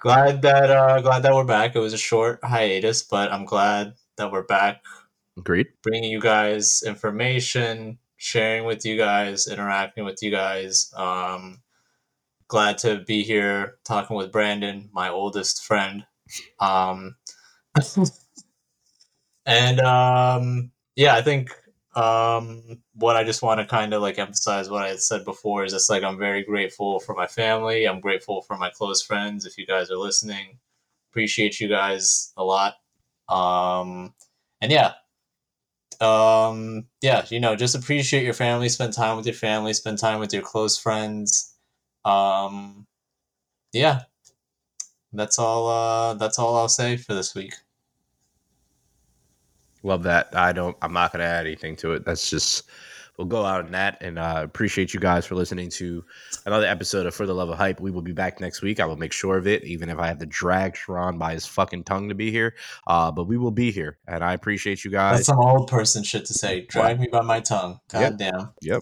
glad 0.00 0.42
that 0.42 0.70
uh 0.70 1.00
glad 1.00 1.22
that 1.22 1.34
we're 1.34 1.44
back. 1.44 1.76
It 1.76 1.80
was 1.80 1.92
a 1.92 1.98
short 1.98 2.40
hiatus, 2.42 3.02
but 3.02 3.30
I'm 3.32 3.44
glad 3.44 3.94
that 4.16 4.32
we're 4.32 4.42
back, 4.42 4.82
Agreed. 5.38 5.68
bringing 5.82 6.10
you 6.10 6.20
guys 6.20 6.82
information, 6.84 7.98
sharing 8.16 8.64
with 8.64 8.84
you 8.84 8.96
guys, 8.96 9.46
interacting 9.46 10.04
with 10.04 10.22
you 10.22 10.30
guys. 10.30 10.92
Um, 10.96 11.60
glad 12.48 12.78
to 12.78 13.04
be 13.06 13.22
here 13.22 13.76
talking 13.84 14.16
with 14.16 14.32
Brandon, 14.32 14.88
my 14.92 15.08
oldest 15.08 15.62
friend. 15.62 16.04
Um, 16.58 17.16
and 19.46 19.80
um, 19.80 20.72
yeah, 20.96 21.14
I 21.14 21.22
think 21.22 21.50
um, 21.94 22.82
what 22.94 23.16
I 23.16 23.24
just 23.24 23.42
want 23.42 23.60
to 23.60 23.66
kind 23.66 23.92
of 23.92 24.02
like 24.02 24.18
emphasize 24.18 24.70
what 24.70 24.82
I 24.84 24.88
had 24.88 25.00
said 25.00 25.24
before 25.24 25.64
is 25.64 25.72
just 25.72 25.90
like 25.90 26.02
I'm 26.02 26.18
very 26.18 26.44
grateful 26.44 27.00
for 27.00 27.14
my 27.14 27.26
family. 27.26 27.86
I'm 27.86 28.00
grateful 28.00 28.42
for 28.42 28.56
my 28.56 28.70
close 28.70 29.02
friends. 29.02 29.44
If 29.46 29.58
you 29.58 29.66
guys 29.66 29.90
are 29.90 29.96
listening, 29.96 30.58
appreciate 31.10 31.60
you 31.60 31.68
guys 31.68 32.32
a 32.36 32.44
lot. 32.44 32.74
Um, 33.28 34.14
and 34.60 34.70
yeah, 34.70 34.92
um, 36.00 36.86
yeah, 37.02 37.26
you 37.28 37.40
know, 37.40 37.56
just 37.56 37.74
appreciate 37.74 38.24
your 38.24 38.34
family. 38.34 38.68
Spend 38.68 38.92
time 38.92 39.16
with 39.16 39.26
your 39.26 39.34
family. 39.34 39.72
Spend 39.74 39.98
time 39.98 40.20
with 40.20 40.32
your 40.32 40.42
close 40.42 40.78
friends. 40.78 41.54
Um, 42.04 42.86
yeah, 43.72 44.02
that's 45.12 45.38
all. 45.38 45.68
Uh, 45.68 46.14
that's 46.14 46.38
all 46.38 46.56
I'll 46.56 46.68
say 46.68 46.96
for 46.96 47.14
this 47.14 47.34
week. 47.34 47.54
Love 49.82 50.02
that. 50.04 50.34
I 50.36 50.52
don't. 50.52 50.76
I'm 50.82 50.92
not 50.92 51.12
going 51.12 51.20
to 51.20 51.26
add 51.26 51.46
anything 51.46 51.76
to 51.76 51.92
it. 51.92 52.04
That's 52.04 52.28
just. 52.30 52.64
We'll 53.16 53.26
go 53.26 53.44
out 53.44 53.66
on 53.66 53.72
that, 53.72 53.98
and 54.00 54.18
uh, 54.18 54.40
appreciate 54.42 54.94
you 54.94 55.00
guys 55.00 55.26
for 55.26 55.34
listening 55.34 55.68
to 55.72 56.02
another 56.46 56.64
episode 56.66 57.04
of 57.04 57.14
For 57.14 57.26
the 57.26 57.34
Love 57.34 57.50
of 57.50 57.58
Hype. 57.58 57.78
We 57.78 57.90
will 57.90 58.00
be 58.00 58.12
back 58.12 58.40
next 58.40 58.62
week. 58.62 58.80
I 58.80 58.86
will 58.86 58.96
make 58.96 59.12
sure 59.12 59.36
of 59.36 59.46
it, 59.46 59.62
even 59.64 59.90
if 59.90 59.98
I 59.98 60.06
have 60.06 60.16
to 60.20 60.26
drag 60.26 60.74
Sharon 60.74 61.18
by 61.18 61.34
his 61.34 61.44
fucking 61.44 61.84
tongue 61.84 62.08
to 62.08 62.14
be 62.14 62.30
here. 62.30 62.54
Uh, 62.86 63.10
but 63.12 63.24
we 63.24 63.36
will 63.36 63.50
be 63.50 63.72
here, 63.72 63.98
and 64.08 64.24
I 64.24 64.32
appreciate 64.32 64.86
you 64.86 64.90
guys. 64.90 65.16
That's 65.16 65.26
some 65.26 65.38
old 65.38 65.68
person 65.68 66.02
shit 66.02 66.24
to 66.26 66.32
say. 66.34 66.62
Drag 66.62 66.98
me 66.98 67.08
by 67.12 67.20
my 67.20 67.40
tongue. 67.40 67.80
God 67.88 68.00
Yep. 68.00 68.16
damn. 68.16 68.52
Yep. 68.62 68.80